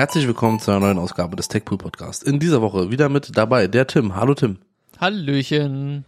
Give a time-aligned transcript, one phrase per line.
[0.00, 2.24] Herzlich willkommen zu einer neuen Ausgabe des TechPool Podcast.
[2.24, 4.16] In dieser Woche wieder mit dabei der Tim.
[4.16, 4.58] Hallo Tim.
[4.98, 6.04] Hallöchen.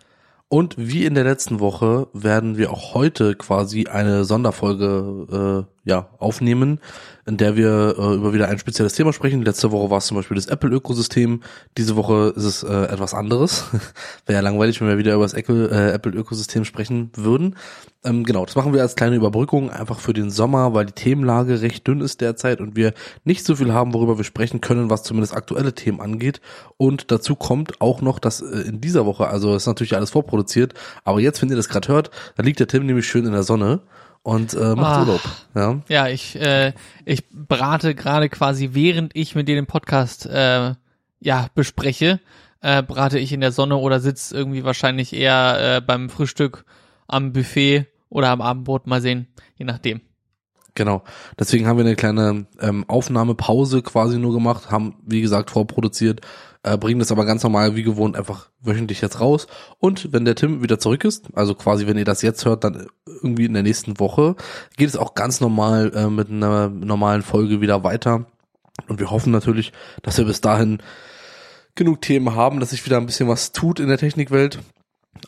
[0.48, 6.08] Und wie in der letzten Woche werden wir auch heute quasi eine Sonderfolge äh, ja,
[6.18, 6.78] aufnehmen,
[7.26, 9.42] in der wir äh, über wieder ein spezielles Thema sprechen.
[9.42, 11.42] Letzte Woche war es zum Beispiel das Apple-Ökosystem.
[11.76, 13.64] Diese Woche ist es äh, etwas anderes.
[14.26, 17.56] Wäre ja langweilig, wenn wir wieder über das äh, Apple-Ökosystem sprechen würden.
[18.04, 21.62] Ähm, genau, das machen wir als kleine Überbrückung einfach für den Sommer, weil die Themenlage
[21.62, 25.02] recht dünn ist derzeit und wir nicht so viel haben, worüber wir sprechen können, was
[25.02, 26.40] zumindest aktuelle Themen angeht.
[26.76, 30.74] Und dazu kommt auch noch, dass äh, in dieser Woche, also ist natürlich alles vorproduziert,
[31.02, 33.42] aber jetzt, wenn ihr das gerade hört, da liegt der Tim nämlich schön in der
[33.42, 33.80] Sonne
[34.22, 35.00] und äh, macht Ah.
[35.00, 35.20] Urlaub.
[35.54, 35.80] Ja.
[35.88, 36.72] Ja, ich, äh,
[37.04, 40.74] ich brate gerade quasi, während ich mit dir den Podcast äh,
[41.20, 42.20] ja, bespreche,
[42.60, 46.64] äh, brate ich in der Sonne oder sitz irgendwie wahrscheinlich eher äh, beim Frühstück
[47.08, 50.00] am Buffet oder am Abendbrot, mal sehen, je nachdem.
[50.74, 51.02] Genau.
[51.38, 56.22] Deswegen haben wir eine kleine ähm, Aufnahmepause quasi nur gemacht, haben, wie gesagt, vorproduziert,
[56.62, 59.46] äh, bringen das aber ganz normal wie gewohnt einfach wöchentlich jetzt raus.
[59.78, 62.86] Und wenn der Tim wieder zurück ist, also quasi wenn ihr das jetzt hört, dann
[63.06, 64.36] irgendwie in der nächsten Woche,
[64.76, 68.26] geht es auch ganz normal äh, mit einer normalen Folge wieder weiter.
[68.88, 70.78] Und wir hoffen natürlich, dass wir bis dahin
[71.74, 74.58] genug Themen haben, dass sich wieder ein bisschen was tut in der Technikwelt.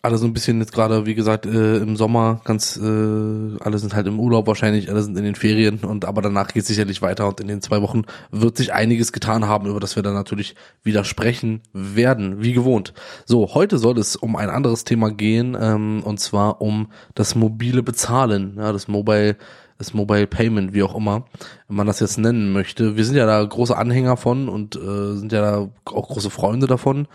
[0.03, 3.95] Alle so ein bisschen jetzt gerade, wie gesagt, äh, im Sommer ganz, äh, alle sind
[3.95, 7.29] halt im Urlaub wahrscheinlich, alle sind in den Ferien und aber danach geht sicherlich weiter
[7.29, 10.57] und in den zwei Wochen wird sich einiges getan haben, über das wir dann natürlich
[10.83, 12.95] wieder sprechen werden, wie gewohnt.
[13.25, 17.83] So, heute soll es um ein anderes Thema gehen, ähm, und zwar um das mobile
[17.83, 19.37] Bezahlen, ja, das Mobile
[19.79, 21.25] das Mobile Payment, wie auch immer
[21.69, 22.97] man das jetzt nennen möchte.
[22.97, 26.67] Wir sind ja da große Anhänger von und äh, sind ja da auch große Freunde
[26.67, 27.09] davon.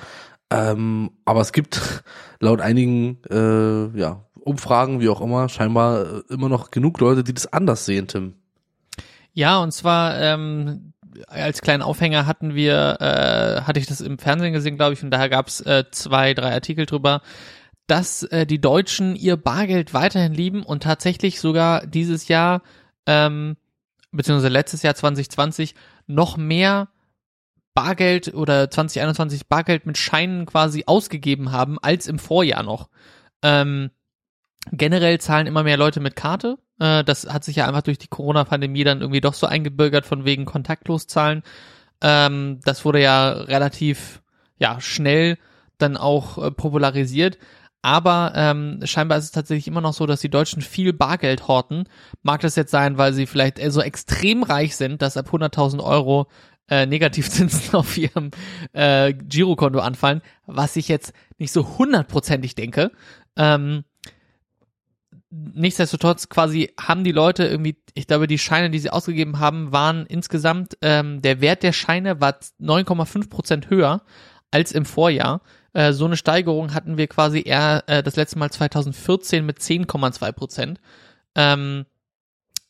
[0.52, 2.04] Ähm, aber es gibt
[2.40, 7.34] laut einigen äh, ja, Umfragen, wie auch immer, scheinbar äh, immer noch genug Leute, die
[7.34, 8.36] das anders sehen, Tim.
[9.34, 10.94] Ja, und zwar ähm,
[11.28, 15.12] als kleinen Aufhänger hatten wir, äh, hatte ich das im Fernsehen gesehen, glaube ich, und
[15.12, 17.22] daher gab es äh, zwei, drei Artikel drüber,
[17.88, 22.62] dass äh, die Deutschen ihr Bargeld weiterhin lieben und tatsächlich sogar dieses Jahr,
[23.06, 23.58] ähm,
[24.12, 25.76] beziehungsweise letztes Jahr 2020,
[26.08, 26.90] noch mehr
[27.74, 32.90] Bargeld oder 2021 Bargeld mit Scheinen quasi ausgegeben haben als im Vorjahr noch.
[33.42, 33.92] Ähm,
[34.72, 36.58] generell zahlen immer mehr Leute mit Karte.
[36.80, 40.26] Äh, das hat sich ja einfach durch die Corona-Pandemie dann irgendwie doch so eingebürgert von
[40.26, 41.44] wegen kontaktlos zahlen.
[42.02, 44.22] Ähm, das wurde ja relativ
[44.58, 45.38] ja schnell
[45.78, 47.38] dann auch äh, popularisiert.
[47.82, 51.86] Aber ähm, scheinbar ist es tatsächlich immer noch so, dass die Deutschen viel Bargeld horten.
[52.24, 56.28] Mag das jetzt sein, weil sie vielleicht so extrem reich sind, dass ab 100.000 Euro
[56.70, 58.32] äh, Negativzinsen auf ihrem
[58.74, 62.92] äh, Girokonto anfallen, was ich jetzt nicht so hundertprozentig denke.
[63.36, 63.84] Ähm,
[65.30, 70.06] nichtsdestotrotz quasi haben die Leute irgendwie, ich glaube, die Scheine, die sie ausgegeben haben, waren
[70.06, 74.02] insgesamt, ähm, der Wert der Scheine war 9,5 Prozent höher
[74.52, 75.42] als im Vorjahr.
[75.74, 80.32] Äh, so eine Steigerung hatten wir quasi eher äh, das letzte Mal 2014 mit 10,2
[80.32, 80.80] Prozent.
[81.36, 81.86] Ähm,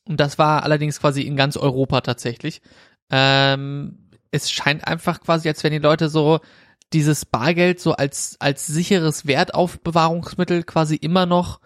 [0.06, 2.62] und das war allerdings quasi in ganz Europa tatsächlich.
[3.12, 6.40] Ähm, es scheint einfach quasi, als wenn die Leute so
[6.94, 11.60] dieses Bargeld so als, als sicheres Wertaufbewahrungsmittel quasi immer noch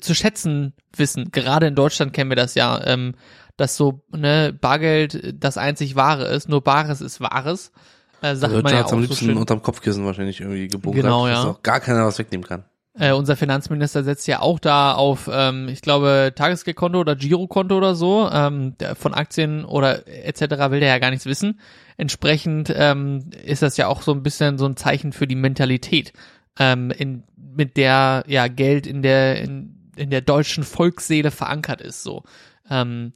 [0.00, 1.30] zu schätzen wissen.
[1.32, 3.14] Gerade in Deutschland kennen wir das ja, ähm,
[3.56, 6.48] dass so ne, Bargeld das einzig Wahre ist.
[6.48, 7.72] Nur Bares ist Wahres.
[8.20, 9.36] Äh, sagt Der man ja hat's am auch so liebsten schön.
[9.38, 11.50] unterm Kopfkissen wahrscheinlich irgendwie gebunkert, Genau, dass ja.
[11.50, 12.64] auch gar keiner was wegnehmen kann.
[12.98, 17.94] Äh, unser Finanzminister setzt ja auch da auf, ähm, ich glaube, Tagesgeldkonto oder Girokonto oder
[17.94, 18.28] so.
[18.32, 20.40] Ähm, von Aktien oder etc.
[20.70, 21.60] will der ja gar nichts wissen.
[21.96, 26.12] Entsprechend ähm, ist das ja auch so ein bisschen so ein Zeichen für die Mentalität,
[26.58, 32.02] ähm, in, mit der ja Geld in der in, in der deutschen Volksseele verankert ist.
[32.02, 32.24] So.
[32.68, 33.12] Ähm,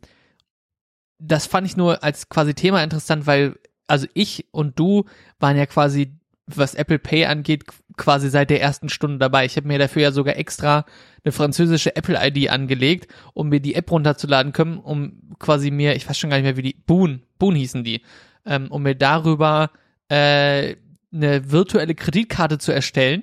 [1.18, 3.56] das fand ich nur als quasi Thema interessant, weil
[3.88, 5.04] also ich und du
[5.40, 6.12] waren ja quasi
[6.46, 7.64] was Apple Pay angeht,
[7.96, 9.44] quasi seit der ersten Stunde dabei.
[9.44, 10.84] Ich habe mir dafür ja sogar extra
[11.24, 16.18] eine französische Apple-ID angelegt, um mir die App runterzuladen können, um quasi mir, ich weiß
[16.18, 18.02] schon gar nicht mehr, wie die, Boon, Boon hießen die,
[18.44, 19.70] ähm, um mir darüber
[20.08, 20.76] äh,
[21.12, 23.22] eine virtuelle Kreditkarte zu erstellen,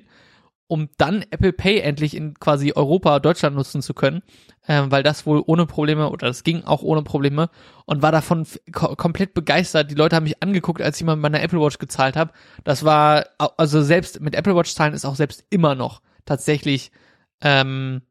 [0.70, 4.22] um dann Apple Pay endlich in quasi Europa, Deutschland nutzen zu können,
[4.68, 7.50] ähm, weil das wohl ohne Probleme, oder das ging auch ohne Probleme
[7.86, 9.90] und war davon ko komplett begeistert.
[9.90, 12.32] Die Leute haben mich angeguckt, als ich mal meiner Apple Watch gezahlt habe.
[12.62, 16.92] Das war, also selbst mit Apple Watch zahlen ist auch selbst immer noch tatsächlich,
[17.40, 18.02] ähm,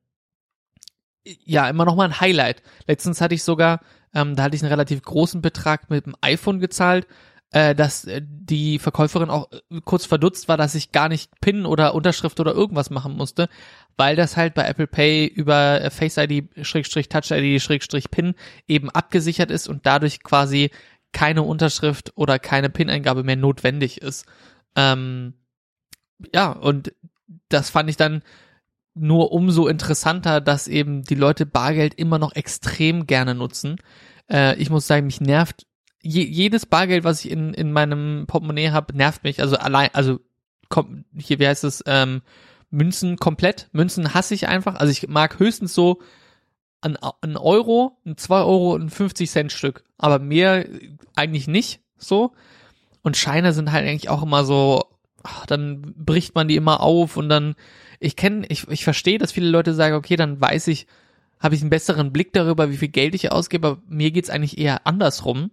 [1.23, 2.61] ja, immer noch mal ein Highlight.
[2.88, 3.79] Letztens hatte ich sogar
[4.13, 7.07] ähm, da hatte ich einen relativ großen Betrag mit dem iPhone gezahlt,
[7.51, 11.66] äh, dass äh, die Verkäuferin auch äh, kurz verdutzt war, dass ich gar nicht PIN
[11.66, 13.50] oder Unterschrift oder irgendwas machen musste,
[13.98, 18.36] weil das halt bei Apple Pay über äh, Face ID, Schrägstrich Touch ID, Schrägstrich PIN
[18.68, 20.69] eben abgesichert ist und dadurch quasi
[21.12, 24.28] keine Unterschrift oder keine PIN-Eingabe mehr notwendig ist.
[24.75, 25.34] Ähm,
[26.34, 26.94] ja, und
[27.50, 28.22] das fand ich dann
[28.94, 33.78] nur umso interessanter, dass eben die Leute Bargeld immer noch extrem gerne nutzen.
[34.30, 35.66] Äh, ich muss sagen, mich nervt
[36.01, 39.42] je, jedes Bargeld, was ich in, in meinem Portemonnaie habe, nervt mich.
[39.42, 40.19] Also allein, also
[40.69, 42.22] komm, hier, wie heißt es, ähm,
[42.72, 43.69] Münzen komplett.
[43.72, 44.75] Münzen hasse ich einfach.
[44.75, 46.01] Also ich mag höchstens so
[46.81, 49.84] ein, ein Euro, ein zwei Euro und ein 50 Cent Stück.
[49.98, 50.66] Aber mehr
[51.16, 52.34] eigentlich nicht so.
[53.02, 54.86] Und Scheine sind halt eigentlich auch immer so,
[55.24, 57.56] ach, dann bricht man die immer auf und dann,
[58.00, 60.86] ich kenne, ich, ich verstehe, dass viele Leute sagen, okay, dann weiß ich,
[61.40, 64.57] habe ich einen besseren Blick darüber, wie viel Geld ich ausgebe, aber mir geht's eigentlich
[64.57, 65.52] eher andersrum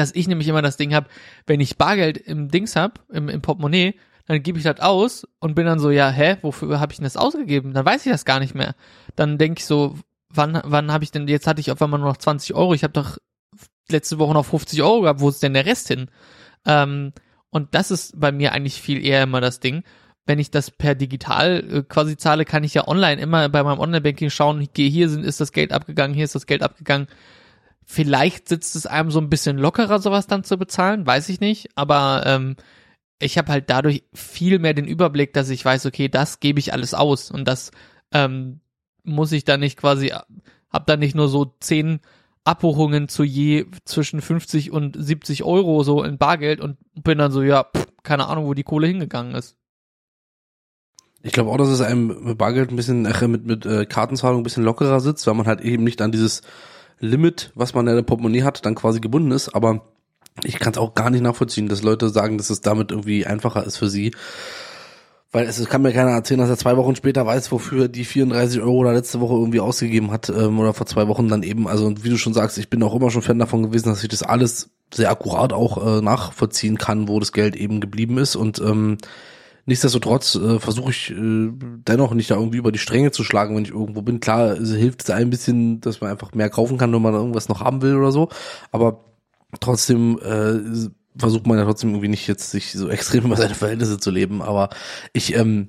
[0.00, 1.08] dass ich nämlich immer das Ding habe,
[1.46, 3.94] wenn ich Bargeld im Dings hab, im, im Portemonnaie,
[4.26, 7.04] dann gebe ich das aus und bin dann so, ja, hä, wofür habe ich denn
[7.04, 7.74] das ausgegeben?
[7.74, 8.74] Dann weiß ich das gar nicht mehr.
[9.16, 9.96] Dann denke ich so,
[10.28, 12.84] wann, wann habe ich denn, jetzt hatte ich auf einmal nur noch 20 Euro, ich
[12.84, 13.18] habe doch
[13.90, 16.08] letzte Woche noch 50 Euro gehabt, wo ist denn der Rest hin?
[16.64, 17.12] Ähm,
[17.50, 19.82] und das ist bei mir eigentlich viel eher immer das Ding.
[20.26, 23.80] Wenn ich das per digital äh, quasi zahle, kann ich ja online immer bei meinem
[23.80, 27.08] Online-Banking schauen, ich gehe hier, ist das Geld abgegangen, hier ist das Geld abgegangen.
[27.92, 31.70] Vielleicht sitzt es einem so ein bisschen lockerer, sowas dann zu bezahlen, weiß ich nicht.
[31.74, 32.54] Aber ähm,
[33.18, 36.72] ich habe halt dadurch viel mehr den Überblick, dass ich weiß, okay, das gebe ich
[36.72, 37.72] alles aus und das
[38.12, 38.60] ähm,
[39.02, 40.12] muss ich dann nicht quasi,
[40.70, 41.98] hab dann nicht nur so zehn
[42.44, 47.42] Abbuchungen zu je zwischen 50 und 70 Euro so in Bargeld und bin dann so,
[47.42, 49.56] ja, pff, keine Ahnung, wo die Kohle hingegangen ist.
[51.24, 54.42] Ich glaube auch, dass es einem mit Bargeld ein bisschen, äh, mit, mit äh, Kartenzahlung
[54.42, 56.42] ein bisschen lockerer sitzt, weil man halt eben nicht an dieses
[57.00, 59.48] Limit, was man in der Portemonnaie hat, dann quasi gebunden ist.
[59.54, 59.82] Aber
[60.44, 63.64] ich kann es auch gar nicht nachvollziehen, dass Leute sagen, dass es damit irgendwie einfacher
[63.64, 64.12] ist für sie.
[65.32, 68.60] Weil es kann mir keiner erzählen, dass er zwei Wochen später weiß, wofür die 34
[68.62, 71.68] Euro da letzte Woche irgendwie ausgegeben hat ähm, oder vor zwei Wochen dann eben.
[71.68, 74.08] Also wie du schon sagst, ich bin auch immer schon Fan davon gewesen, dass ich
[74.08, 78.58] das alles sehr akkurat auch äh, nachvollziehen kann, wo das Geld eben geblieben ist und
[78.58, 78.98] ähm,
[79.70, 81.52] Nichtsdestotrotz äh, versuche ich äh,
[81.86, 84.18] dennoch nicht da irgendwie über die Stränge zu schlagen, wenn ich irgendwo bin.
[84.18, 87.48] Klar, es hilft es ein bisschen, dass man einfach mehr kaufen kann, wenn man irgendwas
[87.48, 88.30] noch haben will oder so.
[88.72, 89.04] Aber
[89.60, 93.98] trotzdem äh, versucht man ja trotzdem irgendwie nicht jetzt sich so extrem über seine Verhältnisse
[93.98, 94.42] zu leben.
[94.42, 94.70] Aber
[95.12, 95.68] ich ähm,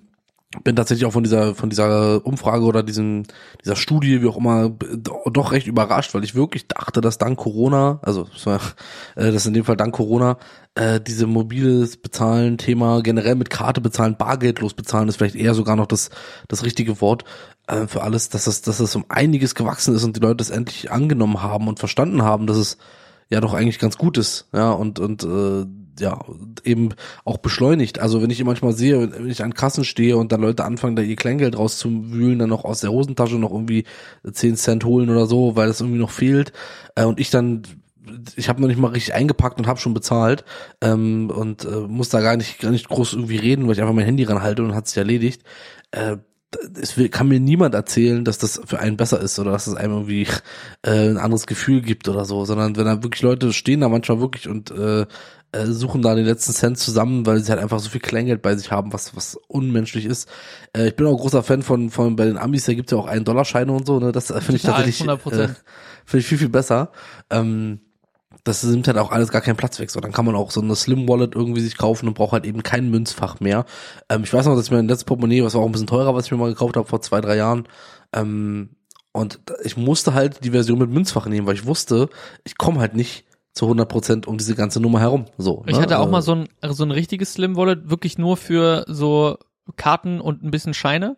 [0.64, 3.24] bin tatsächlich auch von dieser von dieser Umfrage oder diesem
[3.64, 8.00] dieser Studie wie auch immer doch recht überrascht, weil ich wirklich dachte, dass dank Corona,
[8.02, 8.76] also das,
[9.16, 10.38] äh, das in dem Fall dank Corona,
[10.76, 15.78] äh, diese mobiles Bezahlen Thema generell mit Karte bezahlen, bargeldlos bezahlen ist vielleicht eher sogar
[15.78, 16.10] noch das
[16.50, 17.24] das richtige Wort
[17.68, 20.50] äh, für alles, dass es dass es um einiges gewachsen ist und die Leute es
[20.50, 22.78] endlich angenommen haben und verstanden haben, dass es
[23.30, 25.66] ja doch eigentlich ganz gut ist, ja und und äh,
[26.00, 26.20] ja,
[26.64, 26.90] eben
[27.26, 28.00] auch beschleunigt.
[28.00, 31.02] Also wenn ich manchmal sehe, wenn ich an Kassen stehe und dann Leute anfangen, da
[31.02, 33.86] ihr Kleingeld rauszuwühlen, dann noch aus der Hosentasche noch irgendwie
[34.30, 36.54] 10 Cent holen oder so, weil das irgendwie noch fehlt.
[36.96, 37.64] Äh, und ich dann
[38.36, 40.44] ich habe noch nicht mal richtig eingepackt und habe schon bezahlt
[40.82, 43.94] ähm, und äh, muss da gar nicht gar nicht groß irgendwie reden, weil ich einfach
[43.94, 45.44] mein Handy ranhalte und hat sich erledigt.
[45.92, 46.18] Äh,
[46.80, 49.94] es kann mir niemand erzählen, dass das für einen besser ist oder dass es einem
[49.94, 50.28] irgendwie
[50.84, 54.20] äh, ein anderes Gefühl gibt oder so, sondern wenn da wirklich Leute stehen da manchmal
[54.20, 55.06] wirklich und äh,
[55.54, 58.56] äh, suchen da den letzten Cent zusammen, weil sie halt einfach so viel Kleingeld bei
[58.56, 60.30] sich haben, was was unmenschlich ist.
[60.76, 63.08] Äh, ich bin auch großer Fan von von bei den Amis, da gibt's ja auch
[63.08, 64.12] einen Dollarscheine und so, ne?
[64.12, 65.50] Das finde ich tatsächlich äh, finde
[66.14, 66.92] ich viel viel besser.
[67.30, 67.80] Ähm,
[68.44, 69.92] das nimmt halt auch alles gar keinen Platz weg.
[69.92, 72.46] So, dann kann man auch so eine Slim Wallet irgendwie sich kaufen und braucht halt
[72.46, 73.66] eben kein Münzfach mehr.
[74.10, 75.88] Ähm, ich weiß noch, dass ich mir ein letztes Portemonnaie, was war auch ein bisschen
[75.88, 77.68] teurer, was ich mir mal gekauft habe vor zwei, drei Jahren,
[78.14, 78.70] ähm,
[79.14, 82.10] und ich musste halt die Version mit Münzfach nehmen, weil ich wusste,
[82.44, 85.26] ich komme halt nicht zu 100 Prozent um diese ganze Nummer herum.
[85.38, 85.64] So.
[85.68, 85.82] Ich ne?
[85.82, 89.38] hatte auch äh, mal so ein so ein richtiges Slim Wallet, wirklich nur für so
[89.76, 91.18] Karten und ein bisschen Scheine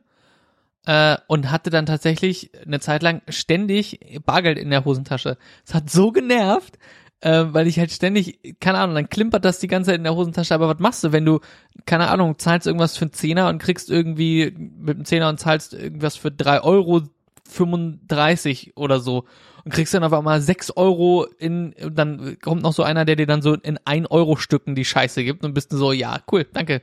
[0.88, 5.38] äh, und hatte dann tatsächlich eine Zeit lang ständig Bargeld in der Hosentasche.
[5.66, 6.80] Es hat so genervt,
[7.24, 10.16] äh, weil ich halt ständig, keine Ahnung, dann klimpert das die ganze Zeit in der
[10.16, 10.54] Hosentasche.
[10.54, 11.40] Aber was machst du, wenn du,
[11.86, 15.74] keine Ahnung, zahlst irgendwas für einen Zehner und kriegst irgendwie mit einem Zehner und zahlst
[15.74, 17.04] irgendwas für drei Euro
[17.48, 19.24] 35 oder so
[19.64, 23.28] und kriegst dann auf einmal sechs Euro in, dann kommt noch so einer, der dir
[23.28, 26.46] dann so in ein Euro Stücken die Scheiße gibt und bist du so, ja, cool,
[26.52, 26.82] danke.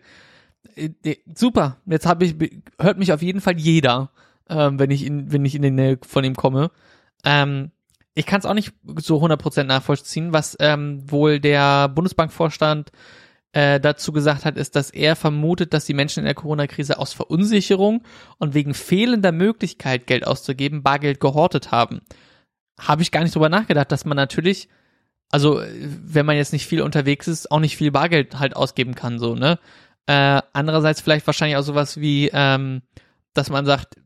[0.74, 2.36] Äh, super, jetzt habe ich,
[2.78, 4.10] hört mich auf jeden Fall jeder,
[4.48, 6.70] ähm, wenn ich in, wenn ich in die Nähe von ihm komme.
[7.24, 7.72] Ähm,
[8.14, 12.90] ich kann es auch nicht so 100% nachvollziehen, was ähm, wohl der Bundesbankvorstand
[13.52, 17.12] äh, dazu gesagt hat, ist, dass er vermutet, dass die Menschen in der Corona-Krise aus
[17.12, 18.04] Verunsicherung
[18.38, 22.00] und wegen fehlender Möglichkeit, Geld auszugeben, Bargeld gehortet haben.
[22.78, 24.68] habe ich gar nicht drüber nachgedacht, dass man natürlich,
[25.30, 29.18] also wenn man jetzt nicht viel unterwegs ist, auch nicht viel Bargeld halt ausgeben kann,
[29.18, 29.58] so, ne?
[30.06, 32.82] Äh, andererseits vielleicht wahrscheinlich auch sowas wie, ähm,
[33.34, 33.96] dass man sagt,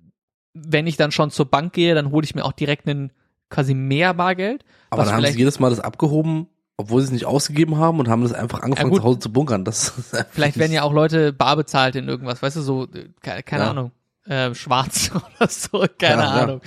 [0.54, 3.12] wenn ich dann schon zur Bank gehe, dann hole ich mir auch direkt einen
[3.50, 4.64] quasi mehr Bargeld.
[4.90, 8.08] Aber dann haben sie jedes Mal das abgehoben, obwohl sie es nicht ausgegeben haben und
[8.08, 9.64] haben das einfach angefangen Ja, zu Hause zu bunkern.
[9.64, 9.92] Das
[10.32, 13.64] Vielleicht werden ja auch Leute bar bezahlt in irgendwas, weißt du, so, äh, keine, keine
[13.64, 13.70] Ja.
[13.70, 13.92] Ahnung,
[14.26, 16.60] äh, schwarz oder so, keine Ja, Ahnung.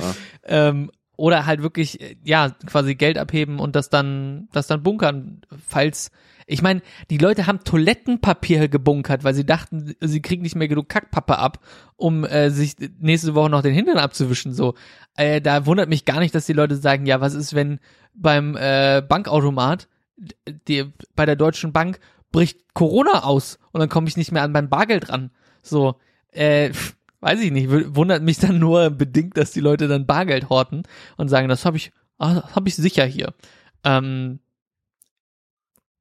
[0.44, 5.42] Ähm, oder halt wirklich, äh, ja, quasi Geld abheben und das dann, das dann bunkern,
[5.68, 6.12] falls,
[6.46, 10.88] ich meine, die Leute haben Toilettenpapier gebunkert, weil sie dachten, sie kriegen nicht mehr genug
[10.88, 11.60] Kackpappe ab,
[11.98, 14.76] um äh, sich nächste Woche noch den Hintern abzuwischen, so.
[15.18, 17.80] Äh, da wundert mich gar nicht, dass die Leute sagen, ja, was ist, wenn
[18.14, 19.90] beim äh, Bankautomat,
[20.68, 22.00] die, bei der Deutschen Bank
[22.32, 25.32] bricht Corona aus und dann komme ich nicht mehr an mein Bargeld ran.
[25.62, 25.96] So,
[26.32, 30.50] äh, pf, weiß ich nicht, wundert mich dann nur bedingt, dass die Leute dann Bargeld
[30.50, 30.84] horten
[31.18, 33.34] und sagen, das habe ich, ah, habe ich sicher hier.
[33.84, 34.40] Ähm,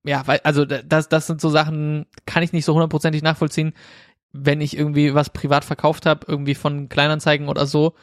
[0.04, 3.72] ja, weil, also da- das, das sind so Sachen, kann ich nicht so hundertprozentig nachvollziehen.
[4.32, 7.94] Wenn ich irgendwie was privat verkauft habe, irgendwie von Kleinanzeigen oder so,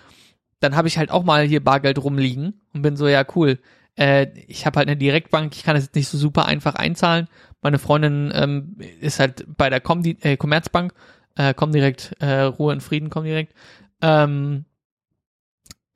[0.60, 3.60] dann habe ich halt auch mal hier Bargeld rumliegen und bin so, ja, cool.
[3.96, 7.27] Äh, ich habe halt eine Direktbank, ich kann das jetzt nicht so super einfach einzahlen.
[7.62, 10.93] Meine Freundin ähm, ist halt bei der Comdi äh, Commerzbank,
[11.35, 13.53] äh, Comdirect, äh, Ruhe in Frieden, Comdirect,
[14.01, 14.65] ähm,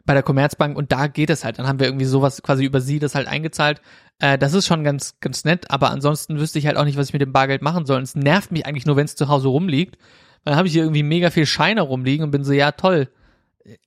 [0.05, 1.59] bei der Commerzbank und da geht es halt.
[1.59, 3.81] Dann haben wir irgendwie sowas quasi über sie das halt eingezahlt.
[4.19, 7.07] Äh, das ist schon ganz, ganz nett, aber ansonsten wüsste ich halt auch nicht, was
[7.07, 7.97] ich mit dem Bargeld machen soll.
[7.97, 9.97] Und es nervt mich eigentlich nur, wenn es zu Hause rumliegt.
[10.45, 13.09] Dann habe ich hier irgendwie mega viel Scheine rumliegen und bin so, ja, toll.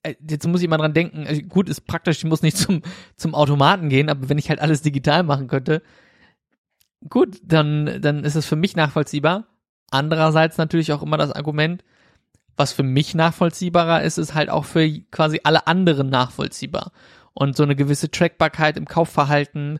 [0.02, 2.82] Äh, Jetzt muss ich mal dran denken, äh, gut, ist praktisch, ich muss nicht zum,
[3.16, 5.82] zum Automaten gehen, aber wenn ich halt alles digital machen könnte,
[7.08, 9.46] gut, dann, dann ist es für mich nachvollziehbar.
[9.90, 11.82] Andererseits natürlich auch immer das Argument,
[12.56, 16.92] was für mich nachvollziehbarer ist, ist halt auch für quasi alle anderen nachvollziehbar.
[17.32, 19.78] Und so eine gewisse Trackbarkeit im Kaufverhalten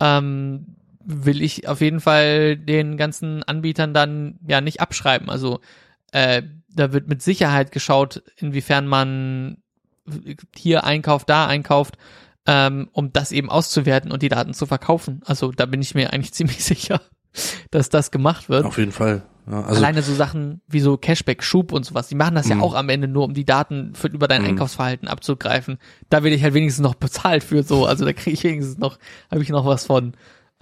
[0.00, 5.30] ähm, will ich auf jeden Fall den ganzen Anbietern dann ja nicht abschreiben.
[5.30, 5.60] Also
[6.12, 9.58] äh, da wird mit Sicherheit geschaut, inwiefern man
[10.54, 11.96] hier einkauft, da einkauft,
[12.46, 15.20] ähm, um das eben auszuwerten und die Daten zu verkaufen.
[15.24, 17.00] Also da bin ich mir eigentlich ziemlich sicher,
[17.70, 18.64] dass das gemacht wird.
[18.64, 19.22] Auf jeden Fall.
[19.50, 22.56] Ja, also, Alleine so Sachen wie so Cashback, Schub und sowas, die machen das ja
[22.56, 22.62] Mhm.
[22.62, 24.48] auch am Ende nur, um die Daten für, über dein Mhm.
[24.48, 25.78] Einkaufsverhalten abzugreifen.
[26.08, 28.98] Da werde ich halt wenigstens noch bezahlt für so, also da kriege ich wenigstens noch,
[29.30, 30.12] habe ich noch was von.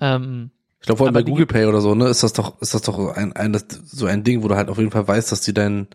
[0.00, 2.72] Ähm, ich glaube, vor allem bei Google Pay oder so, ne, ist das doch, ist
[2.72, 5.32] das doch ein, ein, das, so ein Ding, wo du halt auf jeden Fall weißt,
[5.32, 5.88] dass die deinen,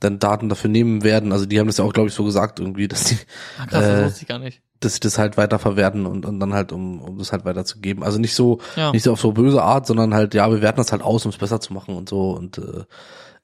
[0.00, 1.32] deine Daten dafür nehmen werden.
[1.32, 3.16] Also die haben das ja auch, glaube ich, so gesagt irgendwie, dass die,
[3.58, 4.62] ah, krass, das Äh, wusste ich gar nicht.
[4.80, 8.02] dass sie das halt weiter verwerten und, und dann halt, um, um das halt weiterzugeben.
[8.02, 8.92] Also nicht so, Ja.
[8.92, 11.30] nicht so auf so böse Art, sondern halt, ja, wir werten das halt aus, um
[11.30, 12.30] es besser zu machen und so.
[12.30, 12.84] Und äh,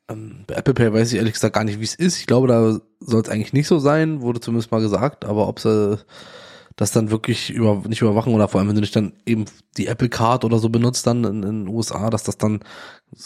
[0.09, 2.19] ähm, bei Apple Pay weiß ich ehrlich gesagt gar nicht, wie es ist.
[2.19, 5.61] Ich glaube, da soll es eigentlich nicht so sein, wurde zumindest mal gesagt, aber ob
[5.61, 5.99] sie
[6.77, 9.47] das dann wirklich über nicht überwachen oder vor allem, wenn du nicht dann eben
[9.79, 12.61] die Apple Card oder so benutzt dann in, in den USA, dass das dann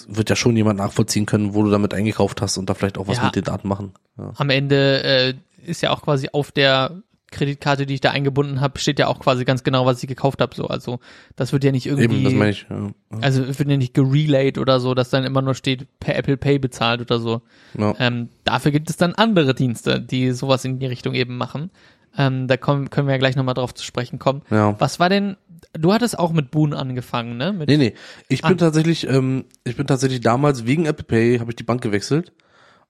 [0.07, 3.09] wird ja schon jemand nachvollziehen können, wo du damit eingekauft hast und da vielleicht auch
[3.09, 3.25] was Ja.
[3.25, 3.93] mit den Daten machen.
[4.17, 4.33] Ja.
[4.37, 5.35] Am Ende äh,
[5.67, 7.03] ist ja auch quasi auf der
[7.33, 10.41] Kreditkarte, die ich da eingebunden habe, steht ja auch quasi ganz genau, was ich gekauft
[10.41, 10.55] habe.
[10.55, 10.99] So, also
[11.37, 12.67] das wird ja nicht irgendwie, Eben, das meine ich.
[12.69, 12.91] Ja.
[13.21, 16.59] Also wird ja nicht gerelayed oder so, dass dann immer nur steht per Apple Pay
[16.59, 17.43] bezahlt oder so.
[17.79, 17.95] Ja.
[18.01, 21.71] Ähm, dafür gibt es dann andere Dienste, die sowas in die Richtung eben machen.
[22.19, 24.43] Ähm, da kommen, können wir ja gleich nochmal drauf zu sprechen kommen.
[24.51, 24.75] ja.
[24.81, 25.37] Was war denn,
[25.75, 27.53] du hattest auch mit Boon angefangen, ne?
[27.53, 27.95] Mit, Nee, nee.
[28.29, 28.57] Ich bin Ah.
[28.57, 32.33] tatsächlich, ähm, ich bin tatsächlich damals wegen Apple Pay habe ich die Bank gewechselt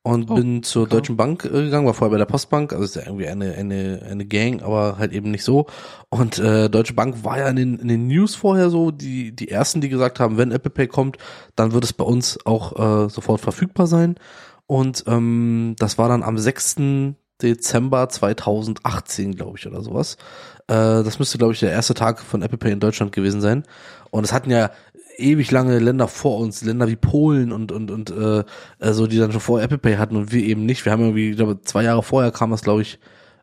[0.02, 0.92] und Oh, bin zur okay.
[0.92, 4.00] Deutschen Bank äh, gegangen, war vorher bei der Postbank, also ist ja irgendwie eine, eine,
[4.10, 5.66] eine Gang, aber halt eben nicht so.
[6.08, 9.50] Und äh, Deutsche Bank war ja in den, in den News vorher so, die, die
[9.50, 11.18] ersten, die gesagt haben, wenn Apple Pay kommt,
[11.56, 14.14] dann wird es bei uns auch äh, sofort verfügbar sein.
[14.66, 16.76] Und ähm, das war dann am 6.
[17.42, 20.16] Dezember 2018, glaube ich, oder sowas.
[20.68, 23.64] Äh, das müsste, glaube ich, der erste Tag von Apple Pay in Deutschland gewesen sein.
[24.10, 24.70] Und es hatten ja
[25.20, 28.44] ewig lange Länder vor uns, Länder wie Polen und und und äh,
[28.78, 30.84] äh, so, die dann schon vor Apple Pay hatten und wir eben nicht.
[30.84, 32.98] Wir haben irgendwie, ich glaube, zwei Jahre vorher kam das, glaube ich.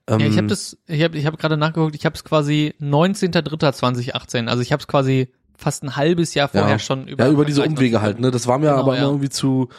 [0.07, 2.73] Ähm, Ja, ich habe das, ich habe ich hab gerade nachgeguckt, ich habe es quasi
[2.81, 7.31] 19.03.2018, also ich habe es quasi fast ein halbes Jahr vorher ja, schon über ja,
[7.31, 8.31] über diese Umwege halt, ne?
[8.31, 9.09] Das war mir Genau, aber immer ja.
[9.09, 9.69] irgendwie zu,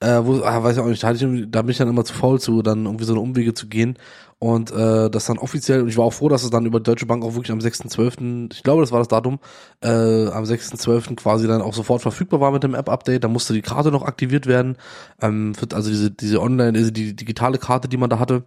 [0.00, 2.14] äh, wo, ah, weiß ich auch nicht, da, ich da bin ich dann immer zu
[2.14, 3.98] faul zu, dann irgendwie so eine Umwege zu gehen.
[4.38, 7.06] Und äh, das dann offiziell, und ich war auch froh, dass es dann über Deutsche
[7.06, 9.40] Bank auch wirklich am 6.12., ich glaube, das war das Datum,
[9.82, 11.16] äh, am 6.12.
[11.16, 13.24] quasi dann auch sofort verfügbar war mit dem App-Update.
[13.24, 14.76] Da musste die Karte noch aktiviert werden.
[15.20, 18.44] Ähm, also diese, diese Online, diese die digitale Karte, die man da hatte.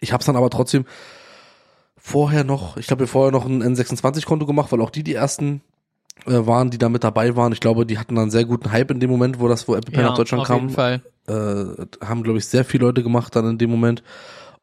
[0.00, 0.86] Ich habe es dann aber trotzdem
[1.98, 5.60] vorher noch, ich glaube, wir vorher noch ein N26-Konto gemacht, weil auch die die ersten
[6.26, 7.52] äh, waren, die da mit dabei waren.
[7.52, 9.74] Ich glaube, die hatten dann einen sehr guten Hype in dem Moment, wo das, wo
[9.74, 11.02] Apple Pay Ja, nach Deutschland auf kam jeden Fall.
[11.28, 14.02] äh, haben, glaube ich, sehr viele Leute gemacht dann in dem Moment.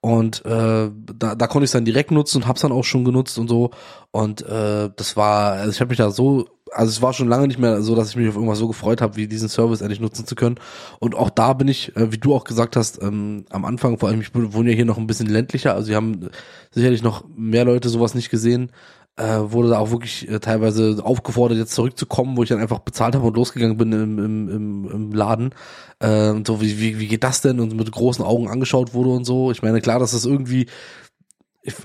[0.02, 3.06] Und äh, da, da konnte ich es dann direkt nutzen und hab's dann auch schon
[3.06, 3.72] genutzt und so.
[4.12, 7.48] Und äh, das war, also ich habe mich da so, also es war schon lange
[7.48, 10.00] nicht mehr so, dass ich mich auf irgendwas so gefreut habe, wie diesen Service endlich
[10.00, 10.58] nutzen zu können.
[11.00, 14.10] Und auch da bin ich, äh, wie du auch gesagt hast, ähm, am Anfang, vor
[14.10, 16.30] allem, ich wohne ja hier noch ein bisschen ländlicher, also wir haben
[16.70, 18.72] sicherlich noch mehr Leute sowas nicht gesehen
[19.18, 23.16] äh, wurde da auch wirklich äh, teilweise aufgefordert, jetzt zurückzukommen, wo ich dann einfach bezahlt
[23.16, 25.56] habe und losgegangen bin im, im, im, im Laden.
[26.00, 27.60] Äh, und so, wie, wie, wie geht das denn?
[27.60, 29.52] Und mit großen Augen angeschaut wurde und so.
[29.52, 30.68] Ich meine, klar, dass das irgendwie,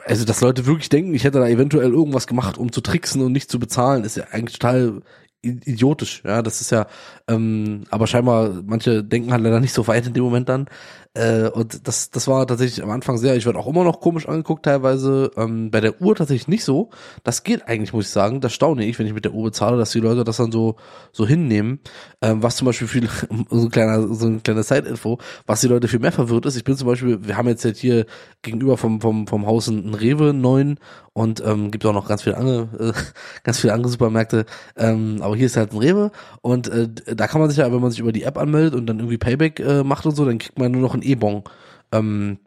[0.06, 3.32] also dass Leute wirklich denken, ich hätte da eventuell irgendwas gemacht, um zu tricksen und
[3.32, 5.02] nicht zu bezahlen, ist ja eigentlich total
[5.42, 6.86] idiotisch, ja, das ist ja,
[7.26, 10.66] ähm, aber scheinbar, manche denken halt leider nicht so weit in dem Moment dann,
[11.14, 14.28] äh, und das, das war tatsächlich am Anfang sehr, ich werde auch immer noch komisch
[14.28, 15.32] angeguckt teilweise.
[15.36, 16.90] Ähm, bei der Uhr tatsächlich nicht so.
[17.24, 18.40] Das geht eigentlich, muss ich sagen.
[18.40, 20.76] Das staune ich, wenn ich mit der Uhr bezahle, dass die Leute das dann so,
[21.10, 21.80] so hinnehmen.
[22.22, 23.08] Ähm, was zum Beispiel viel,
[23.50, 26.56] so ein kleiner, so ein kleiner Side-Info, was die Leute viel mehr verwirrt ist.
[26.56, 28.06] Ich bin zum Beispiel, wir haben jetzt halt hier
[28.42, 30.78] gegenüber vom, vom, vom Haus einen Rewe neuen
[31.12, 32.92] und ähm, gibt auch noch ganz viele andere, äh,
[33.42, 34.46] ganz viele andere Supermärkte.
[34.76, 37.80] Ähm, aber hier ist halt ein Rewe und äh, da kann man sich ja, wenn
[37.80, 40.38] man sich über die App anmeldet und dann irgendwie Payback äh, macht und so, dann
[40.38, 41.44] kriegt man nur noch ein E-Bon.
[41.92, 42.38] Ähm,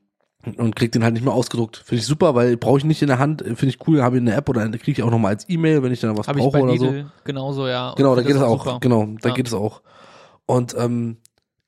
[0.57, 1.77] und kriegt den halt nicht mehr ausgedruckt.
[1.77, 4.21] Finde ich super, weil brauche ich nicht in der Hand, finde ich cool, habe ich
[4.21, 6.35] eine App oder kriege ich auch noch mal als E-Mail, wenn ich dann was Hab
[6.35, 7.09] brauche oder Lidl so.
[7.23, 7.93] Genauso, ja.
[7.95, 8.65] Genau, da geht es auch.
[8.65, 8.79] super.
[8.81, 9.35] Genau, da Ja.
[9.35, 9.81] geht es auch.
[10.45, 11.17] Und ähm,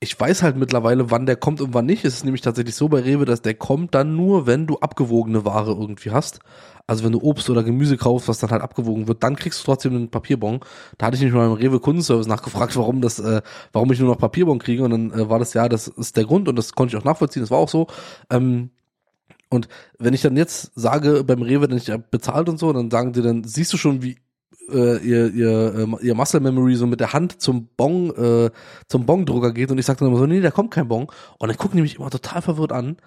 [0.02, 2.04] ich weiß halt mittlerweile, wann der kommt und wann nicht.
[2.04, 5.46] Es ist nämlich tatsächlich so bei Rewe, dass der kommt dann nur, wenn du abgewogene
[5.46, 6.40] Ware irgendwie hast.
[6.88, 9.66] Also wenn du Obst oder Gemüse kaufst, was dann halt abgewogen wird, dann kriegst du
[9.66, 10.60] trotzdem einen Papierbon.
[10.98, 13.42] Da hatte ich mich mal im Rewe Kundenservice nachgefragt, warum das, äh,
[13.74, 14.84] warum ich nur noch Papierbon kriege.
[14.84, 17.06] Und dann äh, war das ja, das ist der Grund und das konnte ich auch
[17.06, 17.42] nachvollziehen.
[17.42, 17.88] Das war auch so.
[18.30, 18.70] Ähm,
[19.50, 19.68] und
[20.00, 23.22] wenn ich dann jetzt sage beim Rewe, dann ich bezahlt und so, dann sagen die
[23.22, 24.18] dann, siehst du schon, wie
[24.72, 28.52] äh, ihr, ihr, ähm, ihr Muscle Memory so mit der Hand zum Bong, äh,
[28.88, 31.12] zum Bongdrucker geht und ich sage dann immer so, nee, da kommt kein Bong.
[31.40, 32.98] Und dann gucken die mich immer total verwirrt an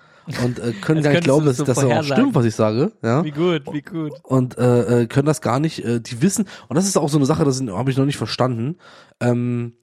[0.42, 2.92] und äh, können gar nicht glauben, dass es das so auch stimmt, was ich sage.
[3.02, 4.12] Ja Wie gut, wie gut.
[4.22, 7.18] und äh, äh, können das gar nicht, äh, die wissen, und das ist auch so
[7.18, 8.76] eine Sache, das habe ich noch nicht verstanden,
[9.20, 9.74] ähm,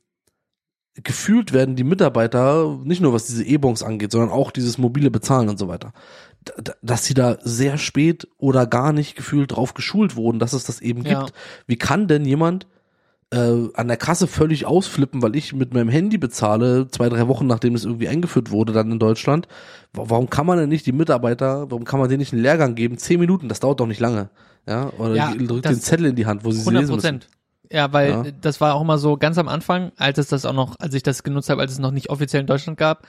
[1.03, 5.49] gefühlt werden die Mitarbeiter, nicht nur was diese E-Bons angeht, sondern auch dieses mobile Bezahlen
[5.49, 5.91] und so weiter,
[6.81, 10.81] dass sie da sehr spät oder gar nicht gefühlt drauf geschult wurden, dass es das
[10.81, 11.19] eben Ja.
[11.21, 11.33] gibt.
[11.67, 12.67] Wie kann denn jemand
[13.31, 17.47] äh, an der Kasse völlig ausflippen, weil ich mit meinem Handy bezahle, zwei, drei Wochen
[17.47, 19.47] nachdem es irgendwie eingeführt wurde dann in Deutschland.
[19.93, 22.75] Wa- Warum kann man denn nicht die Mitarbeiter, warum kann man denen nicht einen Lehrgang
[22.75, 22.99] geben?
[22.99, 24.29] Zehn Minuten, das dauert doch nicht lange.
[24.67, 27.19] Ja, oder Ja, drückt den Zettel in die Hand, wo sie sie 100 lesen müssen.
[27.19, 27.27] Prozent.
[27.71, 28.23] Ja, weil Ja.
[28.41, 31.01] das war auch immer so ganz am Anfang, als es das auch noch, als ich
[31.01, 33.07] das genutzt habe, als es noch nicht offiziell in Deutschland gab,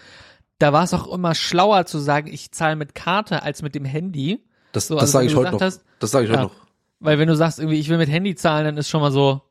[0.59, 3.85] da war es auch immer schlauer zu sagen, ich zahle mit Karte als mit dem
[3.85, 4.45] Handy.
[4.73, 5.61] Das, So, das also sage ich heute noch.
[5.61, 6.45] hast, das sage ich heute Ja.
[6.47, 6.55] noch.
[7.01, 9.43] Weil wenn du sagst, irgendwie, ich will mit Handy zahlen, dann ist schon mal so,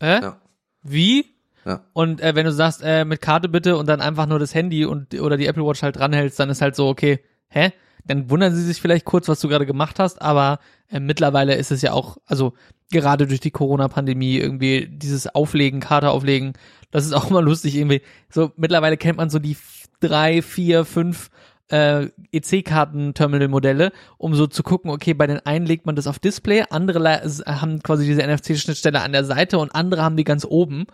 [0.00, 0.20] hä?
[0.20, 0.40] Ja.
[0.82, 1.26] Wie?
[1.64, 1.84] Ja.
[1.92, 4.84] Und äh, wenn du sagst, äh, mit Karte bitte und dann einfach nur das Handy
[4.84, 7.72] und oder die Apple Watch halt dranhältst, dann ist halt so, okay, hä?
[8.06, 10.58] Dann wundern sie sich vielleicht kurz, was du gerade gemacht hast, aber
[10.88, 12.54] äh, mittlerweile ist es ja auch, also
[12.90, 16.54] gerade durch die Corona-Pandemie irgendwie dieses Auflegen, Karte auflegen,
[16.90, 18.00] das ist auch mal lustig irgendwie.
[18.30, 19.54] So mittlerweile kennt man so die
[20.00, 21.30] drei, vier, fünf
[21.68, 26.64] äh, EC-Karten-Terminal-Modelle, um so zu gucken, okay, bei den einen legt man das auf Display,
[26.68, 30.86] andere haben quasi diese NFC-Schnittstelle an der Seite und andere haben die ganz oben.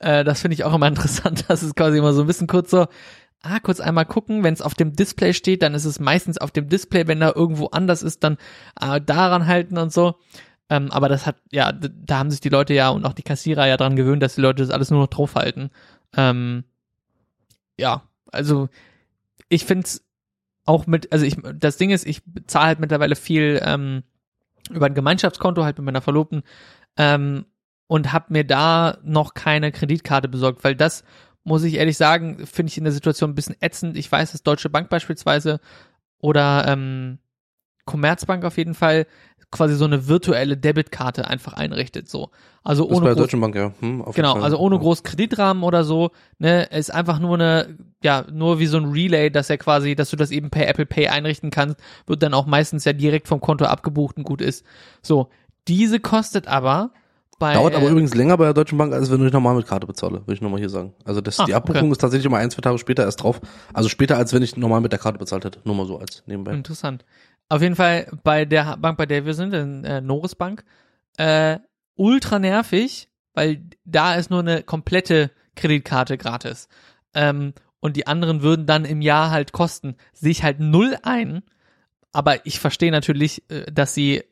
[0.00, 1.46] Äh, das finde ich auch immer interessant.
[1.48, 2.86] Das ist quasi immer so ein bisschen kurz so,
[3.42, 6.50] ah, kurz einmal gucken, wenn es auf dem Display steht, dann ist es meistens auf
[6.50, 8.36] dem Display, wenn da irgendwo anders ist, dann
[8.80, 10.16] äh, daran halten und so.
[10.70, 13.66] Ähm, aber das hat, ja, da haben sich die Leute ja und auch die Kassierer
[13.66, 15.70] ja dran gewöhnt, dass die Leute das alles nur noch draufhalten.
[16.14, 16.64] Ähm,
[17.78, 18.68] ja, also
[19.48, 20.04] ich find's
[20.64, 24.02] auch mit, also ich, das Ding ist, ich zahle halt mittlerweile viel ähm,
[24.70, 26.42] über ein Gemeinschaftskonto halt mit meiner Verlobten
[26.96, 27.46] ähm,
[27.86, 31.04] und habe mir da noch keine Kreditkarte besorgt, weil das
[31.44, 33.96] muss ich ehrlich sagen, finde ich in der Situation ein bisschen ätzend.
[33.96, 35.60] Ich weiß, dass Deutsche Bank beispielsweise
[36.18, 37.18] oder ähm,
[37.86, 39.06] Commerzbank auf jeden Fall
[39.50, 42.30] quasi so eine virtuelle Debitkarte einfach einrichtet, so.
[42.62, 43.72] Also Das ist ohne bei der Deutschen Bank, ja.
[43.80, 44.80] Hm, Genau, also ohne Ja.
[44.82, 49.30] groß Kreditrahmen oder so, ne, ist einfach nur eine, ja, nur wie so ein Relay,
[49.30, 52.46] dass er quasi, dass du das eben per Apple Pay einrichten kannst, wird dann auch
[52.46, 54.66] meistens ja direkt vom Konto abgebucht und gut ist.
[55.02, 55.28] So,
[55.66, 56.90] diese kostet aber
[57.38, 59.54] bei Dauert aber äh, übrigens länger bei der Deutschen Bank, als wenn du dich normal
[59.54, 60.92] mit Karte bezahle, würde ich nochmal hier sagen.
[61.04, 61.92] Also das, Ah, die Abbuchung okay.
[61.92, 63.40] ist tatsächlich immer ein, zwei Tage später erst drauf.
[63.72, 65.60] Also später, als wenn ich normal mit der Karte bezahlt hätte.
[65.64, 66.52] Nur mal so als nebenbei.
[66.52, 67.04] Interessant.
[67.48, 70.64] Auf jeden Fall bei der Bank, bei der wir sind, in äh, Norris Bank,
[71.16, 71.58] äh,
[71.94, 76.68] ultra nervig, weil da ist nur eine komplette Kreditkarte gratis.
[77.14, 79.96] Ähm, und die anderen würden dann im Jahr halt kosten.
[80.12, 81.42] Sehe ich halt null ein.
[82.12, 84.24] Aber ich verstehe natürlich, äh, dass sie,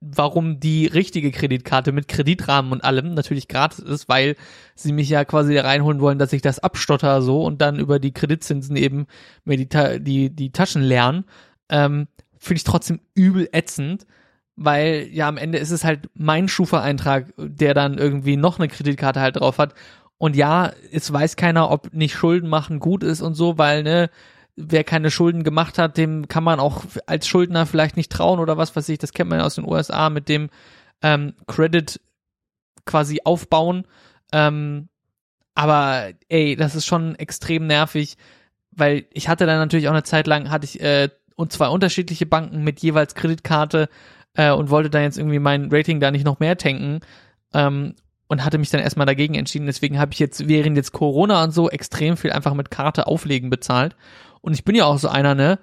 [0.00, 4.36] warum die richtige Kreditkarte mit Kreditrahmen und allem natürlich gratis ist, weil
[4.74, 8.12] sie mich ja quasi reinholen wollen, dass ich das abstotter so und dann über die
[8.12, 9.06] Kreditzinsen eben
[9.44, 9.68] mir die,
[10.00, 11.24] die, die Taschen leeren.
[11.70, 12.08] ähm,
[12.42, 14.04] finde ich trotzdem übel ätzend,
[14.56, 19.20] weil ja am Ende ist es halt mein Schufa-Eintrag, der dann irgendwie noch eine Kreditkarte
[19.20, 19.74] halt drauf hat.
[20.18, 24.10] Und ja, es weiß keiner, ob nicht Schulden machen gut ist und so, weil ne,
[24.56, 28.56] wer keine Schulden gemacht hat, dem kann man auch als Schuldner vielleicht nicht trauen oder
[28.56, 28.98] was weiß ich.
[28.98, 30.50] Das kennt man ja aus den USA mit dem
[31.00, 32.00] ähm, Credit
[32.84, 33.86] quasi aufbauen.
[34.32, 34.88] Ähm,
[35.54, 38.16] aber ey, das ist schon extrem nervig,
[38.72, 42.26] weil ich hatte dann natürlich auch eine Zeit lang, hatte ich äh, und zwei unterschiedliche
[42.26, 43.88] Banken mit jeweils Kreditkarte
[44.34, 47.00] äh, und wollte dann jetzt irgendwie mein Rating da nicht noch mehr tanken
[47.54, 47.94] ähm,
[48.28, 49.66] und hatte mich dann erstmal dagegen entschieden.
[49.66, 53.50] Deswegen habe ich jetzt während jetzt Corona und so extrem viel einfach mit Karte auflegen
[53.50, 53.94] bezahlt.
[54.40, 55.58] Und ich bin ja auch so einer, ne?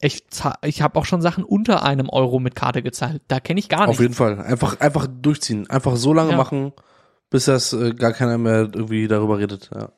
[0.00, 0.24] Ich,
[0.64, 3.22] ich habe auch schon Sachen unter einem Euro mit Karte gezahlt.
[3.28, 3.90] Da kenne ich gar nicht.
[3.90, 4.40] Auf jeden Fall.
[4.40, 5.70] Einfach, einfach durchziehen.
[5.70, 6.36] Einfach so lange ja.
[6.36, 6.72] machen,
[7.30, 9.70] bis das äh, gar keiner mehr irgendwie darüber redet.
[9.72, 9.90] Ja.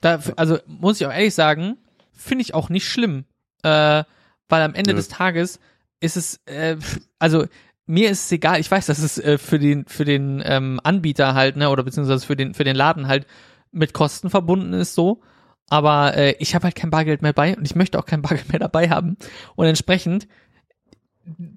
[0.00, 1.76] Da, also muss ich auch ehrlich sagen,
[2.12, 3.24] finde ich auch nicht schlimm.
[3.62, 4.04] Äh,
[4.52, 4.96] weil am Ende ja.
[4.96, 5.60] des Tages
[6.00, 6.76] ist es, äh,
[7.18, 7.46] also
[7.86, 11.32] mir ist es egal, ich weiß, dass es äh, für den, für den ähm, Anbieter
[11.32, 13.26] halt, ne, oder beziehungsweise für den, für den Laden halt
[13.70, 15.22] mit Kosten verbunden ist so.
[15.70, 18.50] Aber äh, ich habe halt kein Bargeld mehr bei und ich möchte auch kein Bargeld
[18.50, 19.16] mehr dabei haben.
[19.56, 20.28] Und entsprechend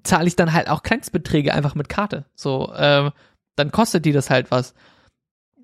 [0.02, 2.24] zahle ich dann halt auch Kleinstbeträge einfach mit Karte.
[2.34, 3.10] So, äh,
[3.56, 4.72] dann kostet die das halt was.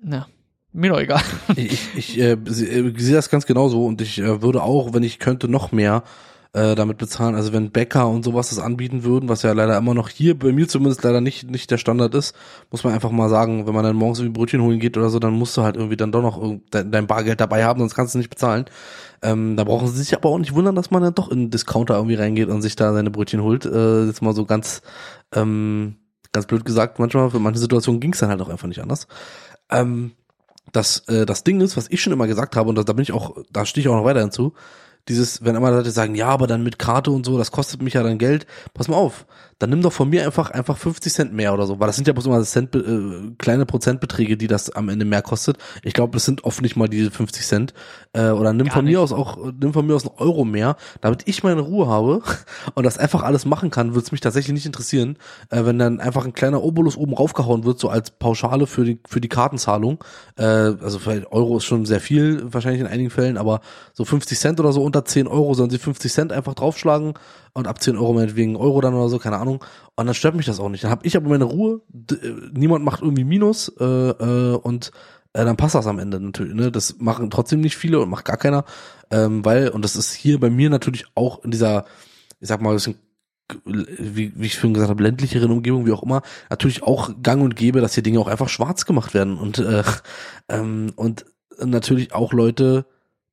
[0.03, 0.27] Na,
[0.71, 1.23] mir doch egal.
[1.55, 5.17] Ich, ich äh, sehe seh das ganz genauso und ich äh, würde auch, wenn ich
[5.17, 6.03] könnte, noch mehr
[6.53, 7.35] äh, damit bezahlen.
[7.35, 10.51] Also wenn Bäcker und sowas das anbieten würden, was ja leider immer noch hier bei
[10.51, 12.35] mir zumindest leider nicht nicht der Standard ist,
[12.71, 15.19] muss man einfach mal sagen, wenn man dann morgens irgendwie Brötchen holen geht oder so,
[15.19, 18.19] dann musst du halt irgendwie dann doch noch dein, Bargeld dabei haben, sonst kannst du
[18.19, 18.65] nicht bezahlen.
[19.21, 21.49] Ähm, da brauchen sie sich aber auch nicht wundern, dass man dann doch in einen
[21.49, 23.65] Discounter irgendwie reingeht und sich da seine Brötchen holt.
[23.65, 24.81] Äh, jetzt mal so ganz
[25.33, 25.95] ähm,
[26.33, 29.07] ganz blöd gesagt, manchmal für manche Situationen ging es dann halt auch einfach nicht anders.
[29.69, 30.11] Ähm,
[30.71, 33.03] das, äh, das Ding ist, was ich schon immer gesagt habe, und da, da bin
[33.03, 34.53] ich auch, da stehe ich auch noch weiter hinzu,
[35.07, 37.93] dieses, wenn immer Leute sagen, ja, aber dann mit Karte und so, das kostet mich
[37.93, 38.45] ja dann Geld.
[38.73, 39.25] Pass mal auf,
[39.63, 42.05] dann nimm doch von mir einfach einfach 50 Cent mehr oder so, weil das sind
[42.05, 45.57] ja bloß immer Cent, äh, kleine Prozentbeträge, die das am Ende mehr kostet.
[45.83, 47.73] Ich glaube, das sind oft nicht mal diese 50 Cent.
[48.11, 48.93] Äh, oder nimm Gar von nicht.
[48.93, 52.21] mir aus auch, nimm von mir aus einen Euro mehr, damit ich meine Ruhe habe
[52.75, 55.15] und das einfach alles machen kann, würde es mich tatsächlich nicht interessieren,
[55.49, 58.99] äh, wenn dann einfach ein kleiner Obolus oben raufgehauen wird, so als Pauschale für die
[59.07, 60.03] für die Kartenzahlung.
[60.35, 63.61] Äh, also vielleicht Euro ist schon sehr viel, wahrscheinlich in einigen Fällen, aber
[63.93, 67.13] so 50 Cent oder so unter 10 Euro sollen sie 50 Cent einfach draufschlagen
[67.53, 69.63] und ab 10 Euro meinetwegen Euro dann oder so, keine Ahnung.
[69.95, 70.83] Und dann stört mich das auch nicht.
[70.83, 72.15] Dann habe ich aber meine Ruhe, äh,
[72.53, 74.91] niemand macht irgendwie Minus äh, äh, und
[75.33, 76.53] äh, dann passt das am Ende natürlich.
[76.53, 76.71] Ne?
[76.71, 78.65] Das machen trotzdem nicht viele und macht gar keiner,
[79.11, 81.85] ähm, weil, und das ist hier bei mir natürlich auch in dieser,
[82.39, 82.95] ich sag mal, bisschen
[83.65, 87.55] wie, wie ich schon gesagt habe, ländlicheren Umgebung, wie auch immer, natürlich auch gang und
[87.55, 89.83] gäbe, dass hier Dinge auch einfach schwarz gemacht werden und äh,
[90.49, 91.25] ähm, und
[91.59, 92.85] natürlich auch Leute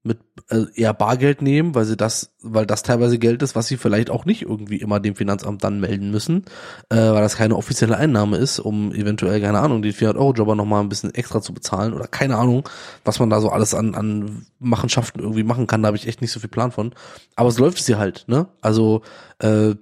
[0.03, 3.77] mit äh, eher Bargeld nehmen, weil sie das, weil das teilweise Geld ist, was sie
[3.77, 6.47] vielleicht auch nicht irgendwie immer dem Finanzamt dann melden müssen,
[6.89, 10.89] äh, weil das keine offizielle Einnahme ist, um eventuell, keine Ahnung, die 400-Euro-Jobber nochmal ein
[10.89, 12.67] bisschen extra zu bezahlen oder keine Ahnung,
[13.05, 16.23] was man da so alles an, an Machenschaften irgendwie machen kann, da habe ich echt
[16.23, 16.95] nicht so viel Plan von.
[17.37, 18.49] Aber es läuft es hier halt, ne?
[18.63, 19.03] Also,
[19.41, 19.75] äh,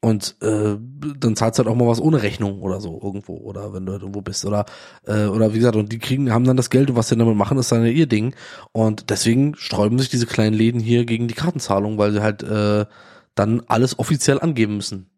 [0.00, 0.76] und äh,
[1.18, 3.92] dann zahlst du halt auch mal was ohne Rechnung oder so irgendwo oder wenn du
[3.92, 4.66] halt irgendwo bist oder
[5.06, 7.36] äh, oder wie gesagt und die kriegen haben dann das Geld und was sie damit
[7.36, 8.34] machen ist dann ja ihr Ding.
[8.72, 12.86] Und deswegen sträuben sich diese kleinen Läden hier gegen die Kartenzahlung weil sie halt äh,
[13.34, 15.10] dann alles offiziell angeben müssen.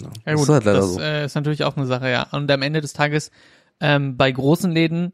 [0.00, 1.00] Ja, ja gut, das, ist, halt das so.
[1.00, 2.26] äh, ist natürlich auch eine Sache ja.
[2.32, 3.30] Und am Ende des Tages
[3.80, 5.12] ähm, bei großen Läden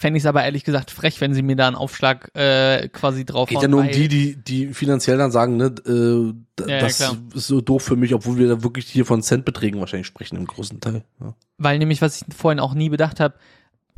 [0.00, 3.26] fände ich es aber ehrlich gesagt frech, wenn sie mir da einen Aufschlag äh, quasi
[3.26, 7.00] drauf Geht ja nur um die, die, die finanziell dann sagen, ne, äh, ja, das
[7.00, 10.36] ja, ist so doof für mich, obwohl wir da wirklich hier von Centbeträgen wahrscheinlich sprechen
[10.36, 11.04] im großen Teil.
[11.20, 11.34] Ja.
[11.58, 13.34] Weil nämlich, was ich vorhin auch nie bedacht habe,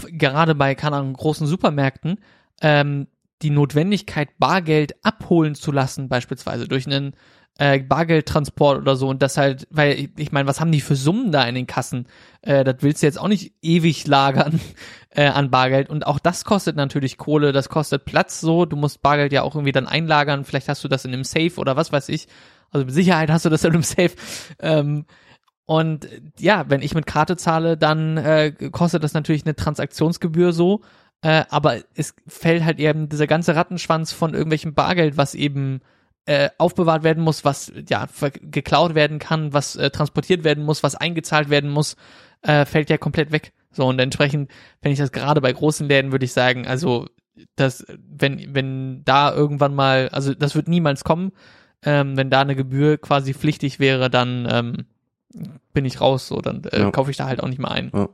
[0.09, 2.19] gerade bei, keine Ahnung, großen Supermärkten,
[2.61, 3.07] ähm,
[3.43, 7.15] die Notwendigkeit, Bargeld abholen zu lassen, beispielsweise durch einen
[7.59, 9.09] äh, Bargeldtransport oder so.
[9.09, 12.07] Und das halt, weil ich, meine, was haben die für Summen da in den Kassen?
[12.41, 14.61] Äh, das willst du jetzt auch nicht ewig lagern
[15.11, 15.91] äh, an Bargeld.
[15.91, 19.55] Und auch das kostet natürlich Kohle, das kostet Platz so, du musst Bargeld ja auch
[19.55, 22.27] irgendwie dann einlagern, vielleicht hast du das in einem Safe oder was weiß ich,
[22.71, 24.12] also mit Sicherheit hast du das in einem Safe.
[24.59, 25.05] Ähm,
[25.65, 30.81] und ja, wenn ich mit Karte zahle, dann äh, kostet das natürlich eine Transaktionsgebühr so,
[31.23, 35.81] äh, aber es fällt halt eben dieser ganze Rattenschwanz von irgendwelchem Bargeld, was eben
[36.26, 38.06] äh, aufbewahrt werden muss, was ja
[38.40, 41.96] geklaut werden kann, was äh, transportiert werden muss, was eingezahlt werden muss,
[42.42, 43.52] äh, fällt ja komplett weg.
[43.72, 44.50] So und entsprechend,
[44.82, 47.06] wenn ich das gerade bei großen Läden würde ich sagen, also
[47.56, 51.32] das, wenn wenn da irgendwann mal, also das wird niemals kommen,
[51.82, 54.76] ähm, wenn da eine Gebühr quasi pflichtig wäre, dann ähm,
[55.72, 56.90] bin ich raus, so dann äh, ja.
[56.90, 57.90] kaufe ich da halt auch nicht mehr ein.
[57.94, 58.08] Ja.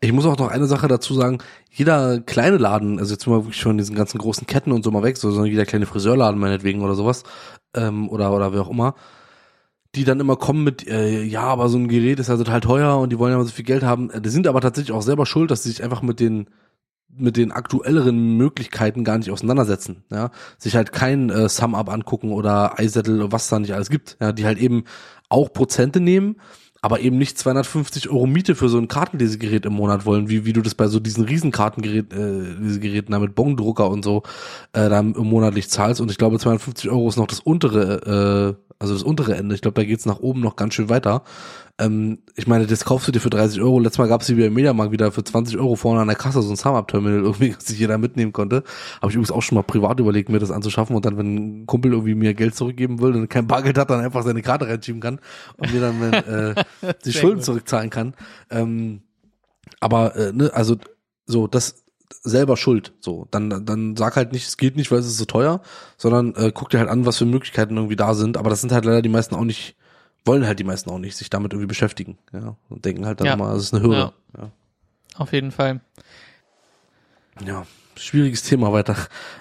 [0.00, 1.38] Ich muss auch noch eine Sache dazu sagen.
[1.70, 5.02] Jeder kleine Laden, also jetzt mal wirklich von diesen ganzen großen Ketten und so mal
[5.02, 7.24] weg, so, sondern jeder kleine Friseurladen meinetwegen oder sowas,
[7.74, 8.94] ähm, oder, oder wer auch immer,
[9.94, 12.98] die dann immer kommen mit, äh, ja, aber so ein Gerät ist ja total teuer
[12.98, 14.10] und die wollen ja so viel Geld haben.
[14.22, 16.48] Die sind aber tatsächlich auch selber schuld, dass sie sich einfach mit den
[17.10, 22.74] mit den aktuelleren Möglichkeiten gar nicht auseinandersetzen, ja, sich halt kein äh, Sum-Up angucken oder
[22.78, 24.84] iSettle, was da nicht alles gibt, ja, die halt eben
[25.28, 26.36] auch Prozente nehmen,
[26.80, 30.52] aber eben nicht 250 Euro Miete für so ein Kartenlesegerät im Monat wollen, wie, wie
[30.52, 34.22] du das bei so diesen Riesenkartengerät, äh, Lesegeräten da mit Bongdrucker und so,
[34.72, 36.00] äh, da monatlich zahlst.
[36.00, 39.60] Und ich glaube 250 Euro ist noch das untere, äh, also das untere Ende, ich
[39.60, 41.24] glaube da geht's nach oben noch ganz schön weiter,
[41.78, 43.78] ähm, ich meine, das kaufst du dir für 30 Euro.
[43.78, 46.16] Letztes Mal gab es die wieder im Mediamarkt wieder für 20 Euro vorne an der
[46.16, 48.64] Kasse so ein Sum-Up-Terminal irgendwie, das sich jeder mitnehmen konnte.
[49.00, 51.66] Habe ich übrigens auch schon mal privat überlegt, mir das anzuschaffen und dann, wenn ein
[51.66, 55.00] Kumpel irgendwie mir Geld zurückgeben will und kein Bargeld hat, dann einfach seine Karte reinschieben
[55.00, 55.20] kann
[55.56, 56.64] und mir dann äh,
[57.04, 58.14] die Schulden zurückzahlen kann.
[58.50, 59.02] Ähm,
[59.78, 60.76] aber äh, ne, also
[61.26, 61.84] so das
[62.22, 62.94] selber schuld.
[63.00, 65.60] So, dann dann sag halt nicht, es geht nicht, weil es ist so teuer,
[65.96, 68.36] sondern äh, guck dir halt an, was für Möglichkeiten irgendwie da sind.
[68.36, 69.76] Aber das sind halt leider die meisten auch nicht
[70.24, 73.26] wollen halt die meisten auch nicht sich damit irgendwie beschäftigen, ja, und denken halt dann
[73.28, 73.34] Ja.
[73.34, 74.12] immer, es ist eine Hürde.
[74.36, 74.50] Ja.
[75.16, 75.80] Auf jeden Fall.
[77.44, 77.66] ja.
[78.00, 78.94] Schwieriges Thema weiter,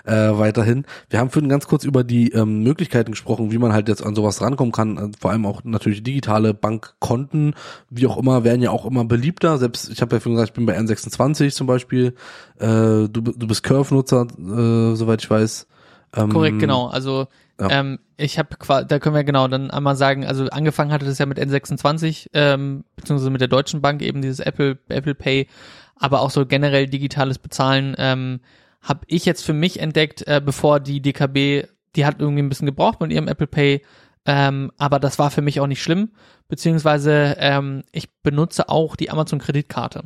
[0.04, 0.86] äh, weiterhin.
[1.12, 4.16] Wir haben vorhin ganz kurz über die ähm, Möglichkeiten gesprochen, wie man halt jetzt an
[4.16, 4.98] sowas rankommen kann.
[4.98, 7.54] Äh, vor allem auch natürlich digitale Bankkonten,
[7.92, 9.60] wie auch immer, werden ja auch immer beliebter.
[9.60, 12.16] Selbst, ich habe ja vorhin gesagt, ich bin bei N26 zum Beispiel.
[12.58, 15.68] Äh, du, du bist Curve-Nutzer, äh, soweit ich weiß.
[16.16, 16.88] Ähm, Korrekt, genau.
[16.88, 17.28] Also
[17.60, 18.50] ähm, ich habe
[18.86, 22.84] da können wir genau dann einmal sagen, also angefangen hatte das ja mit N26, ähm,
[22.96, 25.48] beziehungsweise mit der Deutschen Bank, eben dieses Apple, Apple Pay,
[25.96, 28.42] aber auch so generell digitales Bezahlen, ähm,
[28.82, 32.68] habe ich jetzt für mich entdeckt, äh, bevor die DKB, die hat irgendwie ein bisschen
[32.68, 33.82] gebraucht mit ihrem Apple Pay,
[34.26, 36.12] ähm, aber das war für mich auch nicht schlimm,
[36.48, 40.04] beziehungsweise ähm, ich benutze auch die Amazon Kreditkarte.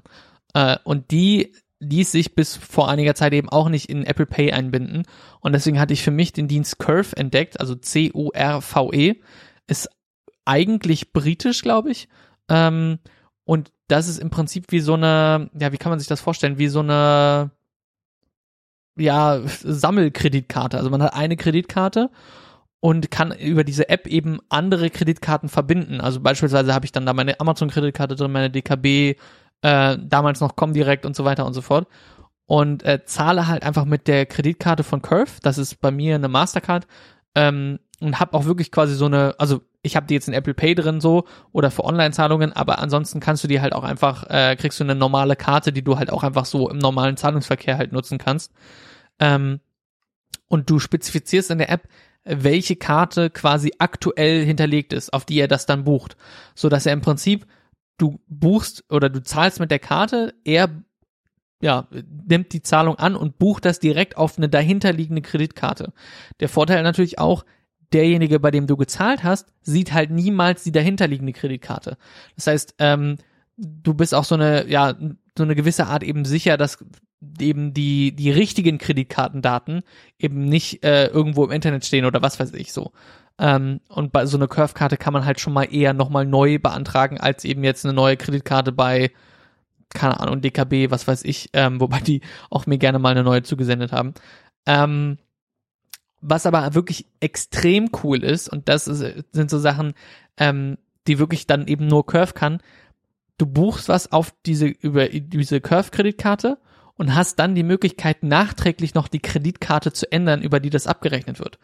[0.54, 4.54] Äh, und die ließ sich bis vor einiger Zeit eben auch nicht in Apple Pay
[4.54, 5.04] einbinden.
[5.40, 9.16] Und deswegen hatte ich für mich den Dienst Curve entdeckt, also C-U-R-V-E.
[9.68, 9.90] Ist
[10.46, 12.08] eigentlich britisch, glaube ich.
[12.50, 13.00] Ähm,
[13.44, 16.60] und das ist im Prinzip wie so eine, ja, wie kann man sich das vorstellen?
[16.60, 17.52] Wie so eine,
[18.96, 20.78] ja, Sammelkreditkarte.
[20.78, 22.12] Also man hat eine Kreditkarte
[22.80, 26.00] und kann über diese App eben andere Kreditkarten verbinden.
[26.00, 29.16] Also beispielsweise habe ich dann da meine Amazon-Kreditkarte drin, meine DKB,
[29.62, 31.88] äh, damals noch Comdirect und so weiter und so fort.
[32.46, 36.28] Und äh, zahle halt einfach mit der Kreditkarte von Curve, das ist bei mir eine
[36.28, 36.86] Mastercard,
[37.36, 40.54] ähm, und habe auch wirklich quasi so eine, also ich habe die jetzt in Apple
[40.54, 44.56] Pay drin so oder für Online-Zahlungen, aber ansonsten kannst du die halt auch einfach, äh,
[44.56, 47.92] kriegst du eine normale Karte, die du halt auch einfach so im normalen Zahlungsverkehr halt
[47.92, 48.52] nutzen kannst.
[49.20, 49.60] Ähm,
[50.48, 51.88] und du spezifizierst in der App,
[52.24, 56.18] welche Karte quasi aktuell hinterlegt ist, auf die er das dann bucht.
[56.56, 57.48] So dass er im Prinzip,
[58.02, 60.70] du buchst oder du zahlst mit der Karte, er
[61.62, 61.88] ja,
[62.28, 65.94] nimmt die Zahlung an und bucht das direkt auf eine dahinterliegende Kreditkarte.
[66.40, 67.46] Der Vorteil natürlich auch,
[67.94, 71.98] derjenige, bei dem du gezahlt hast, sieht halt niemals die dahinterliegende Kreditkarte.
[72.36, 73.18] Das heißt, ähm,
[73.58, 74.96] du bist auch so eine, ja,
[75.38, 76.84] so eine gewisse Art eben sicher, dass
[77.40, 79.84] eben die, die richtigen Kreditkartendaten
[80.18, 82.92] eben nicht äh, irgendwo im Internet stehen oder was weiß ich so.
[83.38, 87.20] Ähm, und bei so einer Curve-Karte kann man halt schon mal eher nochmal neu beantragen,
[87.20, 89.12] als eben jetzt eine neue Kreditkarte bei,
[89.90, 93.44] keine Ahnung, DKB, was weiß ich, ähm, wobei die auch mir gerne mal eine neue
[93.44, 94.14] zugesendet haben.
[94.66, 95.18] Ähm,
[96.22, 99.94] was aber wirklich extrem cool ist, und das ist, sind so Sachen,
[100.38, 102.62] ähm, die wirklich dann eben nur Curve kann,
[103.38, 106.60] du buchst was auf diese, über diese Curve-Kreditkarte
[106.96, 111.40] und hast dann die Möglichkeit, nachträglich noch die Kreditkarte zu ändern, über die das abgerechnet
[111.40, 111.58] wird.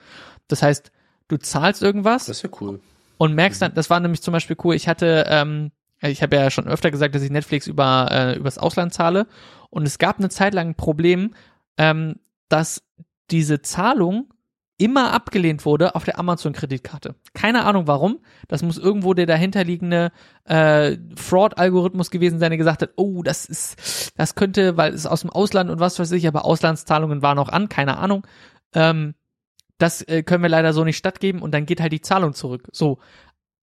[0.48, 0.92] Das heißt,
[1.28, 2.80] du zahlst irgendwas Das ist ja cool.
[3.18, 6.50] und merkst dann, das war nämlich zum Beispiel cool, ich hatte, ähm, ich habe ja
[6.52, 9.28] schon öfter gesagt, dass ich Netflix über äh, übers Ausland zahle
[9.70, 11.34] und es gab eine Zeit lang ein Problem,
[11.78, 12.16] ähm,
[12.50, 12.84] dass
[13.30, 14.32] diese Zahlung
[14.80, 17.16] immer abgelehnt wurde auf der Amazon-Kreditkarte.
[17.34, 18.20] Keine Ahnung warum.
[18.48, 20.12] Das muss irgendwo der dahinterliegende
[20.46, 25.22] äh, Fraud-Algorithmus gewesen sein, der gesagt hat, oh, das ist, das könnte, weil es aus
[25.22, 28.28] dem Ausland und was weiß ich, aber Auslandszahlungen waren noch an, keine Ahnung.
[28.74, 29.16] Ähm,
[29.78, 32.68] das äh, können wir leider so nicht stattgeben und dann geht halt die Zahlung zurück.
[32.72, 33.00] So.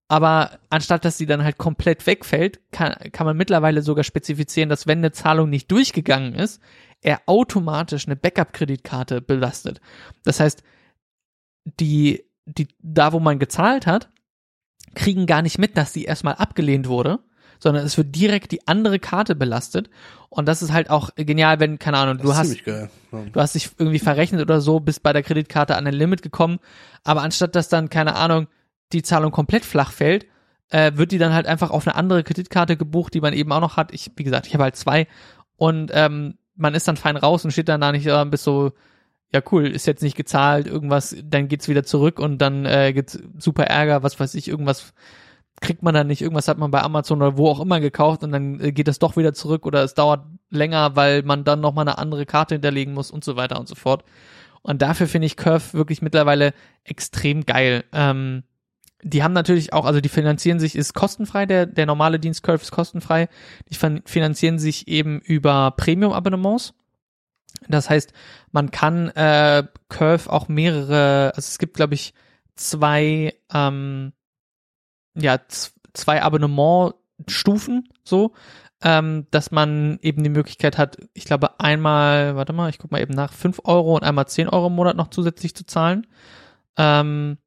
[0.07, 4.87] Aber anstatt dass sie dann halt komplett wegfällt, kann, kann man mittlerweile sogar spezifizieren, dass
[4.87, 6.61] wenn eine Zahlung nicht durchgegangen ist,
[7.01, 9.81] er automatisch eine Backup-Kreditkarte belastet.
[10.23, 10.63] Das heißt,
[11.79, 14.09] die, die, da wo man gezahlt hat,
[14.93, 17.19] kriegen gar nicht mit, dass sie erstmal abgelehnt wurde,
[17.59, 19.89] sondern es wird direkt die andere Karte belastet.
[20.29, 22.65] Und das ist halt auch genial, wenn, keine Ahnung, du Das hast.
[22.65, 22.87] Ja.
[23.11, 26.59] du hast dich irgendwie verrechnet oder so, bist bei der Kreditkarte an ein Limit gekommen,
[27.03, 28.47] aber anstatt dass dann, keine Ahnung,
[28.91, 30.25] die Zahlung komplett flach fällt,
[30.69, 33.61] äh, wird die dann halt einfach auf eine andere Kreditkarte gebucht, die man eben auch
[33.61, 33.93] noch hat.
[33.93, 35.07] Ich, wie gesagt, ich habe halt zwei
[35.57, 38.71] und ähm, man ist dann fein raus und steht dann da nicht äh, bis so,
[39.33, 43.19] ja cool, ist jetzt nicht gezahlt, irgendwas, dann geht's wieder zurück und dann äh, gibt's
[43.37, 44.93] super Ärger, was weiß ich, irgendwas
[45.61, 48.31] kriegt man dann nicht, irgendwas hat man bei Amazon oder wo auch immer gekauft und
[48.31, 51.87] dann äh, geht das doch wieder zurück oder es dauert länger, weil man dann nochmal
[51.87, 54.03] eine andere Karte hinterlegen muss und so weiter und so fort.
[54.61, 57.83] Und dafür finde ich Curve wirklich mittlerweile extrem geil.
[57.93, 58.43] Ähm,
[59.03, 62.63] die haben natürlich auch, also die finanzieren sich, ist kostenfrei, der, der normale Dienst Curve
[62.63, 63.29] ist kostenfrei.
[63.69, 66.73] Die finanzieren sich eben über Premium-Abonnements.
[67.69, 68.13] Das heißt,
[68.51, 72.15] man kann äh, Curve auch mehrere, also es gibt, glaube ich,
[72.55, 74.13] zwei, ähm,
[75.15, 75.39] ja,
[75.93, 78.33] zwei Abonnementstufen so,
[78.81, 83.01] ähm, dass man eben die Möglichkeit hat, ich glaube einmal, warte mal, ich guck mal
[83.01, 86.07] eben nach, fünf Euro und einmal zehn Euro im Monat noch zusätzlich zu zahlen.
[86.77, 87.37] Ähm,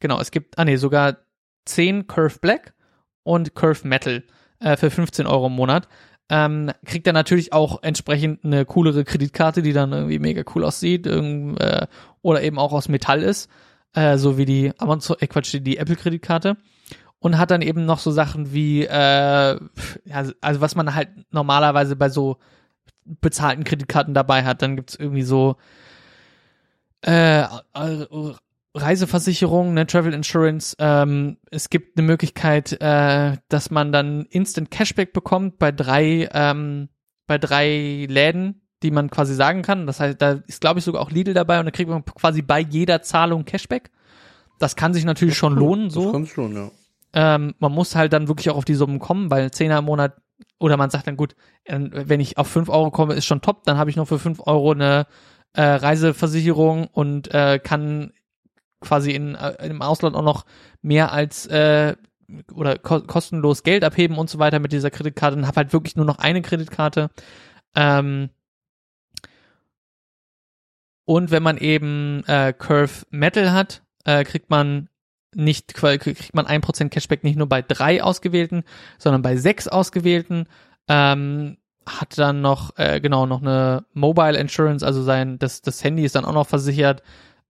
[0.00, 1.18] genau, es gibt, ah nee, sogar
[1.64, 2.74] zehn Curve Black
[3.22, 4.24] und Curve Metal
[4.60, 5.88] äh, für 15 Euro im Monat.
[6.28, 11.06] Ähm, kriegt er natürlich auch entsprechend eine coolere Kreditkarte, die dann irgendwie mega cool aussieht,
[11.06, 11.86] irgend, äh,
[12.22, 13.48] oder eben auch aus Metall ist,
[13.96, 16.56] äh, so wie die Amazon, äh, Quatsch, die Apple-Kreditkarte
[17.18, 21.96] und hat dann eben noch so Sachen wie, äh, ja, also was man halt normalerweise
[21.96, 22.36] bei so
[23.04, 24.62] bezahlten Kreditkarten dabei hat.
[24.62, 25.56] Dann gibt's irgendwie so
[27.02, 27.44] äh,
[28.74, 30.76] Reiseversicherung, ne, Travel Insurance.
[30.78, 36.90] Ähm, es gibt eine Möglichkeit, äh, dass man dann Instant Cashback bekommt bei drei, ähm,
[37.26, 39.86] bei drei Läden, die man quasi sagen kann.
[39.86, 42.40] Das heißt, da ist, glaube ich, sogar auch Lidl dabei und da kriegt man quasi
[42.40, 43.90] bei jeder Zahlung Cashback.
[44.58, 46.04] Das kann sich natürlich schon lohnen, so.
[46.04, 46.70] Das kann schon, ja.
[47.12, 50.16] Ähm, man muss halt dann wirklich auch auf die Summen kommen, weil 10er im Monat,
[50.58, 53.64] oder man sagt dann gut, äh, wenn ich auf 5 Euro komme, ist schon top,
[53.64, 55.06] dann habe ich noch für 5 Euro eine
[55.52, 58.12] äh, Reiseversicherung und äh, kann
[58.80, 60.44] quasi in, äh, im Ausland auch noch
[60.82, 61.96] mehr als äh,
[62.52, 65.96] oder ko kostenlos Geld abheben und so weiter mit dieser Kreditkarte und habe halt wirklich
[65.96, 67.10] nur noch eine Kreditkarte.
[67.74, 68.30] Ähm,
[71.06, 74.88] und wenn man eben äh, Curve Metal hat, äh, kriegt man
[75.34, 78.64] nicht kriegt man ein Prozent Cashback nicht nur bei drei ausgewählten,
[78.98, 80.46] sondern bei sechs ausgewählten.
[80.88, 86.04] Ähm, hat dann noch äh, genau noch eine Mobile Insurance, also sein das das Handy
[86.04, 87.02] ist dann auch noch versichert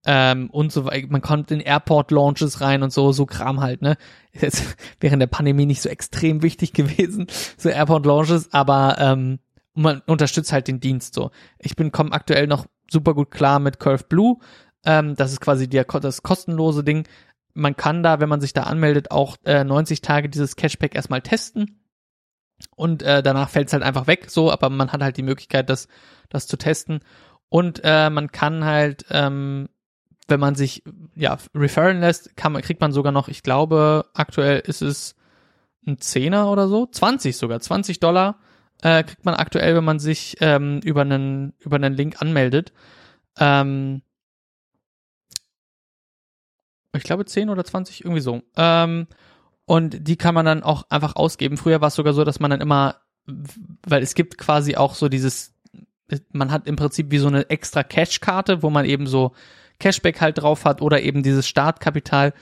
[0.05, 1.07] ähm, und so weiter.
[1.09, 3.97] Man kommt in Airport Launches rein und so so Kram halt ne.
[4.33, 9.39] Ist jetzt während der Pandemie nicht so extrem wichtig gewesen so Airport Launches, aber ähm,
[9.75, 11.31] man unterstützt halt den Dienst so.
[11.59, 14.39] Ich bin komme aktuell noch super gut klar mit Curve Blue.
[14.85, 17.07] Ähm, das ist quasi der, das kostenlose Ding
[17.57, 21.23] man kann da, wenn man sich da anmeldet, auch äh, 90 Tage dieses Cashback erstmal
[21.23, 21.81] testen.
[22.75, 25.71] Und äh, danach fällt es halt einfach weg, so, aber man hat halt die Möglichkeit,
[25.71, 25.89] das,
[26.29, 27.01] das zu testen.
[27.49, 29.69] Und äh, man kann halt, ähm,
[30.29, 30.83] wenn man sich
[31.15, 35.17] ja referen lässt, kann kriegt man sogar noch, ich glaube, aktuell ist es
[35.87, 38.39] ein Zehner oder so, 20 sogar, 20 Dollar
[38.83, 42.73] äh, kriegt man aktuell, wenn man sich ähm, über einen über einen Link anmeldet.
[43.39, 44.03] Ähm,
[46.97, 48.43] ich glaube 10 oder 20, irgendwie so.
[48.57, 49.07] Ähm,
[49.67, 51.57] und die kann man dann auch einfach ausgeben.
[51.57, 55.09] Früher war es sogar so, dass man dann immer, weil es gibt quasi auch so
[55.09, 55.55] dieses,
[56.33, 59.33] man hat im Prinzip wie so eine extra Cash-Karte, wo man eben so
[59.79, 62.33] Cashback halt drauf hat oder eben dieses Startkapital.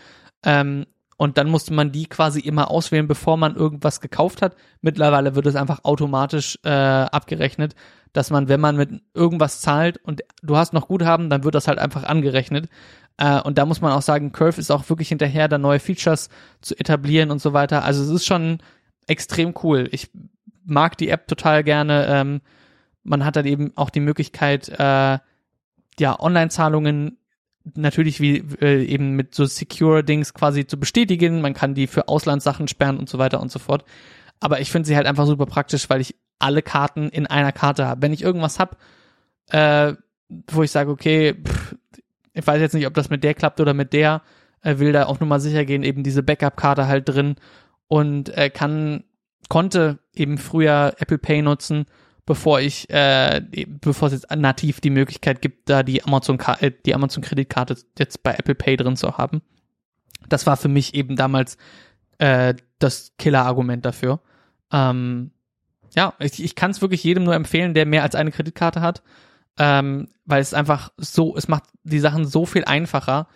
[0.45, 4.57] Ähm, und dann musste man die quasi immer auswählen, bevor man irgendwas gekauft hat.
[4.81, 7.75] Mittlerweile wird es einfach automatisch äh, abgerechnet,
[8.13, 11.69] dass man, wenn man mit irgendwas zahlt und du hast noch Guthaben, dann wird das
[11.69, 12.69] halt einfach angerechnet.
[13.17, 16.31] Äh, und da muss man auch sagen, Curve ist auch wirklich hinterher, da neue Features
[16.61, 17.85] zu etablieren und so weiter.
[17.85, 18.59] Also es ist schon
[19.07, 19.89] extrem cool.
[19.93, 20.11] Ich
[20.65, 22.07] mag die App total gerne.
[22.09, 22.41] Ähm,
[23.03, 25.19] man hat dann eben auch die Möglichkeit, äh,
[25.99, 27.19] ja, Online-Zahlungen
[27.75, 31.41] natürlich wie äh, eben mit so Secure-Dings quasi zu bestätigen.
[31.41, 33.85] Man kann die für Auslandssachen sperren und so weiter und so fort.
[34.41, 37.87] Aber ich finde sie halt einfach super praktisch, weil ich alle Karten in einer Karte
[37.87, 38.03] habe.
[38.03, 38.77] Wenn ich irgendwas hab,
[39.51, 39.95] äh,
[40.51, 41.77] wo ich sage, okay, pff,
[42.35, 44.23] ich weiß jetzt nicht, ob das mit der klappt oder mit der,
[44.63, 47.37] äh, will da auch nur mal sicher gehen, eben diese Backup-Karte halt drin
[47.89, 49.05] und äh, kann,
[49.49, 51.87] konnte eben früher Apple Pay nutzen,
[52.27, 56.95] bevor ich, äh, bevor es jetzt nativ die Möglichkeit gibt, da die Amazon, äh, die
[56.95, 59.43] Amazon Kreditkarte jetzt bei Apple Pay drin zu haben.
[60.29, 61.57] Das war für mich eben damals
[62.19, 64.21] äh, das Killer-Argument dafür.
[64.73, 65.33] Ähm,
[65.95, 69.03] ja, ich, ich kann es wirklich jedem nur empfehlen, der mehr als eine Kreditkarte hat
[69.59, 73.29] ähm, weil es einfach so, es macht die Sachen so viel einfacher.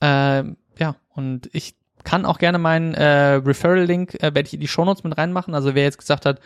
[0.00, 0.44] Äh,
[0.78, 5.04] ja, und ich kann auch gerne meinen äh, Referral-Link, äh, werde ich in die Shownotes
[5.04, 5.54] mit reinmachen.
[5.54, 6.40] Also wer jetzt gesagt hat,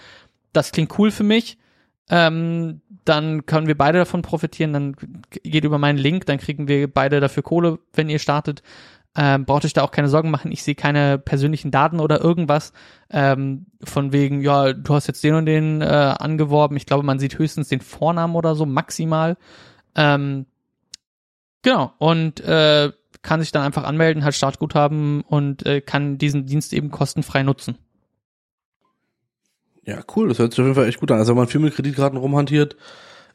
[0.52, 1.58] das klingt cool für mich,
[2.10, 4.72] ähm, dann können wir beide davon profitieren.
[4.72, 4.96] Dann
[5.42, 8.62] geht über meinen Link, dann kriegen wir beide dafür Kohle, wenn ihr startet.
[9.16, 10.52] ähm, braucht euch da auch keine Sorgen machen.
[10.52, 12.72] Ich sehe keine persönlichen Daten oder irgendwas
[13.10, 16.76] ähm, von wegen, ja, du hast jetzt den und den äh, angeworben.
[16.76, 19.36] Ich glaube, man sieht höchstens den Vornamen oder so maximal.
[19.96, 20.46] Ähm,
[21.62, 22.92] genau und äh,
[23.22, 27.76] kann sich dann einfach anmelden, hat Startguthaben und äh, kann diesen Dienst eben kostenfrei nutzen.
[29.88, 30.28] Ja, cool.
[30.28, 31.18] Das hört sich auf jeden Fall echt gut an.
[31.18, 32.76] Also wenn man viel mit Kreditkarten rumhantiert,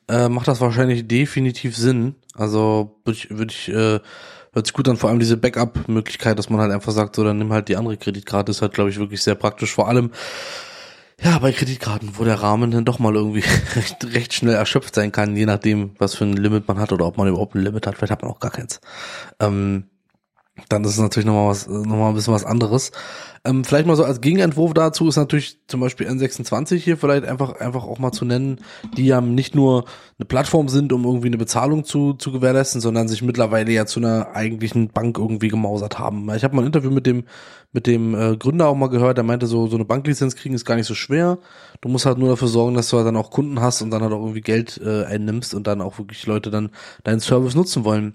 [0.08, 2.14] äh, macht das wahrscheinlich definitiv Sinn.
[2.36, 4.00] Also würde ich, würde ich, äh,
[4.52, 7.40] hört sich gut an, vor allem diese Backup-Möglichkeit, dass man halt einfach sagt, so, dann
[7.40, 9.74] nimm halt die andere Kreditkarte, ist halt, glaube ich, wirklich sehr praktisch.
[9.74, 10.12] Vor allem,
[11.20, 13.44] ja, bei Kreditkarten, wo der Rahmen dann doch mal irgendwie
[13.76, 17.08] recht, recht schnell erschöpft sein kann, je nachdem, was für ein Limit man hat oder
[17.08, 17.98] ob man überhaupt ein Limit hat.
[17.98, 18.80] Vielleicht hat man auch gar keins.
[19.40, 19.86] Ähm,
[20.70, 22.92] dann ist es natürlich nochmal was, nochmal ein bisschen was anderes.
[23.46, 27.60] Ähm, vielleicht mal so als Gegenentwurf dazu ist natürlich zum Beispiel N26 hier vielleicht einfach,
[27.60, 28.60] einfach auch mal zu nennen,
[28.96, 29.84] die ja nicht nur
[30.18, 34.00] eine Plattform sind, um irgendwie eine Bezahlung zu, zu gewährleisten, sondern sich mittlerweile ja zu
[34.00, 36.34] einer eigentlichen Bank irgendwie gemausert haben.
[36.34, 37.26] Ich habe mal ein Interview mit dem,
[37.74, 40.64] mit dem äh, Gründer auch mal gehört, der meinte so, so eine Banklizenz kriegen ist
[40.64, 41.38] gar nicht so schwer.
[41.82, 44.04] Du musst halt nur dafür sorgen, dass du halt dann auch Kunden hast und dann
[44.04, 46.70] halt auch irgendwie Geld äh, einnimmst und dann auch wirklich Leute dann
[47.04, 48.14] deinen Service nutzen wollen.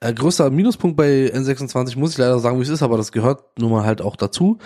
[0.00, 3.58] Äh, größter Minuspunkt bei N26 muss ich leider sagen, wie es ist, aber das gehört
[3.58, 4.58] nun mal halt auch dazu.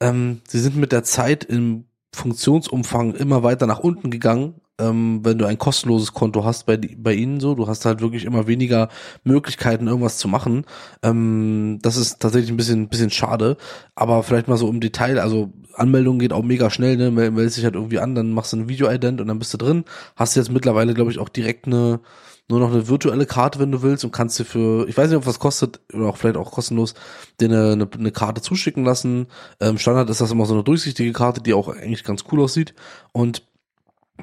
[0.00, 4.54] Ähm, sie sind mit der Zeit im Funktionsumfang immer weiter nach unten gegangen.
[4.80, 8.24] Ähm, wenn du ein kostenloses Konto hast bei, bei ihnen so, du hast halt wirklich
[8.24, 8.88] immer weniger
[9.24, 10.64] Möglichkeiten, irgendwas zu machen.
[11.02, 13.56] Ähm, das ist tatsächlich ein bisschen, bisschen schade.
[13.96, 17.10] Aber vielleicht mal so im Detail, also Anmeldung geht auch mega schnell, ne?
[17.10, 19.84] Meldest dich halt irgendwie an, dann machst du ein Video-Ident und dann bist du drin.
[20.16, 22.00] Hast jetzt mittlerweile, glaube ich, auch direkt eine
[22.48, 25.18] nur noch eine virtuelle Karte, wenn du willst, und kannst dir für, ich weiß nicht,
[25.18, 26.94] ob was kostet, oder auch vielleicht auch kostenlos,
[27.40, 29.26] dir eine, eine, eine Karte zuschicken lassen.
[29.60, 32.74] Ähm, Standard ist das immer so eine durchsichtige Karte, die auch eigentlich ganz cool aussieht.
[33.12, 33.42] Und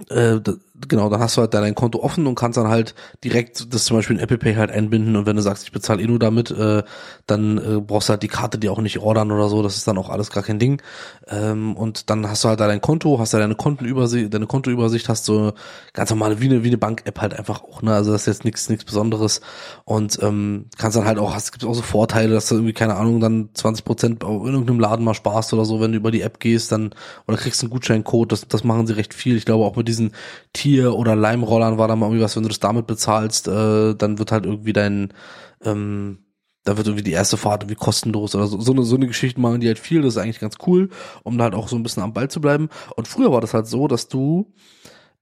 [0.09, 0.39] äh,
[0.88, 3.97] genau, dann hast du halt dein Konto offen und kannst dann halt direkt das zum
[3.97, 6.51] Beispiel in Apple Pay halt einbinden und wenn du sagst, ich bezahle eh nur damit,
[6.51, 6.84] äh,
[7.28, 9.88] dann äh, brauchst du halt die Karte die auch nicht ordern oder so, das ist
[9.88, 10.82] dann auch alles gar kein Ding.
[11.28, 15.09] Ähm, und dann hast du halt da dein Konto, hast da deine Kontenübersicht, deine Kontoübersicht,
[15.09, 15.53] hast so
[15.93, 17.93] ganz normale wie eine, wie eine Bank-App halt einfach auch, ne?
[17.93, 19.41] Also das ist jetzt nichts nichts Besonderes.
[19.86, 22.95] Und ähm, kannst dann halt auch, es gibt auch so Vorteile, dass du irgendwie, keine
[22.95, 26.21] Ahnung, dann 20 Prozent in irgendeinem Laden mal sparst oder so, wenn du über die
[26.21, 26.93] App gehst, dann
[27.28, 29.38] oder kriegst einen Gutscheincode, das, das machen sie recht viel.
[29.38, 30.11] Ich glaube auch mit diesen
[30.66, 34.18] Tier- oder Leimrollern war da mal irgendwie was, wenn du das damit bezahlst, äh, dann
[34.18, 35.13] wird halt irgendwie dein,
[35.63, 36.26] ähm,
[36.63, 38.59] da wird irgendwie die erste Fahrt irgendwie kostenlos oder so.
[38.59, 40.89] So eine, so eine Geschichte machen die halt viel, das ist eigentlich ganz cool,
[41.22, 42.70] um da halt auch so ein bisschen am Ball zu bleiben.
[42.95, 44.51] Und früher war das halt so, dass du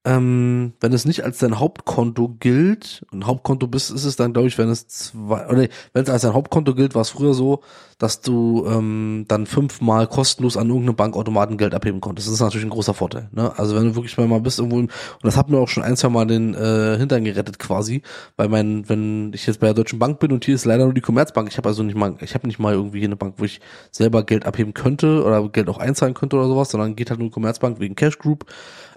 [0.06, 4.50] ähm, wenn es nicht als dein Hauptkonto gilt, ein Hauptkonto bist, ist es dann, glaube
[4.50, 7.62] ich, wenn es zwei, oder wenn es als dein Hauptkonto gilt, war es früher so,
[8.00, 12.28] dass du ähm, dann fünfmal kostenlos an irgendeinem Bankautomaten Geld abheben konntest.
[12.28, 13.30] Das ist natürlich ein großer Vorteil.
[13.32, 13.58] Ne?
[13.58, 14.92] Also wenn du wirklich mal bist irgendwo, und
[15.22, 18.02] das hat mir auch schon ein, zwei Mal den äh, Hintern gerettet quasi,
[18.36, 20.94] weil mein, wenn ich jetzt bei der Deutschen Bank bin und hier ist leider nur
[20.94, 23.36] die Commerzbank, ich habe also nicht mal, ich habe nicht mal irgendwie hier eine Bank,
[23.38, 27.10] wo ich selber Geld abheben könnte oder Geld auch einzahlen könnte oder sowas, sondern geht
[27.10, 28.46] halt nur Commerzbank wegen Cash Group.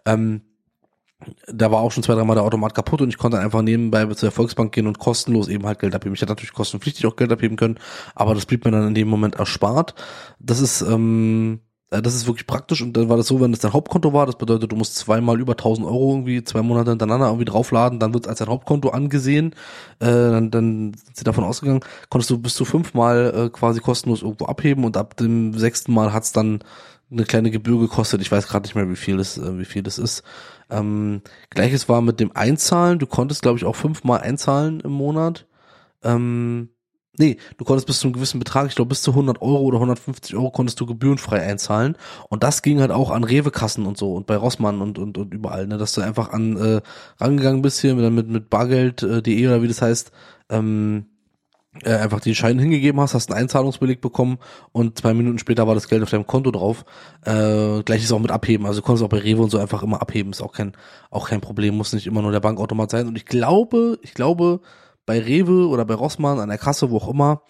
[0.04, 0.40] Ähm,
[1.46, 4.30] da war auch schon zwei, dreimal der Automat kaputt und ich konnte einfach nebenbei zur
[4.30, 6.14] Volksbank gehen und kostenlos eben halt Geld abheben.
[6.14, 7.78] Ich hätte natürlich kostenpflichtig auch Geld abheben können,
[8.14, 9.94] aber das blieb mir dann in dem Moment erspart.
[10.38, 11.60] Das ist, ähm,
[11.90, 14.26] äh, das ist wirklich praktisch und dann war das so, wenn das dein Hauptkonto war,
[14.26, 18.12] das bedeutet, du musst zweimal über 1000 Euro irgendwie zwei Monate hintereinander irgendwie draufladen, dann
[18.12, 19.54] wird es als dein Hauptkonto angesehen,
[20.00, 24.20] äh, dann, dann sind sie davon ausgegangen, konntest du bis zu fünfmal äh, quasi kostenlos
[24.20, 26.60] irgendwo abheben und ab dem sechsten Mal hat's dann
[27.10, 28.20] eine kleine Gebühr gekostet.
[28.20, 30.22] Ich weiß gerade nicht mehr, wie viel das, äh, wie viel das ist.
[30.70, 32.98] Ähm, Gleiches war mit dem Einzahlen.
[32.98, 35.46] Du konntest, glaube ich, auch fünfmal einzahlen im Monat.
[36.02, 36.70] Ähm,
[37.18, 39.76] nee, du konntest bis zu einem gewissen Betrag, ich glaube bis zu 100 Euro oder
[39.78, 41.96] 150 Euro konntest du gebührenfrei einzahlen.
[42.28, 45.32] Und das ging halt auch an Rewe-Kassen und so und bei Rossmann und, und, und
[45.34, 46.80] überall, ne, dass du einfach an äh,
[47.18, 50.12] rangegangen bist hier mit, mit, mit Bargeld.de äh, oder wie das heißt,
[50.50, 51.06] ähm,
[51.84, 54.38] äh, einfach die Scheine hingegeben hast, hast einen Einzahlungsbeleg bekommen
[54.72, 56.84] und zwei Minuten später war das Geld auf deinem Konto drauf.
[57.24, 58.66] Äh, gleiches auch mit Abheben.
[58.66, 60.32] Also du konntest auch bei Rewe und so einfach immer abheben.
[60.32, 60.72] Ist auch kein,
[61.10, 63.06] auch kein Problem, muss nicht immer nur der Bankautomat sein.
[63.06, 64.60] Und ich glaube, ich glaube,
[65.06, 67.42] bei Rewe oder bei Rossmann an der Kasse, wo auch immer,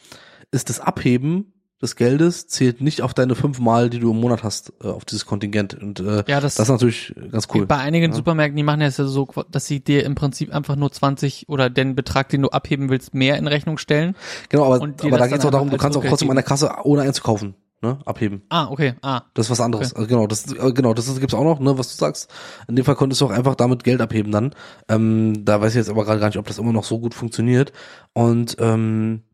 [0.50, 1.52] ist das Abheben
[1.82, 5.04] des Geldes zählt nicht auf deine fünf Mal, die du im Monat hast, äh, auf
[5.04, 5.74] dieses Kontingent.
[5.74, 7.66] Und äh, ja, das, das ist natürlich ganz cool.
[7.66, 8.16] Bei einigen ja.
[8.16, 11.68] Supermärkten, die machen das ja so, dass sie dir im Prinzip einfach nur 20 oder
[11.68, 14.16] den Betrag, den du abheben willst, mehr in Rechnung stellen.
[14.48, 16.70] Genau, aber, aber da geht es auch darum, du kannst auch trotzdem an der Kasse
[16.84, 17.54] ohne einzukaufen.
[17.82, 18.40] Ne, abheben.
[18.48, 18.94] Ah, okay.
[19.02, 19.24] Ah.
[19.34, 19.92] Das ist was anderes.
[19.92, 19.98] Okay.
[19.98, 22.32] Also genau, das äh, genau, das gibt's auch noch, ne, was du sagst.
[22.68, 24.54] In dem Fall konntest du auch einfach damit Geld abheben dann.
[24.88, 27.12] Ähm, da weiß ich jetzt aber gerade gar nicht, ob das immer noch so gut
[27.12, 27.74] funktioniert.
[28.14, 29.24] Und ähm,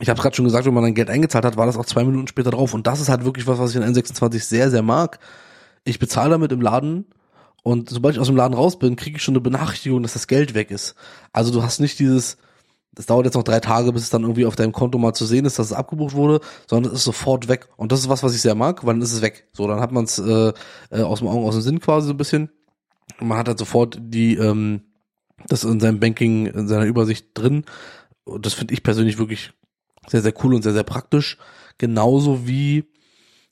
[0.00, 2.04] ich habe gerade schon gesagt, wenn man dann Geld eingezahlt hat, war das auch zwei
[2.04, 2.74] Minuten später drauf.
[2.74, 5.18] Und das ist halt wirklich was, was ich in N26 sehr, sehr mag.
[5.84, 7.06] Ich bezahle damit im Laden
[7.62, 10.26] und sobald ich aus dem Laden raus bin, kriege ich schon eine Benachrichtigung, dass das
[10.26, 10.94] Geld weg ist.
[11.32, 12.36] Also du hast nicht dieses,
[12.92, 15.26] das dauert jetzt noch drei Tage, bis es dann irgendwie auf deinem Konto mal zu
[15.26, 17.68] sehen ist, dass es abgebucht wurde, sondern es ist sofort weg.
[17.76, 19.48] Und das ist was, was ich sehr mag, weil dann ist es weg.
[19.52, 20.52] So, dann hat man es äh,
[20.90, 22.50] äh, aus dem Augen, aus dem Sinn quasi so ein bisschen.
[23.20, 24.82] Und man hat halt sofort die, ähm,
[25.48, 27.64] das in seinem Banking, in seiner Übersicht drin.
[28.24, 29.52] Und das finde ich persönlich wirklich
[30.10, 31.38] sehr, sehr cool und sehr, sehr praktisch.
[31.78, 32.84] Genauso wie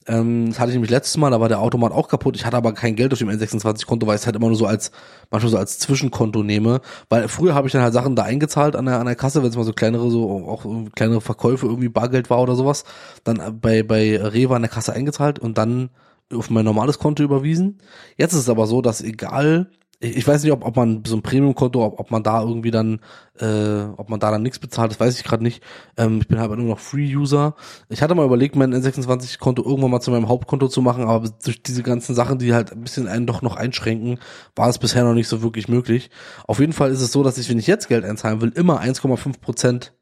[0.09, 2.37] ähm, das hatte ich nämlich letztes Mal, da war der Automat auch kaputt.
[2.37, 4.67] Ich hatte aber kein Geld auf dem N26-Konto, weil ich es halt immer nur so
[4.67, 4.93] als,
[5.31, 6.81] manchmal so als Zwischenkonto nehme.
[7.09, 9.51] Weil früher habe ich dann halt Sachen da eingezahlt an der, an der Kasse, wenn
[9.51, 12.85] es mal so kleinere, so auch kleinere Verkäufe irgendwie Bargeld war oder sowas.
[13.25, 15.91] Dann bei, bei Rewe an der Kasse eingezahlt und dann
[16.33, 17.79] auf mein normales Konto überwiesen.
[18.17, 21.22] Jetzt ist es aber so, dass egal, ich weiß nicht, ob, ob man so ein
[21.22, 23.01] Premium-Konto, ob, ob man da irgendwie dann,
[23.38, 25.62] äh, ob man da dann nichts bezahlt, das weiß ich gerade nicht.
[25.97, 27.55] Ähm, ich bin halt nur noch Free-User.
[27.88, 31.62] Ich hatte mal überlegt, mein N26-Konto irgendwann mal zu meinem Hauptkonto zu machen, aber durch
[31.62, 34.18] diese ganzen Sachen, die halt ein bisschen einen doch noch einschränken,
[34.55, 36.11] war es bisher noch nicht so wirklich möglich.
[36.47, 38.82] Auf jeden Fall ist es so, dass ich, wenn ich jetzt Geld einzahlen will, immer
[38.82, 39.95] 1,5 Prozent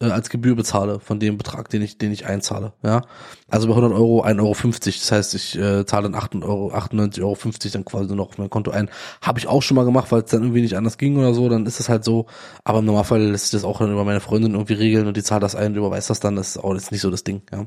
[0.00, 2.72] als Gebühr bezahle von dem Betrag, den ich, den ich einzahle.
[2.84, 3.02] Ja,
[3.48, 4.52] also bei 100 Euro 1,50 Euro.
[4.84, 7.36] Das heißt, ich äh, zahle dann 98,50 Euro, 98 Euro
[7.72, 8.90] dann quasi noch auf mein Konto ein.
[9.20, 11.48] Habe ich auch schon mal gemacht, weil es dann irgendwie nicht anders ging oder so.
[11.48, 12.26] Dann ist es halt so.
[12.62, 15.22] Aber im Normalfall lässt sich das auch dann über meine Freundin irgendwie regeln und die
[15.24, 16.36] zahlt das ein und überweist das dann.
[16.36, 17.42] Das ist auch jetzt nicht so das Ding.
[17.52, 17.66] Ja,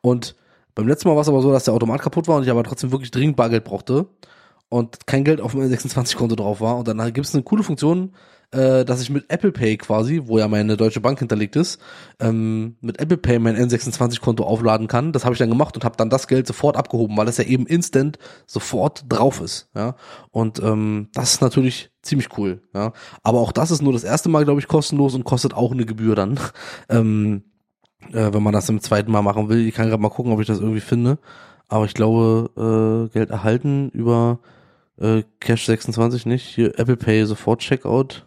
[0.00, 0.34] und
[0.74, 2.64] beim letzten Mal war es aber so, dass der Automat kaputt war und ich aber
[2.64, 4.06] trotzdem wirklich dringend Bargeld brauchte
[4.68, 6.76] und kein Geld auf dem 26-Konto drauf war.
[6.76, 8.12] Und dann gibt es eine coole Funktion,
[8.52, 11.80] äh, dass ich mit Apple Pay quasi, wo ja meine Deutsche Bank hinterlegt ist,
[12.20, 15.12] ähm, mit Apple Pay mein N26-Konto aufladen kann.
[15.12, 17.44] Das habe ich dann gemacht und habe dann das Geld sofort abgehoben, weil das ja
[17.44, 19.68] eben instant sofort drauf ist.
[19.74, 19.96] Ja,
[20.30, 22.62] und ähm, das ist natürlich ziemlich cool.
[22.74, 22.92] Ja,
[23.22, 25.86] aber auch das ist nur das erste Mal, glaube ich, kostenlos und kostet auch eine
[25.86, 26.38] Gebühr dann.
[26.88, 27.42] ähm,
[28.12, 29.66] äh, wenn man das im zweiten Mal machen will.
[29.66, 31.18] Ich kann gerade mal gucken, ob ich das irgendwie finde.
[31.68, 34.38] Aber ich glaube, äh, Geld erhalten über
[34.98, 36.44] äh, Cash 26 nicht.
[36.44, 38.26] Hier Apple Pay sofort Checkout.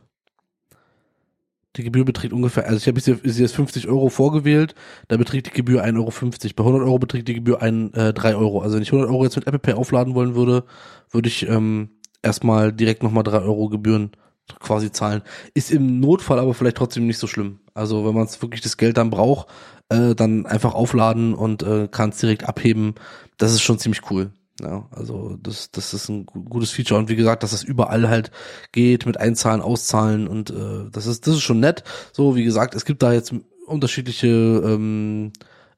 [1.75, 4.73] Die Gebühr beträgt ungefähr, also ich habe sie jetzt 50 Euro vorgewählt,
[5.07, 6.11] da beträgt die Gebühr 1,50 Euro.
[6.55, 8.61] Bei 100 Euro beträgt die Gebühr ein, äh, 3 Euro.
[8.61, 10.63] Also wenn ich 100 Euro jetzt mit Apple Pay aufladen wollen würde,
[11.11, 11.91] würde ich ähm,
[12.23, 14.11] erstmal direkt nochmal 3 Euro Gebühren
[14.59, 15.21] quasi zahlen.
[15.53, 17.59] Ist im Notfall aber vielleicht trotzdem nicht so schlimm.
[17.75, 19.47] Also wenn man wirklich das Geld dann braucht,
[19.89, 22.95] äh, dann einfach aufladen und äh, kann es direkt abheben.
[23.37, 24.31] Das ist schon ziemlich cool.
[24.59, 28.31] Ja, also das, das ist ein gutes Feature und wie gesagt, dass das überall halt
[28.71, 31.83] geht mit Einzahlen, Auszahlen und äh, das ist das ist schon nett.
[32.11, 33.33] So wie gesagt, es gibt da jetzt
[33.65, 35.31] unterschiedliche ähm,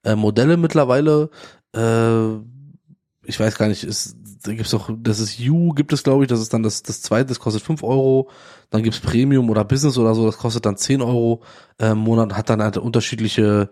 [0.04, 1.30] äh, Modelle mittlerweile.
[1.76, 2.38] Äh,
[3.24, 6.28] ich weiß gar nicht, ist, da gibt's doch, das ist U, gibt es glaube ich,
[6.28, 8.30] das ist dann das das zweite, das kostet fünf Euro.
[8.72, 11.44] Dann gibt's Premium oder Business oder so, das kostet dann zehn Euro
[11.78, 13.70] äh, im Monat, hat dann halt unterschiedliche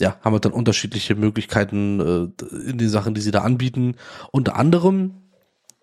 [0.00, 3.96] ja, haben wir dann unterschiedliche Möglichkeiten äh, in den Sachen, die sie da anbieten.
[4.32, 5.14] Unter anderem,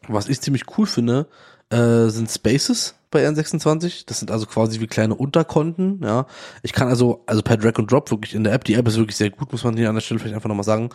[0.08, 1.28] was ich ziemlich cool finde,
[1.70, 4.04] äh, sind Spaces bei N26.
[4.08, 6.26] Das sind also quasi wie kleine Unterkonten, ja.
[6.64, 8.98] Ich kann also, also per Drag and Drop wirklich in der App, die App ist
[8.98, 10.90] wirklich sehr gut, muss man hier an der Stelle vielleicht einfach nochmal sagen,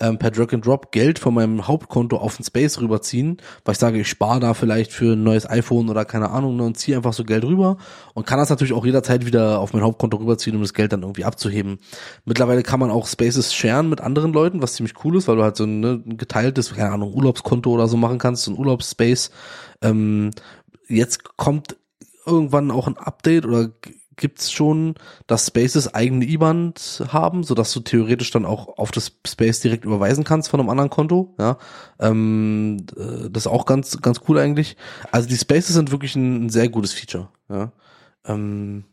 [0.00, 3.78] ähm, per Drag and Drop Geld von meinem Hauptkonto auf ein Space rüberziehen, weil ich
[3.78, 6.96] sage, ich spare da vielleicht für ein neues iPhone oder keine Ahnung ne, und ziehe
[6.96, 7.76] einfach so Geld rüber
[8.14, 11.02] und kann das natürlich auch jederzeit wieder auf mein Hauptkonto rüberziehen, um das Geld dann
[11.02, 11.78] irgendwie abzuheben.
[12.24, 15.42] Mittlerweile kann man auch Spaces sharen mit anderen Leuten, was ziemlich cool ist, weil du
[15.42, 19.30] halt so ne, ein geteiltes, keine Ahnung, Urlaubskonto oder so machen kannst, so ein Urlaubsspace,
[19.82, 20.30] ähm,
[20.90, 21.76] jetzt kommt
[22.26, 23.70] irgendwann auch ein Update oder
[24.20, 24.94] gibt's schon,
[25.26, 26.74] dass Spaces eigene IBAN
[27.08, 30.68] haben, so dass du theoretisch dann auch auf das Space direkt überweisen kannst von einem
[30.68, 31.34] anderen Konto.
[31.38, 31.56] Ja,
[31.98, 34.76] ähm, äh, das ist auch ganz ganz cool eigentlich.
[35.10, 37.28] Also die Spaces sind wirklich ein, ein sehr gutes Feature.
[37.48, 37.72] Ja,
[38.26, 38.84] ähm,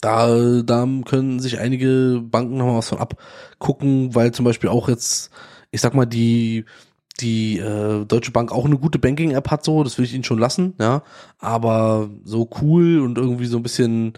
[0.00, 4.88] da da können sich einige Banken noch mal was von abgucken, weil zum Beispiel auch
[4.88, 5.30] jetzt,
[5.70, 6.64] ich sag mal die
[7.20, 10.38] die äh, Deutsche Bank auch eine gute Banking-App hat, so, das will ich ihnen schon
[10.38, 11.02] lassen, ja.
[11.38, 14.14] Aber so cool und irgendwie so ein bisschen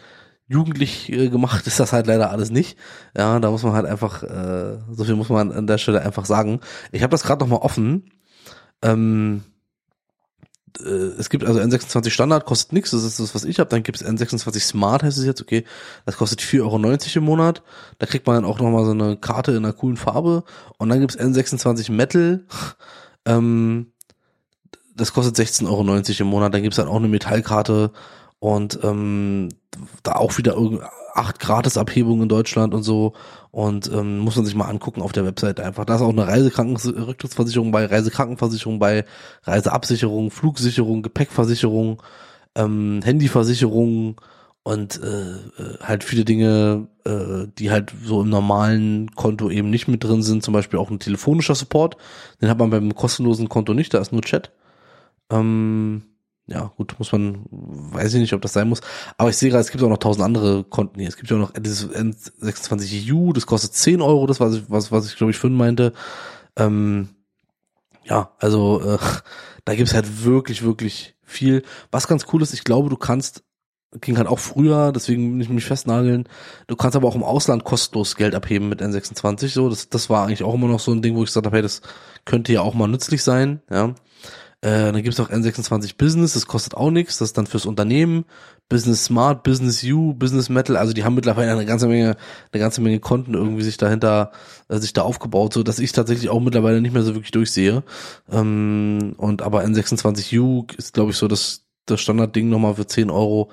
[0.46, 2.78] jugendlich äh, gemacht ist das halt leider alles nicht.
[3.16, 6.24] Ja, da muss man halt einfach, äh, so viel muss man an der Stelle einfach
[6.24, 6.60] sagen.
[6.92, 8.10] Ich habe das gerade noch mal offen.
[8.82, 9.42] Ähm,
[10.80, 13.70] äh, es gibt also N26 Standard, kostet nichts, das ist das, was ich habe.
[13.70, 15.64] Dann gibt es N26 Smart, heißt es jetzt, okay,
[16.06, 17.62] das kostet 4,90 Euro im Monat.
[17.98, 20.44] Da kriegt man dann auch nochmal so eine Karte in einer coolen Farbe.
[20.78, 22.44] Und dann gibt es N26 Metal,
[23.24, 23.92] ähm,
[24.96, 25.82] das kostet 16,90 Euro
[26.20, 26.54] im Monat.
[26.54, 27.90] Dann gibt es dann auch eine Metallkarte
[28.44, 29.48] und ähm,
[30.02, 30.58] da auch wieder
[31.14, 33.14] acht Gratis-Abhebungen in Deutschland und so.
[33.50, 35.86] Und ähm, muss man sich mal angucken auf der Webseite einfach.
[35.86, 39.06] Da ist auch eine Reisekrankenversicherung bei, Reisekrankenversicherung bei,
[39.44, 42.02] Reiseabsicherung, Flugsicherung, Gepäckversicherung,
[42.54, 44.20] ähm, Handyversicherung
[44.62, 49.88] und äh, äh, halt viele Dinge, äh, die halt so im normalen Konto eben nicht
[49.88, 50.42] mit drin sind.
[50.42, 51.96] Zum Beispiel auch ein telefonischer Support.
[52.42, 54.52] Den hat man beim kostenlosen Konto nicht, da ist nur Chat.
[55.30, 56.02] Ähm,
[56.46, 58.82] ja, gut, muss man, weiß ich nicht, ob das sein muss.
[59.16, 61.08] Aber ich sehe gerade, es gibt auch noch tausend andere Konten hier.
[61.08, 65.06] Es gibt ja auch noch dieses N26U, das kostet 10 Euro, das ich, was, was
[65.06, 65.94] ich glaube ich fünf meinte.
[66.56, 67.08] Ähm,
[68.04, 68.98] ja, also äh,
[69.64, 71.62] da gibt's halt wirklich, wirklich viel.
[71.90, 73.42] Was ganz cool ist, ich glaube, du kannst,
[74.00, 76.28] ging halt auch früher, deswegen nicht mich festnageln,
[76.66, 79.48] du kannst aber auch im Ausland kostenlos Geld abheben mit N26.
[79.48, 81.56] So, das, das war eigentlich auch immer noch so ein Ding, wo ich gesagt habe,
[81.56, 81.80] hey, das
[82.26, 83.94] könnte ja auch mal nützlich sein, ja.
[84.64, 88.24] Äh, dann gibt's auch N26 Business, das kostet auch nichts, das ist dann fürs Unternehmen.
[88.70, 92.16] Business Smart, Business U, Business Metal, also die haben mittlerweile eine ganze Menge,
[92.50, 94.32] eine ganze Menge Konten irgendwie sich dahinter,
[94.68, 97.82] äh, sich da aufgebaut, so dass ich tatsächlich auch mittlerweile nicht mehr so wirklich durchsehe.
[98.32, 103.50] Ähm, und aber N26U ist, glaube ich, so das, das Standardding nochmal für 10 Euro.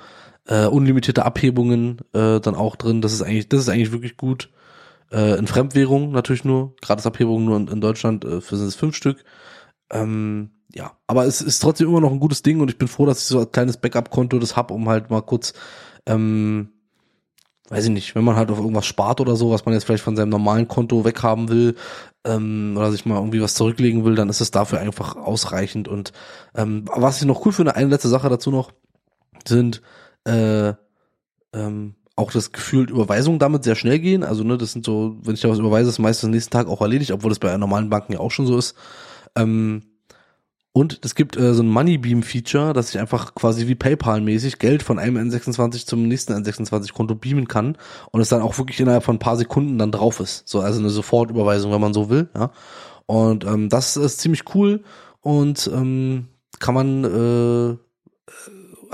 [0.48, 3.02] Äh, unlimitierte Abhebungen äh, dann auch drin.
[3.02, 4.50] Das ist eigentlich, das ist eigentlich wirklich gut.
[5.12, 8.96] Äh, in Fremdwährung natürlich nur, Gratisabhebungen nur in, in Deutschland, äh, für sind es fünf
[8.96, 9.26] Stück.
[9.92, 13.06] Ähm, ja, aber es ist trotzdem immer noch ein gutes Ding und ich bin froh,
[13.06, 15.54] dass ich so ein kleines Backup-Konto das hab, um halt mal kurz,
[16.06, 16.70] ähm,
[17.70, 20.04] weiß ich nicht, wenn man halt auf irgendwas spart oder so, was man jetzt vielleicht
[20.04, 21.76] von seinem normalen Konto weghaben will,
[22.26, 25.88] ähm, oder sich mal irgendwie was zurücklegen will, dann ist es dafür einfach ausreichend.
[25.88, 26.14] Und
[26.56, 28.72] ähm, was ich noch cool finde, eine letzte Sache dazu noch,
[29.46, 29.82] sind
[30.26, 30.74] äh,
[31.54, 34.24] ähm, auch das Gefühl, Überweisungen damit sehr schnell gehen.
[34.24, 36.68] Also, ne, das sind so, wenn ich da was überweise, ist meistens am nächsten Tag
[36.68, 38.76] auch erledigt, obwohl das bei normalen Banken ja auch schon so ist.
[39.36, 39.84] Ähm,
[40.74, 45.00] und es gibt äh, so ein Moneybeam-Feature, dass ich einfach quasi wie PayPal-mäßig Geld von
[45.00, 47.78] einem N26 zum nächsten N26-Konto beamen kann
[48.12, 50.48] und es dann auch wirklich innerhalb von ein paar Sekunden dann drauf ist.
[50.48, 52.30] So, also eine Sofortüberweisung, wenn man so will.
[52.34, 52.52] Ja.
[53.06, 54.84] Und ähm, das ist ziemlich cool
[55.20, 56.28] und ähm,
[56.60, 57.78] kann man, äh,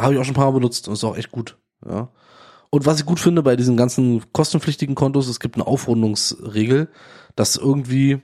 [0.02, 1.58] habe ich auch schon ein paar Mal benutzt und ist auch echt gut.
[1.88, 2.10] Ja.
[2.72, 6.90] Und was ich gut finde bei diesen ganzen kostenpflichtigen Kontos, es gibt eine Aufrundungsregel,
[7.36, 8.22] dass irgendwie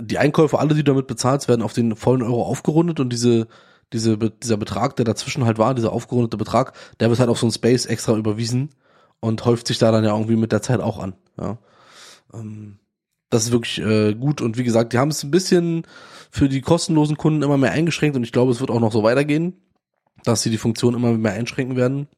[0.00, 3.48] die Einkäufe, alle, die damit bezahlt werden, auf den vollen Euro aufgerundet und diese,
[3.92, 7.46] diese, dieser Betrag, der dazwischen halt war, dieser aufgerundete Betrag, der wird halt auf so
[7.46, 8.70] ein Space extra überwiesen
[9.20, 11.14] und häuft sich da dann ja irgendwie mit der Zeit auch an.
[11.38, 11.58] Ja.
[12.32, 12.78] Ähm,
[13.30, 15.86] das ist wirklich äh, gut und wie gesagt, die haben es ein bisschen
[16.30, 19.02] für die kostenlosen Kunden immer mehr eingeschränkt und ich glaube, es wird auch noch so
[19.02, 19.54] weitergehen,
[20.24, 22.08] dass sie die Funktion immer mehr einschränken werden,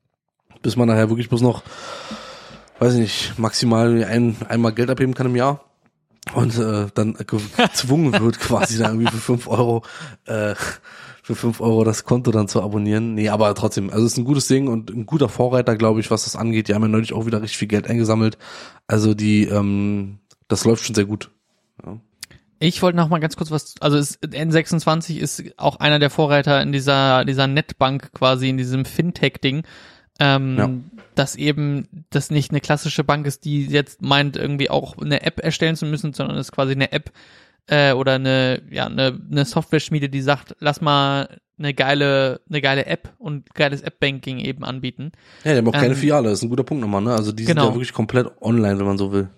[0.63, 1.63] bis man nachher wirklich bloß noch,
[2.79, 5.68] weiß ich nicht, maximal ein, einmal Geld abheben kann im Jahr
[6.35, 9.83] und äh, dann gezwungen wird quasi dann irgendwie für fünf Euro
[10.27, 10.55] äh,
[11.29, 13.15] für fünf Euro das Konto dann zu abonnieren.
[13.15, 16.11] Nee, aber trotzdem, also es ist ein gutes Ding und ein guter Vorreiter, glaube ich,
[16.11, 16.69] was das angeht.
[16.69, 18.39] Die haben ja neulich auch wieder richtig viel Geld eingesammelt.
[18.87, 21.31] Also die, ähm, das läuft schon sehr gut.
[21.85, 21.99] Ja.
[22.61, 26.63] Ich wollte noch mal ganz kurz was, also es, N26 ist auch einer der Vorreiter
[26.63, 29.65] in dieser, dieser Netbank quasi, in diesem Fintech-Ding.
[30.19, 30.71] Ähm, ja
[31.19, 35.41] dass eben das nicht eine klassische Bank ist, die jetzt meint, irgendwie auch eine App
[35.41, 37.11] erstellen zu müssen, sondern es ist quasi eine App
[37.67, 42.87] äh, oder eine, ja, eine, eine Software-Schmiede, die sagt, lass mal eine geile, eine geile
[42.87, 45.11] App und geiles App-Banking eben anbieten.
[45.43, 47.13] Ja, die haben auch keine ähm, Filiale, das ist ein guter Punkt nochmal, ne?
[47.13, 47.63] Also die genau.
[47.63, 49.29] sind ja wirklich komplett online, wenn man so will.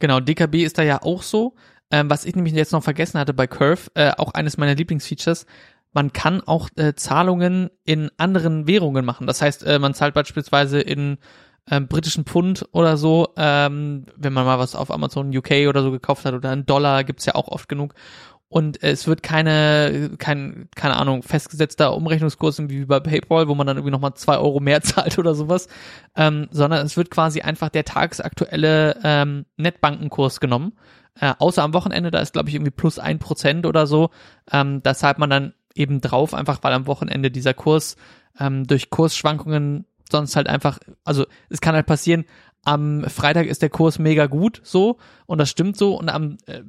[0.00, 1.54] Genau, DKB ist da ja auch so.
[1.90, 5.46] Ähm, was ich nämlich jetzt noch vergessen hatte bei Curve, äh, auch eines meiner Lieblingsfeatures,
[5.92, 9.26] man kann auch äh, Zahlungen in anderen Währungen machen.
[9.26, 11.18] Das heißt, äh, man zahlt beispielsweise in
[11.70, 15.90] ähm, britischen Pfund oder so, ähm, wenn man mal was auf Amazon UK oder so
[15.90, 17.94] gekauft hat oder einen Dollar, gibt's ja auch oft genug.
[18.50, 23.76] Und es wird keine, kein, keine Ahnung, festgesetzter Umrechnungskurs wie bei PayPal, wo man dann
[23.76, 25.68] irgendwie nochmal zwei Euro mehr zahlt oder sowas,
[26.16, 30.72] ähm, sondern es wird quasi einfach der tagesaktuelle ähm, Netbankenkurs genommen.
[31.20, 34.10] Äh, außer am Wochenende, da ist glaube ich irgendwie plus ein Prozent oder so.
[34.50, 37.96] Ähm, da zahlt man dann eben drauf, einfach weil am Wochenende dieser Kurs
[38.38, 42.24] ähm, durch Kursschwankungen sonst halt einfach, also es kann halt passieren,
[42.64, 46.62] am Freitag ist der Kurs mega gut, so, und das stimmt so, und am äh,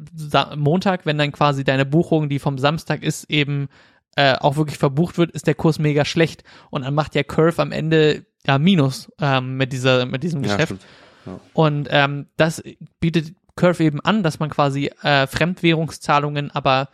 [0.56, 3.70] Montag, wenn dann quasi deine Buchung, die vom Samstag ist, eben
[4.16, 7.62] äh, auch wirklich verbucht wird, ist der Kurs mega schlecht und dann macht der Curve
[7.62, 10.76] am Ende ja Minus ähm, mit dieser mit diesem Geschäft.
[11.26, 11.40] Ja, ja.
[11.54, 12.64] Und ähm, das
[13.00, 16.90] bietet Curve eben an, dass man quasi äh, Fremdwährungszahlungen aber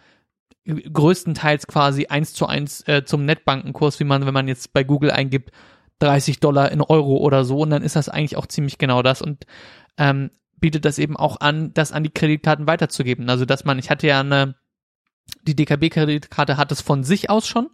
[0.65, 5.11] größtenteils quasi eins zu eins äh, zum Netbankenkurs, wie man, wenn man jetzt bei Google
[5.11, 5.51] eingibt,
[5.99, 9.21] 30 Dollar in Euro oder so, und dann ist das eigentlich auch ziemlich genau das
[9.21, 9.45] und
[9.97, 13.29] ähm, bietet das eben auch an, das an die Kreditkarten weiterzugeben.
[13.29, 14.55] Also dass man, ich hatte ja eine,
[15.43, 17.69] die DKB-Kreditkarte hat es von sich aus schon,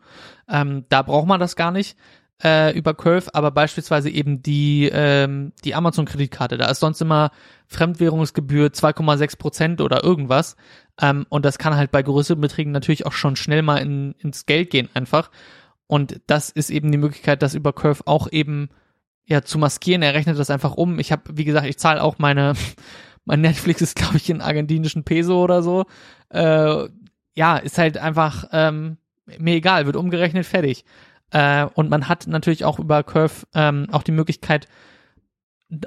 [0.49, 1.97] ähm, da braucht man das gar nicht
[2.43, 6.57] äh, über Curve, aber beispielsweise eben die, ähm, die Amazon-Kreditkarte.
[6.57, 7.31] Da ist sonst immer
[7.67, 10.55] Fremdwährungsgebühr 2,6 Prozent oder irgendwas.
[10.99, 14.45] Ähm, und das kann halt bei größeren Beträgen natürlich auch schon schnell mal in, ins
[14.45, 15.31] Geld gehen einfach.
[15.87, 18.69] Und das ist eben die Möglichkeit, das über Curve auch eben
[19.25, 20.01] ja zu maskieren.
[20.01, 20.99] Er rechnet das einfach um.
[20.99, 22.53] Ich habe, wie gesagt, ich zahle auch meine,
[23.25, 25.85] mein Netflix ist, glaube ich, in argentinischen Peso oder so.
[26.29, 26.87] Äh,
[27.33, 28.97] ja, ist halt einfach ähm,
[29.39, 30.85] mir egal, wird umgerechnet, fertig.
[31.31, 34.67] Äh, und man hat natürlich auch über Curve ähm, auch die Möglichkeit,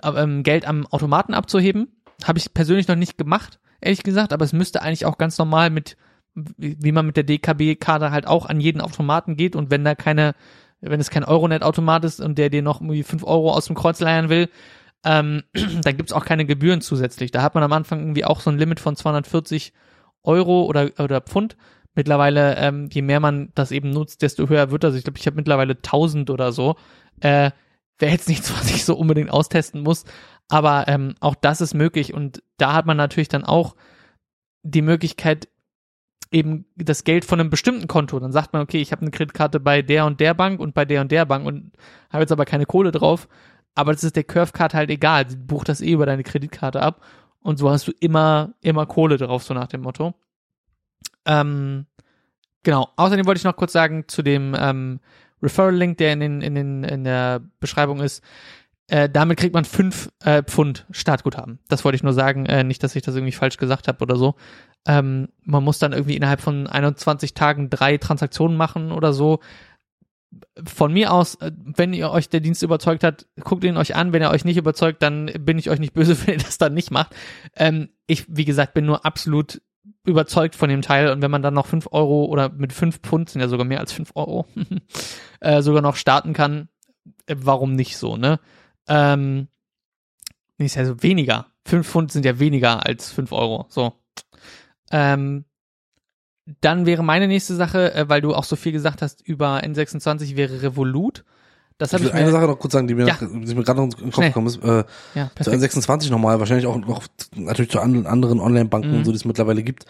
[0.03, 1.89] ähm, Geld am Automaten abzuheben.
[2.25, 5.71] Habe ich persönlich noch nicht gemacht, ehrlich gesagt, aber es müsste eigentlich auch ganz normal
[5.71, 5.97] mit,
[6.35, 10.35] wie man mit der DKB-Karte halt auch an jeden Automaten geht und wenn da keine,
[10.81, 14.01] wenn es kein Euronet-Automat ist und der dir noch irgendwie fünf Euro aus dem Kreuz
[14.01, 14.49] leiern will,
[15.05, 15.43] ähm,
[15.83, 17.31] dann gibt's auch keine Gebühren zusätzlich.
[17.31, 19.75] Da hat man am Anfang irgendwie auch so ein Limit von 240
[20.23, 21.57] Euro oder, oder Pfund.
[21.95, 24.95] Mittlerweile, ähm, je mehr man das eben nutzt, desto höher wird das.
[24.95, 26.77] Ich glaube, ich habe mittlerweile 1000 oder so.
[27.21, 27.51] Äh,
[27.99, 30.05] Wäre jetzt nichts, was ich so unbedingt austesten muss.
[30.49, 32.13] Aber ähm, auch das ist möglich.
[32.13, 33.77] Und da hat man natürlich dann auch
[34.63, 35.49] die Möglichkeit,
[36.31, 38.19] eben das Geld von einem bestimmten Konto.
[38.19, 40.85] Dann sagt man, okay, ich habe eine Kreditkarte bei der und der Bank und bei
[40.85, 41.73] der und der Bank und
[42.11, 43.29] habe jetzt aber keine Kohle drauf.
[43.77, 45.29] Aber das ist der Curve-Card halt egal.
[45.29, 47.03] Sie bucht das eh über deine Kreditkarte ab.
[47.41, 50.15] Und so hast du immer, immer Kohle drauf, so nach dem Motto.
[51.27, 51.87] Ähm,
[52.63, 52.89] genau.
[52.97, 55.01] Außerdem wollte ich noch kurz sagen zu dem ähm,
[55.43, 58.23] Referral-Link, der in, den, in, den, in der Beschreibung ist.
[58.89, 61.59] Äh, damit kriegt man fünf äh, Pfund Startguthaben.
[61.69, 64.17] Das wollte ich nur sagen, äh, nicht, dass ich das irgendwie falsch gesagt habe oder
[64.17, 64.35] so.
[64.87, 69.41] Ähm, man muss dann irgendwie innerhalb von 21 Tagen drei Transaktionen machen oder so.
[70.67, 74.13] Von mir aus, äh, wenn ihr euch der Dienst überzeugt hat, guckt ihn euch an.
[74.13, 76.75] Wenn er euch nicht überzeugt, dann bin ich euch nicht böse, wenn ihr das dann
[76.75, 77.15] nicht macht.
[77.57, 79.63] Ähm, ich, wie gesagt, bin nur absolut
[80.05, 83.31] überzeugt von dem Teil und wenn man dann noch fünf Euro oder mit fünf Pfund,
[83.31, 84.47] sind ja sogar mehr als fünf Euro,
[85.41, 86.69] äh, sogar noch starten kann,
[87.27, 88.39] äh, warum nicht so, ne?
[88.87, 89.49] Ähm,
[90.59, 91.47] nee, ist ja so weniger.
[91.65, 93.95] Fünf Pfund sind ja weniger als fünf Euro, so.
[94.91, 95.47] Ähm,
[96.61, 100.37] dann wäre meine nächste Sache, äh, weil du auch so viel gesagt hast über N26,
[100.37, 101.25] wäre Revolut.
[101.79, 103.17] Das ich will ich eine Sache noch kurz sagen, die mir, Ja.
[103.21, 104.29] die mir gerade noch in den Kopf Schnell.
[104.29, 104.63] gekommen ist.
[104.63, 105.75] Äh, ja, zu perfekt.
[105.77, 107.03] N26 nochmal, wahrscheinlich auch noch
[107.35, 108.97] natürlich zu anderen, Online-Banken Mhm.
[108.99, 109.85] und so, die es mittlerweile gibt.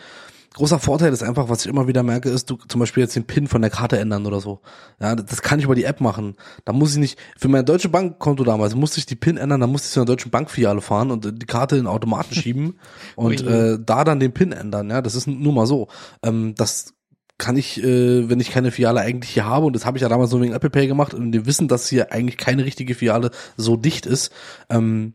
[0.55, 3.25] Großer Vorteil ist einfach, was ich immer wieder merke, ist, du zum Beispiel jetzt den
[3.25, 4.61] PIN von der Karte ändern oder so.
[5.01, 6.37] Ja, das kann ich über die App machen.
[6.65, 9.67] Da muss ich nicht, für mein deutsche Bankkonto damals musste ich die PIN ändern, da
[9.67, 12.79] musste ich zu einer deutschen Bankfiliale fahren und äh, die Karte in den Automaten schieben
[13.17, 13.49] und Ui.
[13.53, 14.91] äh, da dann den PIN ändern.
[14.91, 15.89] Ja, das ist nur mal so.
[16.23, 16.94] Ähm, das
[17.39, 20.09] kann ich, äh, wenn ich keine Filiale eigentlich hier habe, und das habe ich ja
[20.09, 23.31] damals nur wegen Apple Pay gemacht, und wir wissen, dass hier eigentlich keine richtige Filiale
[23.57, 24.33] so dicht ist,
[24.71, 25.15] ähm,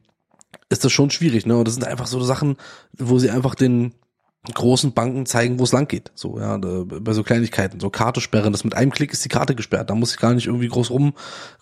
[0.70, 1.58] ist das schon schwierig, ne?
[1.58, 2.58] Und das sind einfach so Sachen,
[2.98, 3.94] wo sie einfach den
[4.54, 6.12] großen Banken zeigen, wo es lang geht.
[6.16, 9.54] So, ja, bei so Kleinigkeiten, so Karte sperren, das mit einem Klick ist die Karte
[9.54, 9.90] gesperrt.
[9.90, 11.14] Da muss ich gar nicht irgendwie groß rum,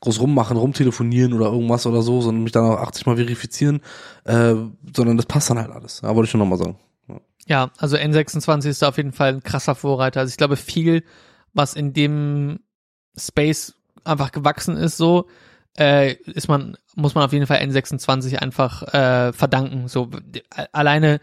[0.02, 3.82] groß rummachen, rumtelefonieren oder irgendwas oder so, sondern mich dann auch 80 Mal verifizieren,
[4.26, 4.54] äh,
[4.96, 6.02] sondern das passt dann halt alles.
[6.02, 6.78] Ja, wollte ich schon nochmal sagen.
[7.48, 10.20] Ja, also N26 ist da auf jeden Fall ein krasser Vorreiter.
[10.20, 11.04] Also ich glaube, viel,
[11.54, 12.60] was in dem
[13.18, 15.28] Space einfach gewachsen ist, so,
[15.78, 19.88] äh, ist man, muss man auf jeden Fall N26 einfach äh, verdanken.
[19.88, 20.44] So die-
[20.74, 21.20] alleine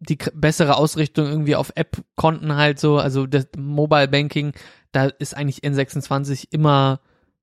[0.00, 4.52] die bessere Ausrichtung irgendwie auf App-Konten halt so, also das Mobile Banking,
[4.92, 7.00] da ist eigentlich N26 immer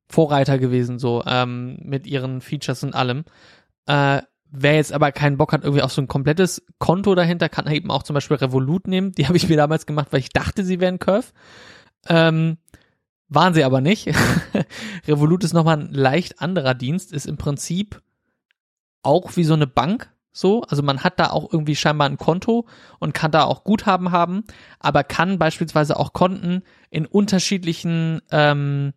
[0.09, 3.23] Vorreiter gewesen, so ähm, mit ihren Features und allem.
[3.87, 4.21] Äh,
[4.55, 7.89] wer jetzt aber keinen Bock hat, irgendwie auf so ein komplettes Konto dahinter, kann eben
[7.89, 9.11] auch zum Beispiel Revolut nehmen.
[9.13, 11.27] Die habe ich mir damals gemacht, weil ich dachte, sie wären Curve.
[12.07, 12.57] Ähm,
[13.29, 14.13] waren sie aber nicht.
[15.07, 18.01] Revolut ist nochmal ein leicht anderer Dienst, ist im Prinzip
[19.01, 20.61] auch wie so eine Bank so.
[20.63, 22.67] Also man hat da auch irgendwie scheinbar ein Konto
[22.99, 24.43] und kann da auch Guthaben haben,
[24.79, 28.93] aber kann beispielsweise auch Konten in unterschiedlichen, ähm,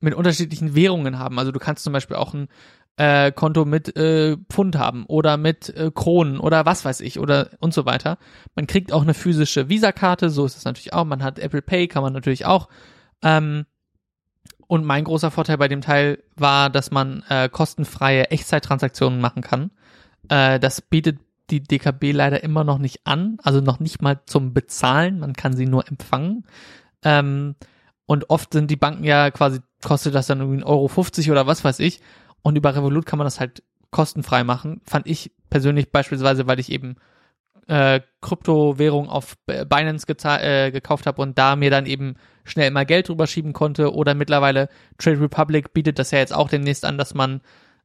[0.00, 1.38] mit unterschiedlichen Währungen haben.
[1.38, 2.48] Also du kannst zum Beispiel auch ein
[2.96, 7.50] äh, Konto mit äh, Pfund haben oder mit äh, Kronen oder was weiß ich oder
[7.60, 8.18] und so weiter.
[8.54, 11.04] Man kriegt auch eine physische Visa-Karte, so ist es natürlich auch.
[11.04, 12.68] Man hat Apple Pay, kann man natürlich auch.
[13.22, 13.66] Ähm,
[14.66, 19.70] und mein großer Vorteil bei dem Teil war, dass man äh, kostenfreie Echtzeittransaktionen machen kann.
[20.28, 21.18] Äh, das bietet
[21.50, 25.20] die DKB leider immer noch nicht an, also noch nicht mal zum Bezahlen.
[25.20, 26.44] Man kann sie nur empfangen.
[27.04, 27.54] Ähm,
[28.06, 31.46] und oft sind die Banken ja quasi, kostet das dann irgendwie 1,50 Euro 50 oder
[31.46, 32.00] was weiß ich.
[32.46, 34.80] Und über Revolut kann man das halt kostenfrei machen.
[34.84, 36.94] Fand ich persönlich beispielsweise, weil ich eben
[37.66, 43.08] äh, Kryptowährung auf Binance äh, gekauft habe und da mir dann eben schnell mal Geld
[43.08, 43.92] drüber schieben konnte.
[43.92, 47.40] Oder mittlerweile Trade Republic bietet das ja jetzt auch demnächst an, dass man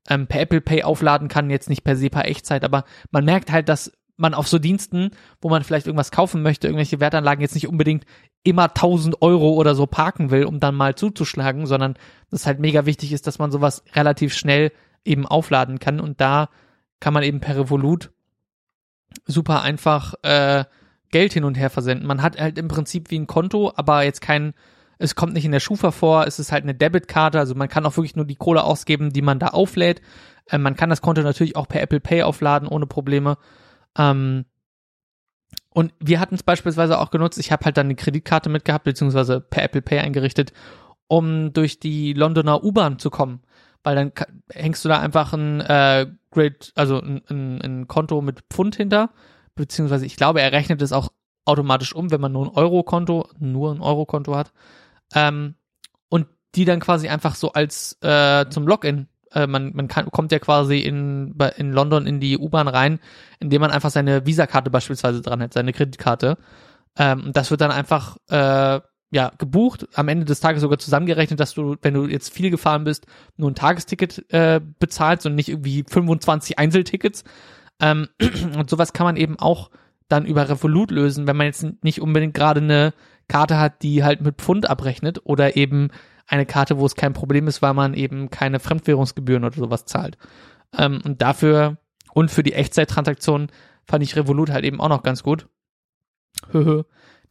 [0.08, 3.68] ähm, per Apple Pay aufladen kann, jetzt nicht per SEPA Echtzeit, aber man merkt halt,
[3.68, 3.92] dass
[4.22, 5.12] man auf so Diensten,
[5.42, 8.06] wo man vielleicht irgendwas kaufen möchte, irgendwelche Wertanlagen jetzt nicht unbedingt
[8.44, 11.96] immer 1000 Euro oder so parken will, um dann mal zuzuschlagen, sondern
[12.30, 14.72] das halt mega wichtig ist, dass man sowas relativ schnell
[15.04, 16.50] eben aufladen kann und da
[17.00, 18.12] kann man eben per Revolut
[19.26, 20.64] super einfach äh,
[21.10, 22.08] Geld hin und her versenden.
[22.08, 24.54] Man hat halt im Prinzip wie ein Konto, aber jetzt kein,
[24.98, 27.86] es kommt nicht in der Schufa vor, es ist halt eine Debitkarte, also man kann
[27.86, 30.02] auch wirklich nur die Kohle ausgeben, die man da auflädt.
[30.48, 33.38] Äh, man kann das Konto natürlich auch per Apple Pay aufladen, ohne Probleme.
[33.98, 34.46] Ähm,
[35.74, 39.40] und wir hatten es beispielsweise auch genutzt, ich habe halt dann eine Kreditkarte mitgehabt, beziehungsweise
[39.40, 40.54] per Apple Pay eingerichtet
[41.12, 43.42] um durch die Londoner U-Bahn zu kommen.
[43.84, 44.14] Weil dann
[44.50, 49.10] hängst du da einfach ein äh, Great, also ein, ein, ein Konto mit Pfund hinter,
[49.56, 51.10] beziehungsweise ich glaube, er rechnet es auch
[51.44, 54.54] automatisch um, wenn man nur ein Euro-Konto, nur ein Euro-Konto hat.
[55.14, 55.56] Ähm,
[56.08, 59.10] und die dann quasi einfach so als äh, zum Login.
[59.34, 63.00] Äh, man man kann, kommt ja quasi in, in London in die U-Bahn rein,
[63.40, 66.38] indem man einfach seine Visa-Karte beispielsweise dran hat, seine Kreditkarte.
[66.98, 71.54] Ähm, das wird dann einfach äh, ja gebucht, am Ende des Tages sogar zusammengerechnet, dass
[71.54, 73.06] du, wenn du jetzt viel gefahren bist,
[73.38, 77.24] nur ein Tagesticket äh, bezahlst und nicht irgendwie 25 Einzeltickets.
[77.80, 78.08] Ähm,
[78.58, 79.70] und sowas kann man eben auch
[80.08, 82.94] dann über Revolut lösen, wenn man jetzt nicht unbedingt gerade eine
[83.28, 85.90] Karte hat, die halt mit Pfund abrechnet oder eben
[86.32, 90.18] eine Karte, wo es kein Problem ist, weil man eben keine Fremdwährungsgebühren oder sowas zahlt.
[90.78, 91.78] Ähm, und dafür
[92.14, 93.52] und für die Echtzeittransaktionen
[93.86, 95.48] fand ich Revolut halt eben auch noch ganz gut.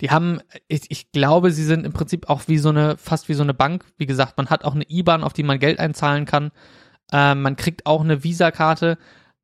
[0.00, 3.34] Die haben, ich, ich glaube, sie sind im Prinzip auch wie so eine, fast wie
[3.34, 3.84] so eine Bank.
[3.96, 6.52] Wie gesagt, man hat auch eine IBAN, auf die man Geld einzahlen kann.
[7.12, 8.98] Ähm, man kriegt auch eine Visa-Karte.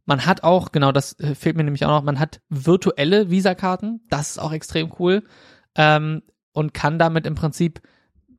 [0.06, 4.00] Man hat auch, genau, das äh, fehlt mir nämlich auch noch, man hat virtuelle Visa-Karten.
[4.08, 5.24] Das ist auch extrem cool.
[5.74, 7.82] Ähm, und kann damit im Prinzip,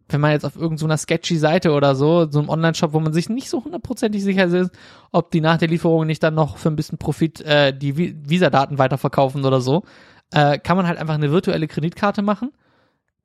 [0.09, 3.29] wenn man jetzt auf irgendeiner sketchy Seite oder so, so einem Online-Shop, wo man sich
[3.29, 4.71] nicht so hundertprozentig sicher ist,
[5.11, 8.15] ob die nach der Lieferung nicht dann noch für ein bisschen Profit äh, die Vi-
[8.29, 9.83] Visa-Daten weiterverkaufen oder so,
[10.31, 12.51] äh, kann man halt einfach eine virtuelle Kreditkarte machen,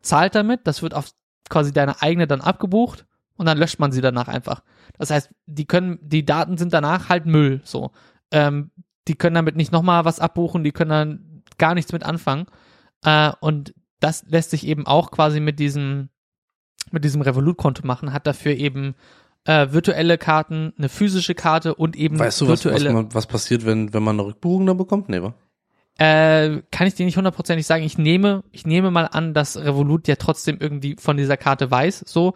[0.00, 1.10] zahlt damit, das wird auf
[1.48, 3.06] quasi deine eigene dann abgebucht
[3.36, 4.62] und dann löscht man sie danach einfach.
[4.98, 7.90] Das heißt, die können, die Daten sind danach halt Müll, so.
[8.30, 8.70] Ähm,
[9.08, 12.46] die können damit nicht nochmal was abbuchen, die können dann gar nichts mit anfangen.
[13.04, 16.08] Äh, und das lässt sich eben auch quasi mit diesem,
[16.92, 18.94] mit diesem Revolut-Konto machen, hat dafür eben
[19.44, 22.92] äh, virtuelle Karten, eine physische Karte und eben Weißt du, was, was, virtuelle.
[22.92, 25.08] man, was passiert, wenn, wenn man eine Rückbuchung da bekommt?
[25.08, 25.34] Nee, wa?
[25.98, 27.84] Äh, kann ich dir nicht hundertprozentig sagen.
[27.84, 32.04] Ich nehme, ich nehme mal an, dass Revolut ja trotzdem irgendwie von dieser Karte weiß,
[32.06, 32.34] so.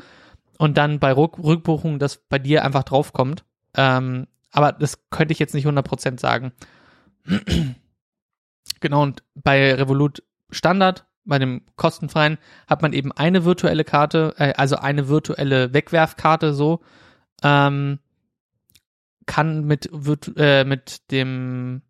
[0.58, 3.44] Und dann bei Rück Rückbuchung das bei dir einfach draufkommt.
[3.74, 6.52] Ähm, aber das könnte ich jetzt nicht 100% sagen.
[8.80, 14.54] genau, und bei Revolut Standard, bei dem kostenfreien, hat man eben eine virtuelle Karte, äh,
[14.56, 16.80] also eine virtuelle Wegwerfkarte so.
[17.42, 17.98] Ähm,
[19.26, 19.90] kann mit,
[20.36, 21.82] äh, mit dem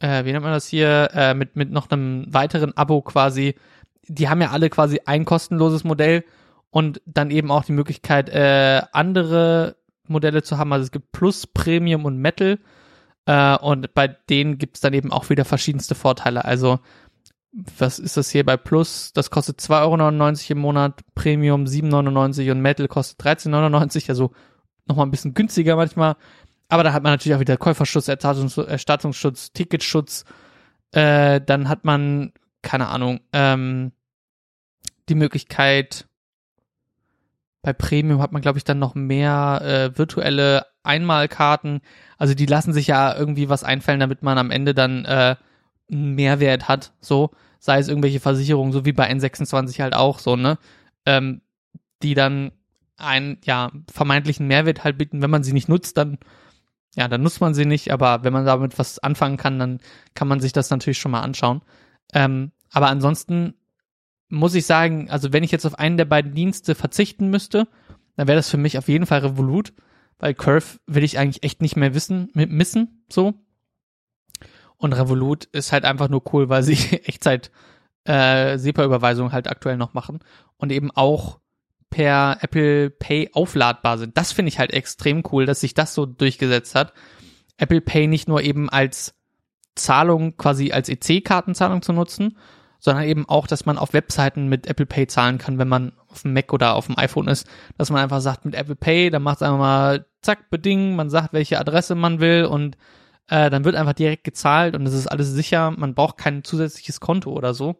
[0.00, 3.54] äh, wie nennt man das hier, äh, mit, mit noch einem weiteren Abo quasi,
[4.06, 6.24] die haben ja alle quasi ein kostenloses Modell
[6.70, 9.76] und dann eben auch die Möglichkeit, äh, andere
[10.06, 10.72] Modelle zu haben.
[10.72, 12.58] Also es gibt Plus, Premium und Metal.
[13.26, 16.44] Äh, und bei denen gibt's dann eben auch wieder verschiedenste Vorteile.
[16.44, 16.80] Also,
[17.52, 19.12] was ist das hier bei Plus?
[19.12, 24.32] Das kostet 2,99 Euro im Monat, Premium 7,99 und Metal kostet 13,99, also
[24.86, 26.16] nochmal ein bisschen günstiger manchmal.
[26.68, 30.24] Aber da hat man natürlich auch wieder Käuferschutz, Erstattungs Erstattungsschutz, Ticketschutz.
[30.92, 32.32] Äh, dann hat man,
[32.62, 33.92] keine Ahnung, ähm,
[35.08, 36.06] die Möglichkeit,
[37.62, 41.80] bei Premium hat man, glaube ich, dann noch mehr äh, virtuelle Einmalkarten.
[42.18, 45.36] Also die lassen sich ja irgendwie was einfallen, damit man am Ende dann äh,
[45.90, 46.92] einen Mehrwert hat.
[47.00, 50.58] So, sei es irgendwelche Versicherungen, so wie bei N26 halt auch so, ne?
[51.06, 51.40] Ähm,
[52.02, 52.52] die dann
[52.96, 55.22] einen, ja, vermeintlichen Mehrwert halt bieten.
[55.22, 56.18] Wenn man sie nicht nutzt, dann
[56.98, 59.78] ja, dann nutzt man sie nicht, aber wenn man damit was anfangen kann, dann
[60.14, 61.62] kann man sich das natürlich schon mal anschauen.
[62.12, 63.54] Ähm, aber ansonsten
[64.28, 67.68] muss ich sagen, also wenn ich jetzt auf einen der beiden Dienste verzichten müsste,
[68.16, 69.72] dann wäre das für mich auf jeden Fall Revolut,
[70.18, 73.34] weil Curve will ich eigentlich echt nicht mehr wissen, missen, so.
[74.78, 76.74] Und Revolut ist halt einfach nur cool, weil sie
[77.04, 77.50] Echtzeit
[78.04, 80.20] äh, SEPA-Überweisungen halt aktuell noch machen
[80.56, 81.40] und eben auch
[81.90, 84.16] per Apple Pay aufladbar sind.
[84.16, 86.92] Das finde ich halt extrem cool, dass sich das so durchgesetzt hat.
[87.56, 89.14] Apple Pay nicht nur eben als
[89.74, 92.36] Zahlung, quasi als EC-Kartenzahlung zu nutzen,
[92.78, 96.22] sondern eben auch, dass man auf Webseiten mit Apple Pay zahlen kann, wenn man auf
[96.22, 99.22] dem Mac oder auf dem iPhone ist, dass man einfach sagt mit Apple Pay, dann
[99.22, 102.76] macht es einfach mal zack, beding, man sagt, welche Adresse man will und
[103.28, 107.00] äh, dann wird einfach direkt gezahlt und es ist alles sicher, man braucht kein zusätzliches
[107.00, 107.76] Konto oder so.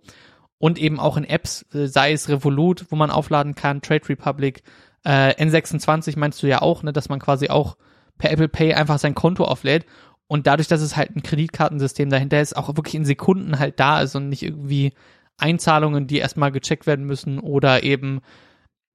[0.58, 4.62] Und eben auch in Apps, äh, sei es Revolut, wo man aufladen kann, Trade Republic,
[5.04, 7.76] äh, N26 meinst du ja auch, ne, dass man quasi auch
[8.18, 9.86] per Apple Pay einfach sein Konto auflädt
[10.26, 14.02] und dadurch, dass es halt ein Kreditkartensystem dahinter ist, auch wirklich in Sekunden halt da
[14.02, 14.92] ist und nicht irgendwie
[15.38, 18.20] Einzahlungen, die erstmal gecheckt werden müssen oder eben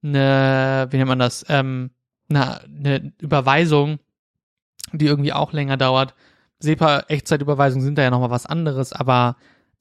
[0.02, 1.90] eine, wie nennt man das, ähm,
[2.28, 3.98] eine, eine Überweisung,
[4.92, 6.14] die irgendwie auch länger dauert.
[6.64, 9.36] SEPA Echtzeitüberweisungen sind da ja nochmal was anderes, aber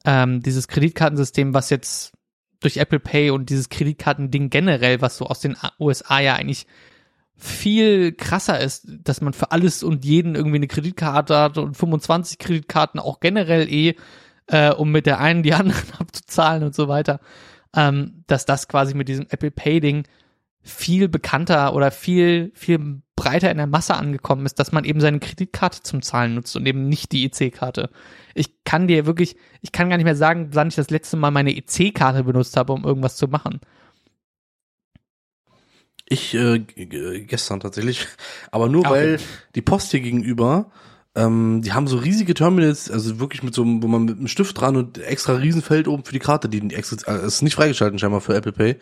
[0.06, 2.14] ähm, dieses Kreditkartensystem, was jetzt
[2.60, 6.66] durch Apple Pay und dieses Kreditkartending generell, was so aus den USA ja eigentlich
[7.36, 12.38] viel krasser ist, dass man für alles und jeden irgendwie eine Kreditkarte hat und 25
[12.38, 13.96] Kreditkarten auch generell eh,
[14.48, 17.20] äh, um mit der einen die anderen abzuzahlen und so weiter,
[17.76, 20.08] ähm, dass das quasi mit diesem Apple Pay Ding
[20.62, 25.20] viel bekannter oder viel, viel breiter in der Masse angekommen ist, dass man eben seine
[25.20, 27.90] Kreditkarte zum Zahlen nutzt und eben nicht die EC-Karte.
[28.36, 31.32] Ich kann dir wirklich, ich kann gar nicht mehr sagen, wann ich das letzte Mal
[31.32, 33.62] meine EC-Karte benutzt habe, um irgendwas zu machen.
[36.10, 38.08] Ich äh, gestern tatsächlich,
[38.52, 38.92] aber nur okay.
[38.92, 39.20] weil
[39.56, 40.70] die Post hier gegenüber,
[41.16, 44.60] ähm, die haben so riesige Terminals, also wirklich mit so wo man mit einem Stift
[44.60, 48.20] dran und extra Riesenfeld oben für die Karte, die extra, äh, ist nicht freigeschalten scheinbar
[48.20, 48.76] für Apple Pay.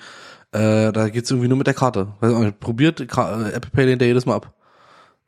[0.51, 2.13] Äh, da geht's irgendwie nur mit der Karte.
[2.19, 4.53] Weiß nicht, probiert äh, Apple Pay lehnt ja jedes Mal ab.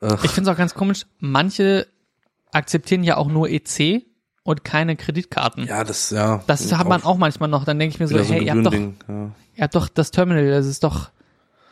[0.01, 0.13] Äh.
[0.23, 1.87] Ich finde es auch ganz komisch, manche
[2.51, 4.05] akzeptieren ja auch nur EC
[4.43, 5.65] und keine Kreditkarten.
[5.65, 6.43] Ja, das ja.
[6.47, 7.63] Das hat man auch manchmal noch.
[7.63, 9.31] Dann denke ich mir so, hey, ihr habt doch, ja.
[9.55, 11.09] ihr habt doch das Terminal, das ist doch,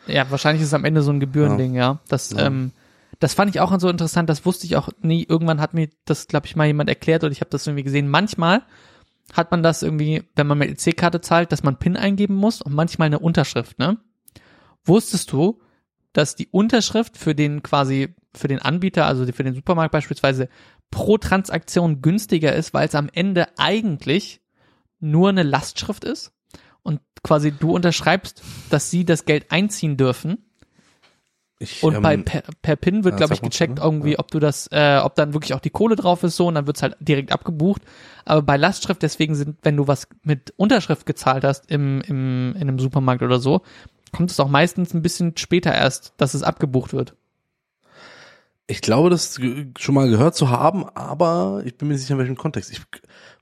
[0.08, 1.82] ja, wahrscheinlich ist es am Ende so ein Gebührending, ja.
[1.82, 2.00] ja.
[2.08, 2.46] Das, ja.
[2.46, 2.72] ähm,
[3.20, 4.30] das fand ich auch so interessant.
[4.30, 5.26] Das wusste ich auch nie.
[5.28, 8.08] Irgendwann hat mir das, glaube ich, mal jemand erklärt und ich habe das irgendwie gesehen.
[8.08, 8.64] Manchmal
[9.34, 12.74] hat man das irgendwie, wenn man mit EC-Karte zahlt, dass man PIN eingeben muss und
[12.74, 13.98] manchmal eine Unterschrift, ne?
[14.84, 15.62] Wusstest du,
[16.14, 20.50] dass die Unterschrift für den quasi, für den Anbieter, also für den Supermarkt beispielsweise,
[20.90, 24.42] pro Transaktion günstiger ist, weil es am Ende eigentlich
[25.00, 26.34] nur eine Lastschrift ist
[26.84, 30.51] und quasi du unterschreibst, dass sie das Geld einziehen dürfen
[31.62, 34.20] ich, und ähm, bei per, per PIN wird, ja, glaube ich, gecheckt mal, irgendwie, ja.
[34.20, 36.66] ob du das, äh, ob dann wirklich auch die Kohle drauf ist so und dann
[36.66, 37.84] wird's halt direkt abgebucht.
[38.26, 42.62] Aber bei Lastschrift, deswegen sind, wenn du was mit Unterschrift gezahlt hast im, im, in
[42.62, 43.62] einem Supermarkt oder so,
[44.12, 47.16] kommt es auch meistens ein bisschen später erst, dass es abgebucht wird.
[48.72, 49.38] Ich glaube, das
[49.78, 52.72] schon mal gehört zu haben, aber ich bin mir nicht sicher, in welchem Kontext.
[52.72, 52.82] Ich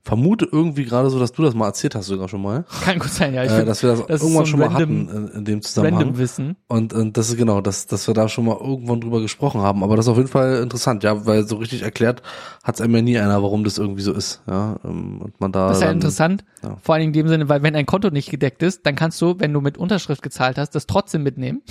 [0.02, 2.64] vermute irgendwie gerade so, dass du das mal erzählt hast sogar schon mal.
[2.84, 3.44] Kann gut sein, ja.
[3.44, 5.62] Ich äh, dass wir das, das irgendwann so schon random, mal hatten in, in, dem
[5.62, 5.98] Zusammenhang.
[5.98, 6.56] Random Wissen.
[6.66, 9.84] Und, und das ist genau, dass, dass wir da schon mal irgendwann drüber gesprochen haben.
[9.84, 12.22] Aber das ist auf jeden Fall interessant, ja, weil so richtig erklärt
[12.64, 14.42] hat es einem ja nie einer, warum das irgendwie so ist.
[14.48, 15.68] Ja, ähm, und man da.
[15.68, 16.44] Das ist ja dann, interessant.
[16.64, 16.76] Ja.
[16.82, 19.20] Vor allen Dingen in dem Sinne, weil wenn ein Konto nicht gedeckt ist, dann kannst
[19.22, 21.62] du, wenn du mit Unterschrift gezahlt hast, das trotzdem mitnehmen.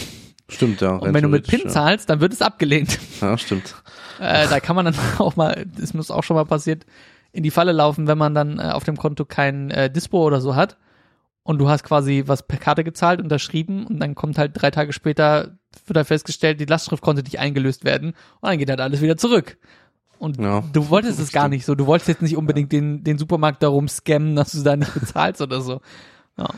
[0.49, 0.95] Stimmt, ja.
[0.95, 1.69] Und wenn du mit PIN ja.
[1.69, 2.99] zahlst, dann wird es abgelehnt.
[3.21, 3.75] Ja, stimmt.
[4.19, 6.85] Äh, da kann man dann auch mal, das muss auch schon mal passiert,
[7.31, 10.41] in die Falle laufen, wenn man dann äh, auf dem Konto kein äh, Dispo oder
[10.41, 10.77] so hat
[11.43, 14.93] und du hast quasi was per Karte gezahlt, unterschrieben und dann kommt halt drei Tage
[14.93, 19.01] später, wird da festgestellt, die Lastschrift konnte nicht eingelöst werden und dann geht halt alles
[19.01, 19.57] wieder zurück.
[20.19, 21.75] Und ja, du wolltest es gar nicht so.
[21.75, 22.79] Du wolltest jetzt nicht unbedingt ja.
[22.79, 25.81] den, den Supermarkt darum scammen, dass du da nicht bezahlst oder so.
[26.37, 26.49] Ja.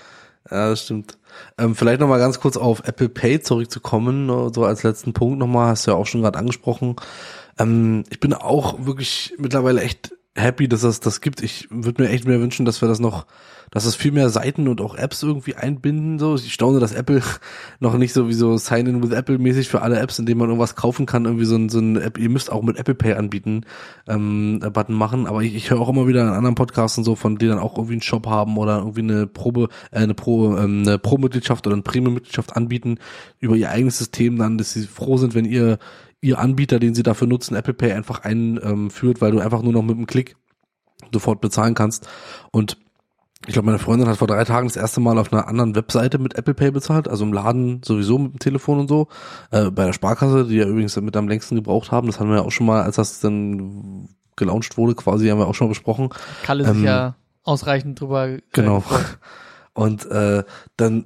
[0.50, 1.18] Ja, das stimmt.
[1.58, 5.86] Ähm, vielleicht nochmal ganz kurz auf Apple Pay zurückzukommen, so als letzten Punkt nochmal, hast
[5.86, 6.96] du ja auch schon gerade angesprochen.
[7.60, 11.44] Ähm, ich bin auch wirklich mittlerweile echt happy, dass es das gibt.
[11.44, 13.26] Ich würde mir echt mehr wünschen, dass wir das noch,
[13.70, 16.20] dass es viel mehr Seiten und auch Apps irgendwie einbinden.
[16.20, 17.22] So, ich staune, dass Apple
[17.80, 20.40] noch nicht so wie so Sign in with Apple mäßig für alle Apps, in denen
[20.40, 22.18] man irgendwas kaufen kann, irgendwie so ein, so ein App.
[22.18, 23.66] Ihr müsst auch mit Apple Pay anbieten,
[24.08, 25.28] ähm, Button machen.
[25.28, 27.60] Aber ich, ich höre auch immer wieder in anderen Podcasts und so, von denen dann
[27.60, 31.68] auch irgendwie einen Shop haben oder irgendwie eine Probe, äh, eine Pro, ähm, eine Pro-Mitgliedschaft
[31.68, 33.00] oder eine Premium-Mitgliedschaft anbieten
[33.40, 35.78] über ihr eigenes System, dann, dass sie froh sind, wenn ihr
[36.22, 39.74] ihr Anbieter, den sie dafür nutzen, Apple Pay einfach einführt, ähm, weil du einfach nur
[39.74, 40.36] noch mit einem Klick
[41.12, 42.08] sofort bezahlen kannst.
[42.52, 42.78] Und
[43.48, 46.20] ich glaube, meine Freundin hat vor drei Tagen das erste Mal auf einer anderen Webseite
[46.20, 49.08] mit Apple Pay bezahlt, also im Laden sowieso mit dem Telefon und so,
[49.50, 52.06] äh, bei der Sparkasse, die ja übrigens mit am längsten gebraucht haben.
[52.06, 55.48] Das haben wir ja auch schon mal, als das dann gelauncht wurde, quasi, haben wir
[55.48, 56.10] auch schon mal besprochen.
[56.44, 58.38] Kalle ähm, sich ja ausreichend drüber.
[58.52, 58.84] Genau.
[59.74, 60.44] Und äh,
[60.78, 61.06] dann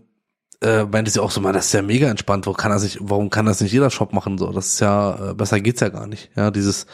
[0.66, 2.98] äh, meinte sie auch so, man, das ist ja mega entspannt, wo kann das nicht,
[3.02, 4.38] warum kann das nicht jeder Shop machen?
[4.38, 6.32] So, das ist ja, äh, besser geht's ja gar nicht.
[6.36, 6.88] Ja, dieses,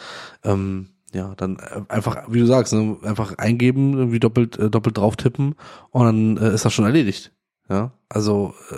[0.44, 4.98] ähm, ja, dann äh, einfach, wie du sagst, ne, einfach eingeben, irgendwie doppelt, äh, doppelt
[4.98, 5.54] drauf tippen
[5.90, 7.32] und dann äh, ist das schon erledigt.
[7.68, 8.76] Ja, also äh,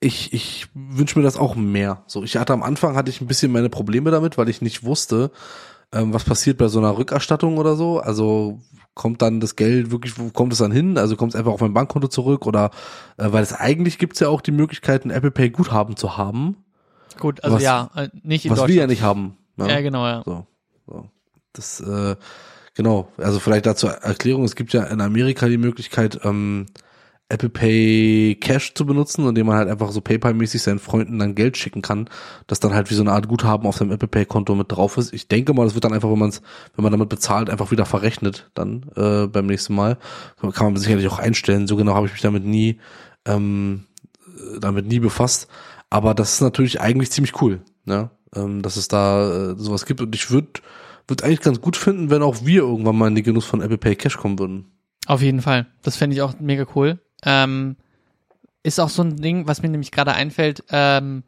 [0.00, 2.04] ich, ich wünsche mir das auch mehr.
[2.06, 4.84] So, ich hatte am Anfang hatte ich ein bisschen meine Probleme damit, weil ich nicht
[4.84, 5.30] wusste,
[5.92, 7.98] ähm, was passiert bei so einer Rückerstattung oder so.
[7.98, 8.60] Also
[8.98, 10.98] kommt dann das Geld wirklich, wo kommt es dann hin?
[10.98, 12.70] Also kommt es einfach auf mein Bankkonto zurück oder
[13.16, 16.18] äh, weil es eigentlich gibt es ja auch die Möglichkeit, ein Apple Pay Guthaben zu
[16.18, 16.56] haben.
[17.18, 19.38] Gut, also was, ja, äh, nicht in Was wir ja nicht haben.
[19.56, 19.70] Ne?
[19.70, 20.22] Ja, genau, ja.
[20.24, 20.46] So,
[20.86, 21.08] so.
[21.54, 22.16] Das, äh,
[22.74, 26.66] genau, also vielleicht dazu Erklärung, es gibt ja in Amerika die Möglichkeit, ähm,
[27.30, 31.58] Apple Pay Cash zu benutzen, indem man halt einfach so PayPal-mäßig seinen Freunden dann Geld
[31.58, 32.08] schicken kann,
[32.46, 34.96] das dann halt wie so eine Art Guthaben auf seinem Apple Pay Konto mit drauf
[34.96, 35.12] ist.
[35.12, 36.40] Ich denke mal, das wird dann einfach, wenn man es,
[36.74, 39.98] wenn man damit bezahlt, einfach wieder verrechnet dann äh, beim nächsten Mal.
[40.40, 41.66] Kann man sicherlich auch einstellen.
[41.66, 42.80] So genau habe ich mich damit nie,
[43.26, 43.84] ähm,
[44.58, 45.48] damit nie befasst.
[45.90, 48.10] Aber das ist natürlich eigentlich ziemlich cool, ne?
[48.34, 50.00] ähm, dass es da äh, sowas gibt.
[50.00, 50.60] Und ich würde
[51.08, 53.78] würde eigentlich ganz gut finden, wenn auch wir irgendwann mal in den Genuss von Apple
[53.78, 54.66] Pay Cash kommen würden.
[55.06, 55.66] Auf jeden Fall.
[55.82, 57.00] Das fände ich auch mega cool.
[57.24, 57.76] Ähm,
[58.62, 60.64] ist auch so ein Ding, was mir nämlich gerade einfällt.
[60.70, 61.24] Ähm,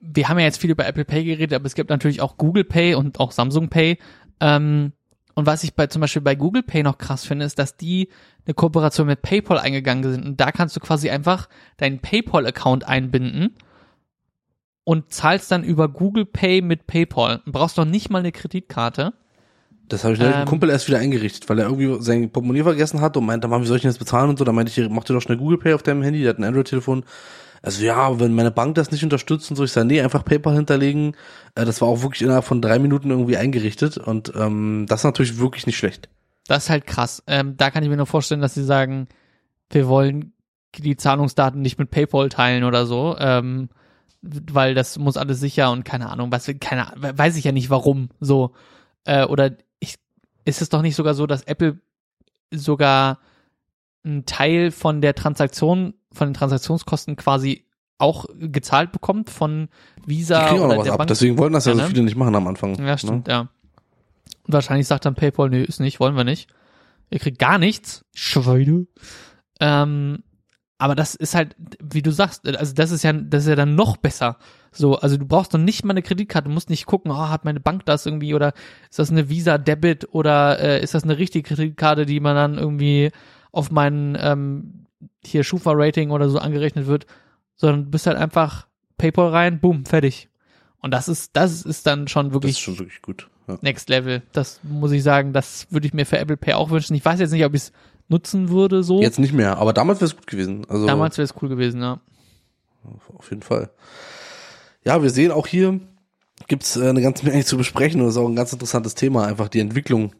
[0.00, 2.64] wir haben ja jetzt viel über Apple Pay geredet, aber es gibt natürlich auch Google
[2.64, 3.98] Pay und auch Samsung Pay.
[4.40, 4.92] Ähm,
[5.34, 8.08] Und was ich bei zum Beispiel bei Google Pay noch krass finde, ist, dass die
[8.44, 10.24] eine Kooperation mit PayPal eingegangen sind.
[10.24, 13.54] Und da kannst du quasi einfach deinen PayPal-Account einbinden
[14.84, 17.42] und zahlst dann über Google Pay mit PayPal.
[17.44, 19.12] Du brauchst noch nicht mal eine Kreditkarte.
[19.88, 23.00] Das habe ich ähm, Ähm, Kumpel erst wieder eingerichtet, weil er irgendwie sein Portemonnaie vergessen
[23.00, 24.44] hat und meinte, wie soll ich denn jetzt bezahlen und so.
[24.44, 26.44] Da meinte ich, mach dir doch schnell Google Pay auf deinem Handy, der hat ein
[26.44, 27.04] Android-Telefon.
[27.62, 30.54] Also ja, wenn meine Bank das nicht unterstützt und so, ich sage, nee, einfach PayPal
[30.54, 31.16] hinterlegen.
[31.54, 35.04] Äh, das war auch wirklich innerhalb von drei Minuten irgendwie eingerichtet und ähm, das ist
[35.04, 36.08] natürlich wirklich nicht schlecht.
[36.46, 37.22] Das ist halt krass.
[37.26, 39.08] Ähm, da kann ich mir nur vorstellen, dass sie sagen,
[39.70, 40.32] wir wollen
[40.76, 43.68] die Zahlungsdaten nicht mit PayPal teilen oder so, ähm,
[44.22, 48.10] weil das muss alles sicher und keine Ahnung, was, keine, weiß ich ja nicht warum
[48.20, 48.52] so.
[49.04, 49.50] Äh, oder
[50.48, 51.78] ist es doch nicht sogar so, dass Apple
[52.50, 53.18] sogar
[54.04, 57.66] einen Teil von der Transaktion, von den Transaktionskosten quasi
[57.98, 59.68] auch gezahlt bekommt von
[60.06, 61.08] Die Visa kriegen auch oder noch was der ab, Bank?
[61.08, 61.88] deswegen wollten das ja, Ja, so ne?
[61.88, 62.74] viele nicht machen am Anfang.
[62.84, 63.48] Ja, stimmt, ja.
[64.46, 66.48] Wahrscheinlich sagt dann PayPal, nö, ist nicht, wollen wir nicht.
[67.10, 68.04] Ihr kriegt gar nichts.
[68.14, 68.86] Schweine.
[69.60, 70.22] Ähm,
[70.78, 73.74] aber das ist halt, wie du sagst, also das ist ja, das ist ja dann
[73.74, 74.38] noch besser.
[74.70, 77.44] So, also du brauchst doch nicht mal eine Kreditkarte, du musst nicht gucken, oh, hat
[77.44, 78.52] meine Bank das irgendwie oder
[78.88, 82.58] ist das eine Visa Debit oder äh, ist das eine richtige Kreditkarte, die man dann
[82.58, 83.10] irgendwie
[83.50, 84.86] auf meinen ähm,
[85.24, 87.06] hier Schufa Rating oder so angerechnet wird,
[87.56, 88.68] sondern du bist halt einfach
[88.98, 90.28] PayPal rein, boom, fertig.
[90.80, 93.28] Und das ist, das ist dann schon Das wirklich ist schon wirklich gut.
[93.48, 93.58] Ja.
[93.62, 94.22] Next Level.
[94.32, 96.94] Das muss ich sagen, das würde ich mir für Apple Pay auch wünschen.
[96.94, 97.72] Ich weiß jetzt nicht, ob ich es
[98.08, 99.00] nutzen würde so.
[99.00, 100.66] Jetzt nicht mehr, aber damals wäre es gut gewesen.
[100.68, 102.00] Also Damals wäre es cool gewesen, ja.
[103.14, 103.70] auf jeden Fall.
[104.84, 105.80] Ja, wir sehen auch hier
[106.46, 109.26] gibt's äh, eine ganze Menge zu besprechen und das ist auch ein ganz interessantes Thema,
[109.26, 110.12] einfach die Entwicklung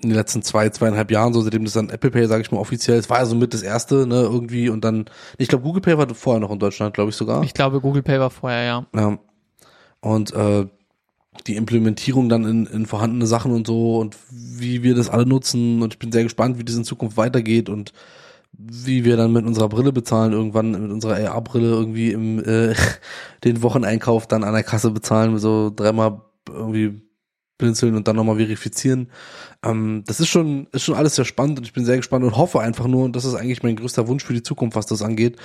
[0.00, 2.58] in den letzten zwei, zweieinhalb Jahren, so seitdem das dann Apple Pay, sage ich mal,
[2.58, 5.06] offiziell, es war ja so mit das erste, ne, irgendwie und dann,
[5.38, 7.42] ich glaube, Google Pay war vorher noch in Deutschland, glaube ich sogar.
[7.42, 8.86] Ich glaube, Google Pay war vorher, ja.
[8.94, 9.18] Ja.
[10.00, 10.66] Und äh,
[11.46, 15.82] die Implementierung dann in, in vorhandene Sachen und so und wie wir das alle nutzen
[15.82, 17.92] und ich bin sehr gespannt, wie das in Zukunft weitergeht und
[18.52, 22.74] wie wir dann mit unserer Brille bezahlen, irgendwann mit unserer AR-Brille irgendwie im äh,
[23.44, 27.02] den Wocheneinkauf dann an der Kasse bezahlen, so dreimal irgendwie
[27.58, 29.08] blinzeln und dann nochmal verifizieren.
[29.64, 32.36] Ähm, das ist schon, ist schon alles sehr spannend und ich bin sehr gespannt und
[32.36, 35.02] hoffe einfach nur, und das ist eigentlich mein größter Wunsch für die Zukunft, was das
[35.02, 35.36] angeht,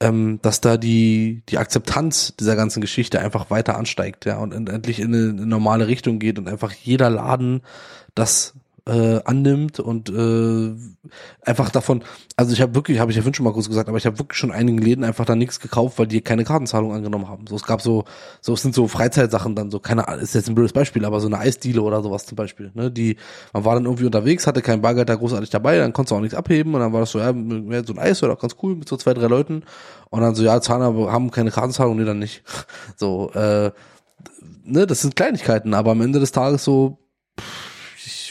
[0.00, 4.66] ähm, dass da die, die Akzeptanz dieser ganzen Geschichte einfach weiter ansteigt, ja, und en-
[4.66, 7.62] endlich in eine, in eine normale Richtung geht und einfach jeder Laden
[8.14, 8.54] das
[8.86, 10.74] äh, annimmt und äh,
[11.40, 12.04] einfach davon,
[12.36, 14.38] also ich habe wirklich, habe ich ja schon mal kurz gesagt, aber ich habe wirklich
[14.38, 17.46] schon einigen Läden einfach da nichts gekauft, weil die keine Kartenzahlung angenommen haben.
[17.46, 18.04] So, es gab so,
[18.42, 21.28] so es sind so Freizeitsachen dann so, keine ist jetzt ein blödes Beispiel, aber so
[21.28, 23.16] eine Eisdiele oder sowas zum Beispiel, ne, die,
[23.54, 26.20] man war dann irgendwie unterwegs, hatte kein Bargeld da großartig dabei, dann konntest du auch
[26.20, 28.88] nichts abheben und dann war das so, ja, so ein Eis oder ganz cool mit
[28.88, 29.62] so zwei, drei Leuten
[30.10, 32.42] und dann so, ja, zahlen aber, haben keine Kartenzahlung, nee, dann nicht.
[32.96, 33.72] So, äh,
[34.62, 36.98] ne, das sind Kleinigkeiten, aber am Ende des Tages so,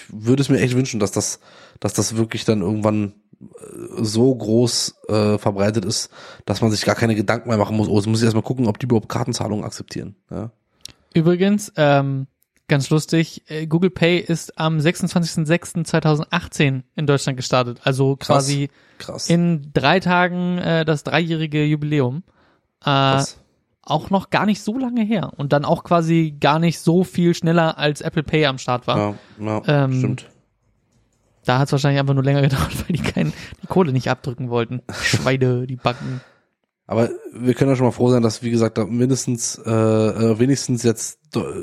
[0.04, 1.40] ich würde es mir echt wünschen, dass das,
[1.80, 6.10] dass das wirklich dann irgendwann äh, so groß äh, verbreitet ist,
[6.46, 7.88] dass man sich gar keine Gedanken mehr machen muss.
[7.88, 10.16] Oh, jetzt muss ich erstmal gucken, ob die überhaupt Kartenzahlungen akzeptieren.
[10.30, 10.52] Ja.
[11.14, 12.28] Übrigens, ähm,
[12.68, 17.82] ganz lustig, äh, Google Pay ist am 26.06.2018 in Deutschland gestartet.
[17.84, 18.28] Also Krass.
[18.28, 19.30] quasi Krass.
[19.30, 22.24] in drei Tagen äh, das dreijährige Jubiläum.
[22.82, 23.40] Äh, Krass.
[23.84, 25.32] Auch noch gar nicht so lange her.
[25.36, 28.98] Und dann auch quasi gar nicht so viel schneller als Apple Pay am Start war.
[28.98, 30.30] Ja, ja Ähm, stimmt.
[31.46, 34.50] Da hat es wahrscheinlich einfach nur länger gedauert, weil die kein, die Kohle nicht abdrücken
[34.50, 34.82] wollten.
[35.02, 36.22] Schweine, die Backen.
[36.86, 40.40] Aber wir können ja schon mal froh sein, dass, wie gesagt, da mindestens, äh, äh,
[40.40, 41.20] wenigstens jetzt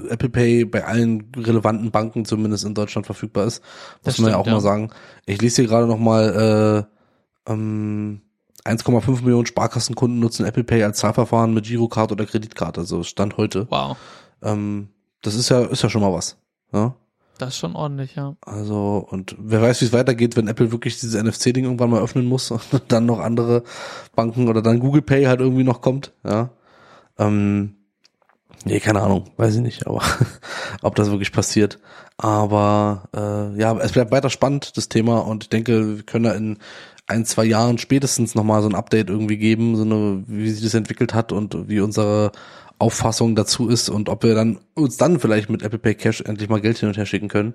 [0.09, 3.63] Apple Pay bei allen relevanten Banken zumindest in Deutschland verfügbar ist.
[3.63, 4.61] Muss Das man ja stimmt, auch mal ja.
[4.61, 4.91] sagen.
[5.27, 6.87] Ich lese hier gerade noch mal,
[7.47, 8.23] äh, ähm,
[8.65, 12.81] 1,5 Millionen Sparkassenkunden nutzen Apple Pay als Zahlverfahren mit Girocard oder Kreditkarte.
[12.81, 13.67] Also Stand heute.
[13.71, 13.97] Wow.
[14.43, 14.89] Ähm,
[15.23, 16.37] das ist ja, ist ja schon mal was.
[16.73, 16.95] Ja?
[17.41, 18.37] Das ist schon ordentlich, ja.
[18.43, 22.27] Also, und wer weiß, wie es weitergeht, wenn Apple wirklich dieses NFC-Ding irgendwann mal öffnen
[22.27, 23.63] muss und dann noch andere
[24.15, 26.51] Banken oder dann Google Pay halt irgendwie noch kommt, ja.
[27.19, 27.77] Ähm,
[28.65, 30.03] nee, keine Ahnung, weiß ich nicht, aber
[30.83, 31.79] ob das wirklich passiert.
[32.19, 36.33] Aber äh, ja, es bleibt weiter spannend, das Thema, und ich denke, wir können da
[36.33, 36.59] in
[37.11, 40.75] ein, zwei Jahren spätestens nochmal so ein Update irgendwie geben, so eine, wie sich das
[40.75, 42.33] entwickelt hat und wie unsere
[42.81, 46.49] Auffassung dazu ist und ob wir dann uns dann vielleicht mit Apple Pay Cash endlich
[46.49, 47.55] mal Geld hin und her schicken können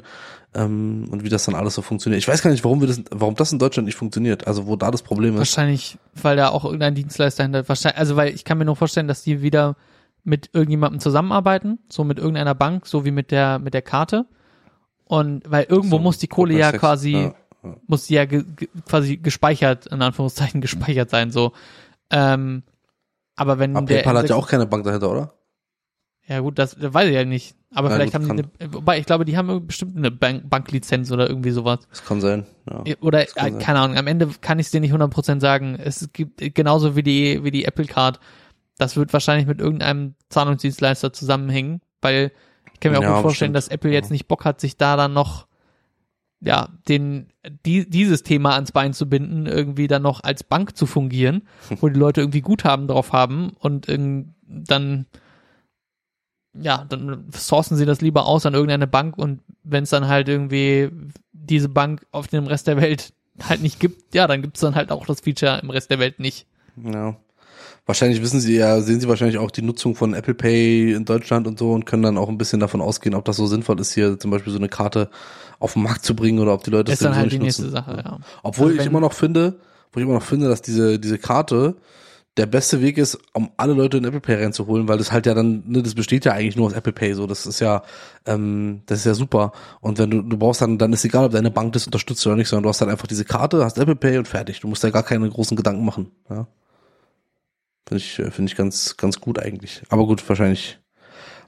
[0.53, 2.19] ähm, und wie das dann alles so funktioniert.
[2.19, 4.75] Ich weiß gar nicht, warum wir das, warum das in Deutschland nicht funktioniert, also wo
[4.75, 5.39] da das Problem ist.
[5.39, 9.07] Wahrscheinlich, weil da auch irgendein Dienstleister hinter, wahrscheinlich, also weil ich kann mir nur vorstellen,
[9.07, 9.75] dass die wieder
[10.23, 14.27] mit irgendjemandem zusammenarbeiten, so mit irgendeiner Bank, so wie mit der, mit der Karte.
[15.05, 17.35] Und weil irgendwo So, muss die Kohle ja quasi, ja.
[17.87, 18.43] Muss die ja ge,
[18.87, 21.53] quasi gespeichert, in Anführungszeichen gespeichert sein, so.
[22.09, 22.63] Ähm,
[23.35, 25.33] aber wenn Aber der PayPal hat ja N6 auch keine Bank dahinter, oder?
[26.27, 27.55] Ja gut, das, das weiß ich ja nicht.
[27.71, 30.49] Aber Ja, vielleicht gut, haben die, eine, wobei ich glaube, die haben bestimmt eine Bank
[30.49, 31.79] Banklizenz oder irgendwie sowas.
[31.89, 32.45] Das kann sein.
[32.69, 32.95] Ja.
[33.01, 33.59] Oder kann äh, sein.
[33.59, 35.75] keine Ahnung, am Ende kann ich es dir nicht 100% sagen.
[35.75, 38.19] Es gibt genauso wie die wie die Apple Card.
[38.77, 42.31] Das wird wahrscheinlich mit irgendeinem Zahlungsdienstleister zusammenhängen, weil
[42.73, 43.71] ich kann mir auch Ja, gut vorstellen, bestimmt.
[43.71, 45.47] dass Apple jetzt nicht Bock hat, sich da dann noch
[46.45, 47.27] ja, den
[47.65, 51.41] die, dieses Thema ans Bein zu binden, irgendwie dann noch als Bank zu fungieren,
[51.81, 55.05] wo die Leute irgendwie Guthaben drauf haben und irgend- dann
[56.57, 60.29] ja, dann sourcen sie das lieber aus an irgendeine Bank und wenn es dann halt
[60.29, 60.89] irgendwie
[61.33, 63.11] diese Bank auf dem Rest der Welt
[63.43, 66.19] halt nicht gibt, ja, dann gibt's dann halt auch das Feature im Rest der Welt
[66.19, 66.47] nicht.
[66.81, 67.17] Ja.
[67.85, 71.45] Wahrscheinlich wissen sie ja, sehen sie wahrscheinlich auch die Nutzung von Apple Pay in Deutschland
[71.45, 73.93] und so und können dann auch ein bisschen davon ausgehen, ob das so sinnvoll ist,
[73.93, 75.09] hier zum Beispiel so eine Karte
[75.59, 77.43] auf den Markt zu bringen oder ob die Leute ist dann sowieso halt die nicht
[77.43, 77.75] nächste nutzen.
[77.75, 78.19] Sache, ja.
[78.41, 79.59] Obwohl Also ich immer noch finde,
[79.93, 81.75] wo ich immer noch finde, dass diese, diese Karte
[82.37, 85.33] der beste Weg ist, um alle Leute in Apple Pay reinzuholen, weil das halt ja
[85.33, 87.83] dann, ne, das besteht ja eigentlich nur aus Apple Pay, so, das ist ja,
[88.25, 89.53] ähm, das ist ja super.
[89.79, 92.35] Und wenn du, du brauchst dann, dann ist egal, ob deine Bank das unterstützt oder
[92.35, 94.59] nicht, sondern du hast dann einfach diese Karte, hast Apple Pay und fertig.
[94.59, 96.47] Du musst ja gar keine großen Gedanken machen, ja.
[97.87, 99.83] Finde ich, äh, finde ich ganz, ganz gut eigentlich.
[99.89, 100.79] Aber gut, wahrscheinlich,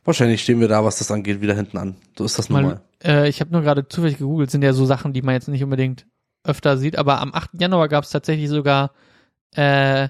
[0.06, 1.96] wahrscheinlich stehen wir da, was das angeht, wieder hinten an.
[2.18, 2.68] So ist das nun mal.
[2.68, 5.48] Mal, äh, ich habe nur gerade zufällig gegoogelt, sind ja so Sachen, die man jetzt
[5.48, 6.06] nicht unbedingt
[6.44, 7.60] öfter sieht, aber am 8.
[7.60, 8.92] Januar gab es tatsächlich sogar
[9.56, 10.08] äh,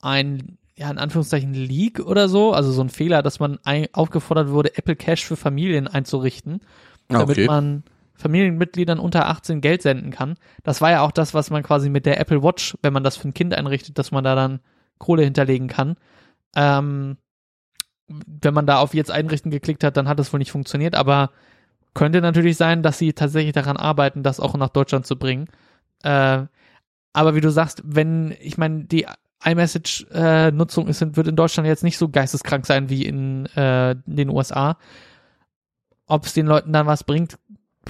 [0.00, 4.50] ein, ja, in Anführungszeichen Leak oder so, also so ein Fehler, dass man ein, aufgefordert
[4.50, 6.60] wurde, Apple Cash für Familien einzurichten,
[7.08, 7.46] Ah, damit okay.
[7.46, 7.84] man
[8.14, 10.36] Familienmitgliedern unter 18 Geld senden kann.
[10.64, 13.16] Das war ja auch das, was man quasi mit der Apple Watch, wenn man das
[13.16, 14.60] für ein Kind einrichtet, dass man da dann
[14.98, 15.96] Kohle hinterlegen kann.
[16.54, 17.16] Ähm,
[18.08, 21.30] wenn man da auf jetzt einrichten geklickt hat, dann hat das wohl nicht funktioniert, aber
[21.94, 25.48] könnte natürlich sein, dass sie tatsächlich daran arbeiten, das auch nach Deutschland zu bringen.
[26.02, 26.44] Äh,
[27.12, 29.06] aber wie du sagst, wenn, ich meine, die
[29.42, 34.28] iMessage-Nutzung ist, wird in Deutschland jetzt nicht so geisteskrank sein wie in, äh, in den
[34.28, 34.78] USA.
[36.06, 37.38] Ob es den Leuten dann was bringt,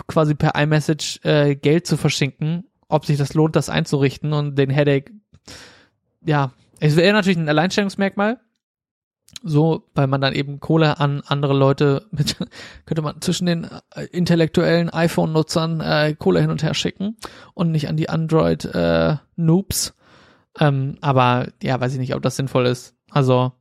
[0.06, 4.70] quasi per iMessage äh, Geld zu verschinken, ob sich das lohnt, das einzurichten und den
[4.70, 5.12] Headache,
[6.24, 8.40] ja, es wäre natürlich ein Alleinstellungsmerkmal,
[9.42, 12.36] so, weil man dann eben Kohle an andere Leute mit,
[12.86, 17.16] könnte man zwischen den äh, intellektuellen iPhone-Nutzern äh, Kohle hin und her schicken
[17.54, 19.94] und nicht an die Android-Noobs.
[20.60, 22.94] ähm, aber ja, weiß ich nicht, ob das sinnvoll ist.
[23.10, 23.52] Also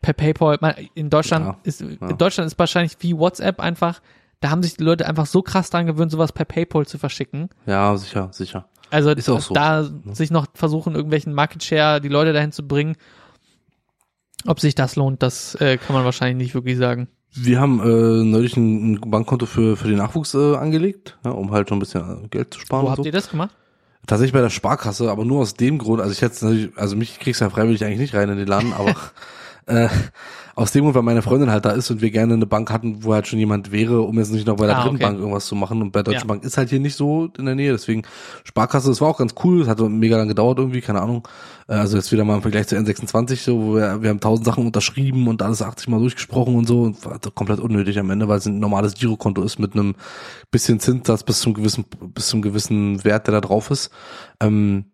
[0.00, 2.08] per PayPal, man, in Deutschland Ja, ist, ja.
[2.08, 4.00] in Deutschland ist wahrscheinlich wie WhatsApp einfach,
[4.40, 7.48] da haben sich die Leute einfach so krass dran gewöhnt, sowas per PayPal zu verschicken.
[7.66, 8.68] Ja, sicher, sicher.
[8.90, 9.54] Also so.
[9.54, 12.96] da sich noch versuchen, irgendwelchen Market Share die Leute dahin zu bringen.
[14.46, 17.08] Ob sich das lohnt, das äh, kann man wahrscheinlich nicht wirklich sagen.
[17.38, 21.68] Wir haben äh, neulich ein, Bankkonto für, für den Nachwuchs äh, angelegt, ja, um halt
[21.68, 22.86] schon ein bisschen äh, Geld zu sparen.
[22.86, 23.04] Wo habt so.
[23.04, 23.54] ihr das gemacht?
[24.06, 27.18] Tatsächlich bei der Sparkasse, aber nur aus dem Grund, also ich hätte natürlich, also mich
[27.18, 28.94] kriegst ja freiwillig eigentlich nicht rein in den Laden, aber
[29.66, 29.88] äh,
[30.54, 33.04] aus dem Grund, weil meine Freundin halt da ist und wir gerne eine Bank hatten,
[33.04, 35.04] wo halt schon jemand wäre, um jetzt nicht noch bei der Ah, dritten okay.
[35.04, 35.82] Bank irgendwas zu machen.
[35.82, 36.34] Und bei der Deutschen Ja.
[36.34, 38.02] Bank ist halt hier nicht so in der Nähe, deswegen
[38.44, 41.26] Sparkasse, das war auch ganz cool, das hat mega lang gedauert irgendwie, keine Ahnung.
[41.68, 44.46] Äh, Also jetzt wieder mal im Vergleich zu N26, so, wo wir, wir haben tausend
[44.46, 48.28] Sachen unterschrieben und alles 80 Mal durchgesprochen und so, und war komplett unnötig am Ende,
[48.28, 49.94] weil es ein normales Girokonto ist mit einem
[50.50, 51.84] bisschen Zinssatz bis zum gewissen,
[52.14, 53.90] bis zum gewissen Wert, der da drauf ist.
[54.40, 54.86] Ähm,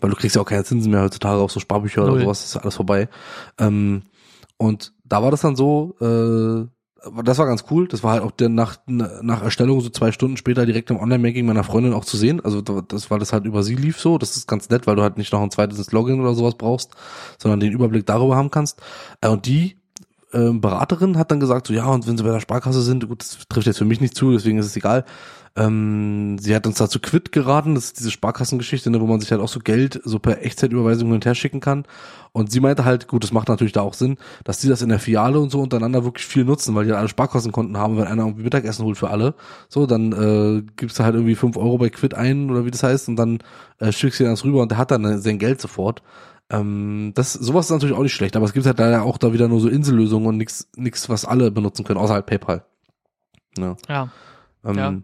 [0.00, 2.22] weil du kriegst ja auch keine Zinsen mehr heutzutage auf so Sparbücher oder Null.
[2.22, 3.08] sowas, ist ja alles vorbei.
[3.58, 4.02] Ähm,
[4.56, 6.66] und da war das dann so, äh,
[7.24, 7.88] das war ganz cool.
[7.88, 11.44] Das war halt auch der nach, nach Erstellung so zwei Stunden später direkt im Online-Banking
[11.44, 12.40] meiner Freundin auch zu sehen.
[12.44, 14.18] Also das, weil das halt über sie lief so.
[14.18, 16.92] Das ist ganz nett, weil du halt nicht noch ein zweites Login oder sowas brauchst,
[17.38, 18.80] sondern den Überblick darüber haben kannst.
[19.20, 19.76] Äh, und die
[20.32, 23.20] ähm, Beraterin hat dann gesagt, so ja, und wenn sie bei der Sparkasse sind, gut,
[23.20, 25.04] das trifft jetzt für mich nicht zu, deswegen ist es egal.
[25.54, 29.30] Ähm, sie hat uns dazu Quid geraten, das ist diese Sparkassengeschichte, ne, wo man sich
[29.32, 31.84] halt auch so Geld so per Echtzeitüberweisung hin und her schicken kann.
[32.32, 34.88] Und sie meinte halt, gut, das macht natürlich da auch Sinn, dass die das in
[34.88, 38.06] der Filiale und so untereinander wirklich viel nutzen, weil die halt alle Sparkassenkonten haben, wenn
[38.06, 39.34] einer irgendwie Mittagessen holt für alle.
[39.68, 42.82] So, dann äh, gibst du halt irgendwie fünf Euro bei Quid ein oder wie das
[42.82, 43.40] heißt und dann
[43.78, 46.02] äh, schickst du dir das rüber und der hat dann sein Geld sofort.
[46.48, 49.34] Ähm, das, sowas ist natürlich auch nicht schlecht, aber es gibt halt leider auch da
[49.34, 52.64] wieder nur so Insellösungen und nichts, nichts, was alle benutzen können, außer halt PayPal.
[53.58, 53.76] Ja.
[53.86, 54.08] Ja.
[54.64, 54.94] Ähm, Ja.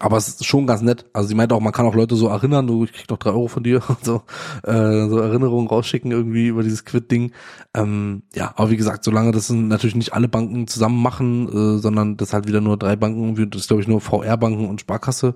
[0.00, 1.06] Aber es ist schon ganz nett.
[1.12, 3.30] Also sie meinte auch, man kann auch Leute so erinnern, du, ich krieg noch drei
[3.30, 4.22] Euro von dir und so,
[4.62, 7.32] äh, so Erinnerungen rausschicken irgendwie über dieses Quid-Ding.
[7.74, 12.16] Ähm, ja, aber wie gesagt, solange das natürlich nicht alle Banken zusammen machen, äh, sondern
[12.16, 15.34] das halt wieder nur drei Banken, das ist glaube ich nur VR-Banken und Sparkasse,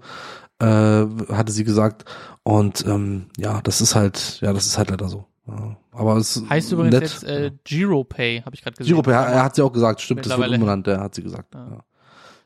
[0.60, 2.04] äh, hatte sie gesagt.
[2.44, 5.26] Und ähm, ja, das ist halt, ja, das ist halt leider so.
[5.46, 5.76] Ja.
[5.90, 7.02] Aber es Heißt übrigens nett.
[7.02, 8.92] jetzt äh, GiroPay, habe ich gerade gesehen.
[8.92, 11.54] Giropay, er hat sie auch gesagt, stimmt, das wird umbenannt, der hat sie gesagt.
[11.54, 11.66] Ja.
[11.68, 11.84] Ja.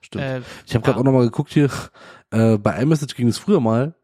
[0.06, 0.24] Stimmt.
[0.24, 1.00] Äh, Ich habe gerade ja.
[1.00, 1.68] auch nochmal geguckt hier,
[2.30, 3.94] äh, bei iMessage ging es früher mal,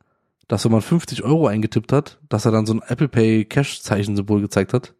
[0.48, 3.80] dass wenn man 50 Euro eingetippt hat, dass er dann so ein Apple Pay Cash
[3.82, 4.94] Zeichen Symbol gezeigt hat.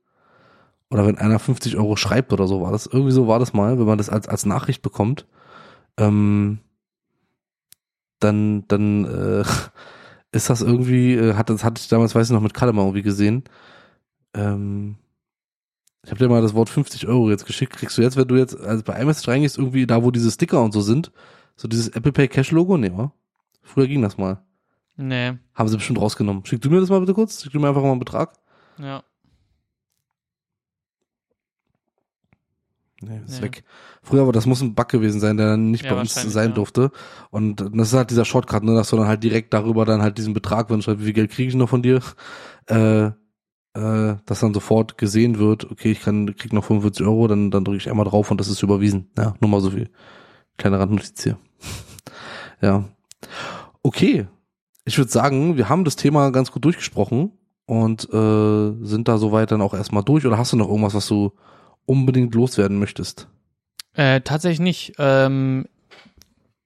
[0.91, 2.87] oder wenn einer 50 Euro schreibt oder so war das.
[2.87, 5.27] Irgendwie so war das mal, wenn man das als, als Nachricht bekommt.
[5.99, 6.59] Ähm,
[8.21, 9.45] dann, dann äh,
[10.33, 12.83] ist das irgendwie, äh, hat das hatte ich damals, weiß ich noch, mit Kalle mal
[12.83, 13.45] irgendwie gesehen.
[14.35, 14.97] Ähm,
[16.05, 17.75] ich habe dir mal das Wort 50 Euro jetzt geschickt.
[17.77, 20.63] Kriegst du jetzt, wenn du jetzt also bei iMessage reingehst, irgendwie da, wo diese Sticker
[20.63, 21.13] und so sind,
[21.57, 22.77] so dieses Apple Pay Cash Logo?
[22.77, 23.13] Nee, wa?
[23.63, 24.43] Früher ging das mal.
[24.97, 26.45] Nee, Haben sie bestimmt rausgenommen.
[26.45, 27.43] Schick du mir das mal bitte kurz?
[27.43, 28.35] Schick du mir einfach mal einen Betrag?
[28.79, 29.03] ja.
[33.05, 33.47] Nee, ist Nee.
[33.47, 33.65] weg.
[34.05, 36.51] Früher war das muss ein Bug gewesen sein, der dann nicht Ja, bei uns sein
[36.51, 36.55] ja.
[36.55, 36.93] durfte.
[37.31, 40.19] Und das ist halt dieser Shortcut, ne, dass du dann halt direkt darüber dann halt
[40.19, 42.01] diesen Betrag, wenn du schreibst, wie viel Geld kriege ich noch von dir,
[42.67, 43.11] äh,
[43.75, 47.65] äh, dass dann sofort gesehen wird, okay, ich kann, krieg noch 45 Euro, dann, dann
[47.65, 49.11] drücke ich einmal drauf und das ist überwiesen.
[49.17, 49.91] Ja, nur mal so viel.
[50.59, 51.39] Kleine Randnotiz hier.
[52.61, 52.85] ja.
[53.83, 54.27] Okay.
[54.85, 57.33] Ich würde sagen, wir haben das Thema ganz gut durchgesprochen
[57.67, 60.27] und äh, sind da soweit dann auch erstmal durch.
[60.27, 61.33] Oder hast du noch irgendwas, was du
[61.87, 63.29] unbedingt loswerden möchtest?
[63.95, 64.95] Äh, tatsächlich nicht.
[64.99, 65.67] Ähm,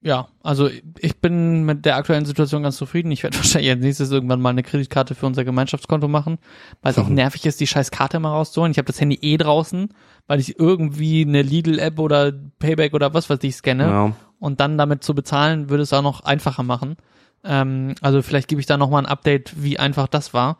[0.06, 0.70] ja, also
[1.00, 3.10] ich bin mit der aktuellen Situation ganz zufrieden.
[3.10, 6.38] Ich werde wahrscheinlich als nächstes irgendwann mal eine Kreditkarte für unser Gemeinschaftskonto machen,
[6.80, 8.70] weil es auch nervig ist, die scheiß Karte mal rauszuholen.
[8.70, 9.88] Ich habe das Handy eh draußen,
[10.28, 14.12] weil ich irgendwie eine Lidl-App oder Payback oder was weiß ich scanne Ja.
[14.38, 16.96] und dann damit zu bezahlen, würde es auch noch einfacher machen.
[17.42, 20.58] Ähm, also vielleicht gebe ich da noch mal ein Update, wie einfach das war.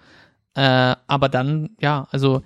[0.55, 2.43] Äh, aber dann, ja, also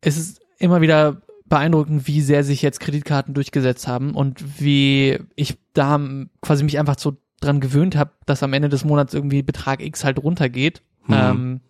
[0.00, 5.56] es ist immer wieder beeindruckend, wie sehr sich jetzt Kreditkarten durchgesetzt haben und wie ich
[5.72, 6.00] da
[6.40, 10.04] quasi mich einfach so dran gewöhnt habe, dass am Ende des Monats irgendwie Betrag X
[10.04, 10.82] halt runtergeht.
[11.06, 11.14] Mhm.
[11.14, 11.60] Ähm,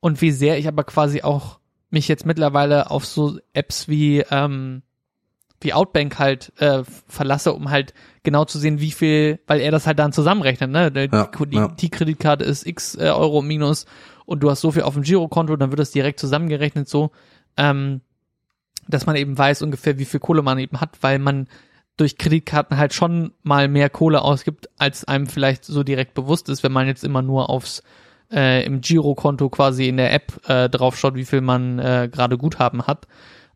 [0.00, 1.58] und wie sehr ich aber quasi auch
[1.90, 4.82] mich jetzt mittlerweile auf so Apps wie ähm,
[5.60, 9.86] wie Outbank halt äh, verlasse, um halt genau zu sehen, wie viel, weil er das
[9.86, 10.92] halt dann zusammenrechnet, ne?
[10.92, 11.68] Die, Ja, die, ja.
[11.68, 13.86] die Kreditkarte ist x äh, Euro minus
[14.26, 17.10] und du hast so viel auf dem Girokonto, dann wird das direkt zusammengerechnet so,
[17.56, 18.02] ähm,
[18.88, 21.48] dass man eben weiß ungefähr, wie viel Kohle man eben hat, weil man
[21.96, 26.62] durch Kreditkarten halt schon mal mehr Kohle ausgibt, als einem vielleicht so direkt bewusst ist,
[26.62, 27.82] wenn man jetzt immer nur aufs
[28.30, 32.86] äh, im Girokonto quasi in der App äh, draufschaut, wie viel man äh, gerade Guthaben
[32.86, 33.06] hat.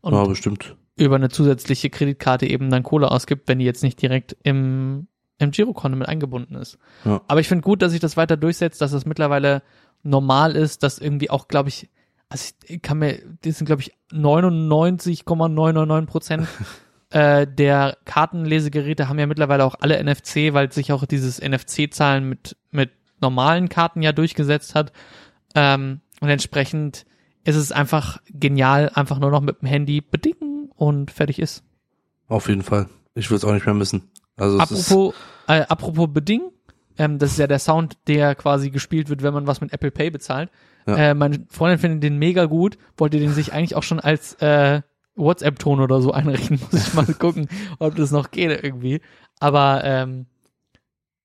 [0.01, 0.75] Und ja, bestimmt.
[0.95, 5.51] über eine zusätzliche Kreditkarte eben dann Kohle ausgibt, wenn die jetzt nicht direkt im, im
[5.51, 6.79] Girokonto mit eingebunden ist.
[7.05, 7.21] Ja.
[7.27, 9.61] Aber ich finde gut, dass sich das weiter durchsetzt, dass es mittlerweile
[10.03, 11.89] normal ist, dass irgendwie auch, glaube ich,
[12.31, 16.47] also ich kann mir, das sind, glaube ich, 99,999 Prozent
[17.09, 22.55] äh, der Kartenlesegeräte haben ja mittlerweile auch alle NFC, weil sich auch dieses NFC-Zahlen mit,
[22.71, 24.93] mit normalen Karten ja durchgesetzt hat.
[25.55, 27.05] Ähm, und entsprechend
[27.43, 31.63] ist es einfach genial, einfach nur noch mit dem Handy bedingen und fertig ist.
[32.29, 32.87] Auf jeden Fall.
[33.13, 34.09] Ich will es auch nicht mehr missen.
[34.37, 35.13] Also Apropos,
[35.47, 36.43] äh, apropos Beding,
[36.97, 39.91] ähm, das ist ja der Sound, der quasi gespielt wird, wenn man was mit Apple
[39.91, 40.49] Pay bezahlt.
[40.87, 40.95] Ja.
[40.97, 44.81] Äh, meine Freundin findet den mega gut, wollte den sich eigentlich auch schon als äh,
[45.15, 47.47] WhatsApp-Ton oder so einrichten, muss ich mal gucken,
[47.79, 49.01] ob das noch geht irgendwie.
[49.39, 50.25] Aber ähm,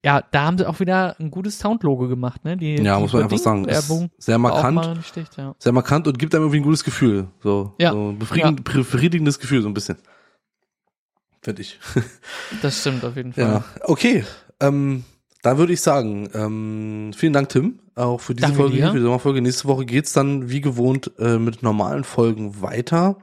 [0.05, 2.57] ja, da haben sie auch wieder ein gutes Soundlogo gemacht, ne?
[2.57, 3.67] Die, ja, die muss man einfach sagen.
[4.19, 5.05] Sehr markant.
[5.05, 5.55] schlecht, ja.
[5.59, 7.29] sehr markant und gibt einem irgendwie ein gutes Gefühl.
[7.43, 7.93] So, Ja.
[7.93, 9.97] so ein befriedigend, befriedigendes Gefühl, so ein bisschen.
[11.43, 11.79] Finde ich.
[12.63, 13.45] Das stimmt auf jeden Fall.
[13.45, 14.25] Ja, okay.
[14.61, 15.05] Ähm,
[15.47, 18.91] dann würde ich sagen, ähm, vielen Dank, Tim, auch für diese Danke Folge, dir.
[18.91, 19.41] für die Sommerfolge.
[19.41, 23.17] Nächste Woche geht's dann wie gewohnt äh, mit normalen Folgen weiter.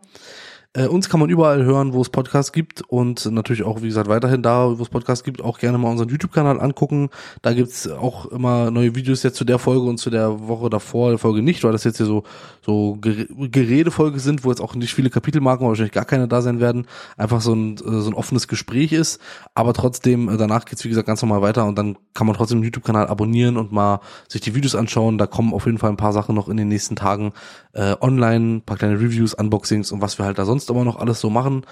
[0.76, 4.08] Äh, uns kann man überall hören, wo es Podcasts gibt und natürlich auch, wie gesagt,
[4.08, 7.10] weiterhin da, wo es Podcasts gibt, auch gerne mal unseren YouTube-Kanal angucken.
[7.44, 11.10] Da gibt's auch immer neue Videos jetzt zu der Folge und zu der Woche davor,
[11.12, 12.24] der Folge nicht, weil das jetzt hier so,
[12.66, 16.60] so Gere- Geredefolge sind, wo jetzt auch nicht viele Kapitelmarken, wahrscheinlich gar keine da sein
[16.60, 16.88] werden.
[17.18, 19.22] Einfach so ein, äh, so ein offenes Gespräch ist.
[19.54, 22.62] Aber trotzdem, äh, danach geht's wie gesagt, ganz normal weiter und dann kann man trotzdem
[22.62, 25.20] den YouTube-Kanal abonnieren und mal sich die Videos anschauen.
[25.20, 27.34] Da kommen auf jeden Fall ein paar Sachen noch in den nächsten Tagen
[27.74, 30.98] äh, online, ein paar kleine Reviews, Unboxings und was wir halt da sonst immer noch
[30.98, 31.65] alles so machen.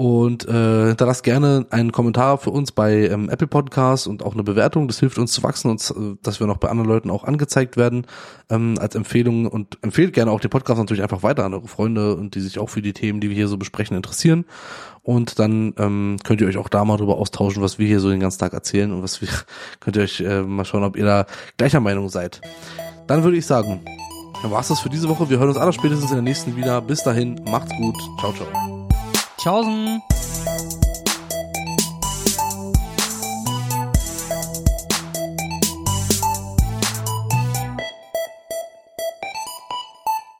[0.00, 4.42] Und äh, hinterlasst gerne einen Kommentar für uns bei ähm, Apple Podcasts und auch eine
[4.42, 4.88] Bewertung.
[4.88, 7.76] Das hilft uns zu wachsen und äh, dass wir noch bei anderen Leuten auch angezeigt
[7.76, 8.06] werden
[8.48, 9.46] ähm, als Empfehlung.
[9.46, 12.58] Und empfehlt gerne auch den Podcast natürlich einfach weiter an eure Freunde und die sich
[12.58, 14.46] auch für die Themen, die wir hier so besprechen, interessieren.
[15.02, 18.08] Und dann ähm, könnt ihr euch auch da mal drüber austauschen, was wir hier so
[18.08, 19.28] den ganzen Tag erzählen und was wir
[19.80, 21.26] könnt ihr euch äh, mal schauen, ob ihr da
[21.58, 22.40] gleicher Meinung seid.
[23.06, 23.80] Dann würde ich sagen,
[24.42, 25.28] dann war's das für diese Woche.
[25.28, 26.80] Wir hören uns aller spätestens in der nächsten wieder.
[26.80, 27.96] Bis dahin, macht's gut.
[28.18, 28.48] Ciao, ciao.
[29.38, 30.02] Tschaußen!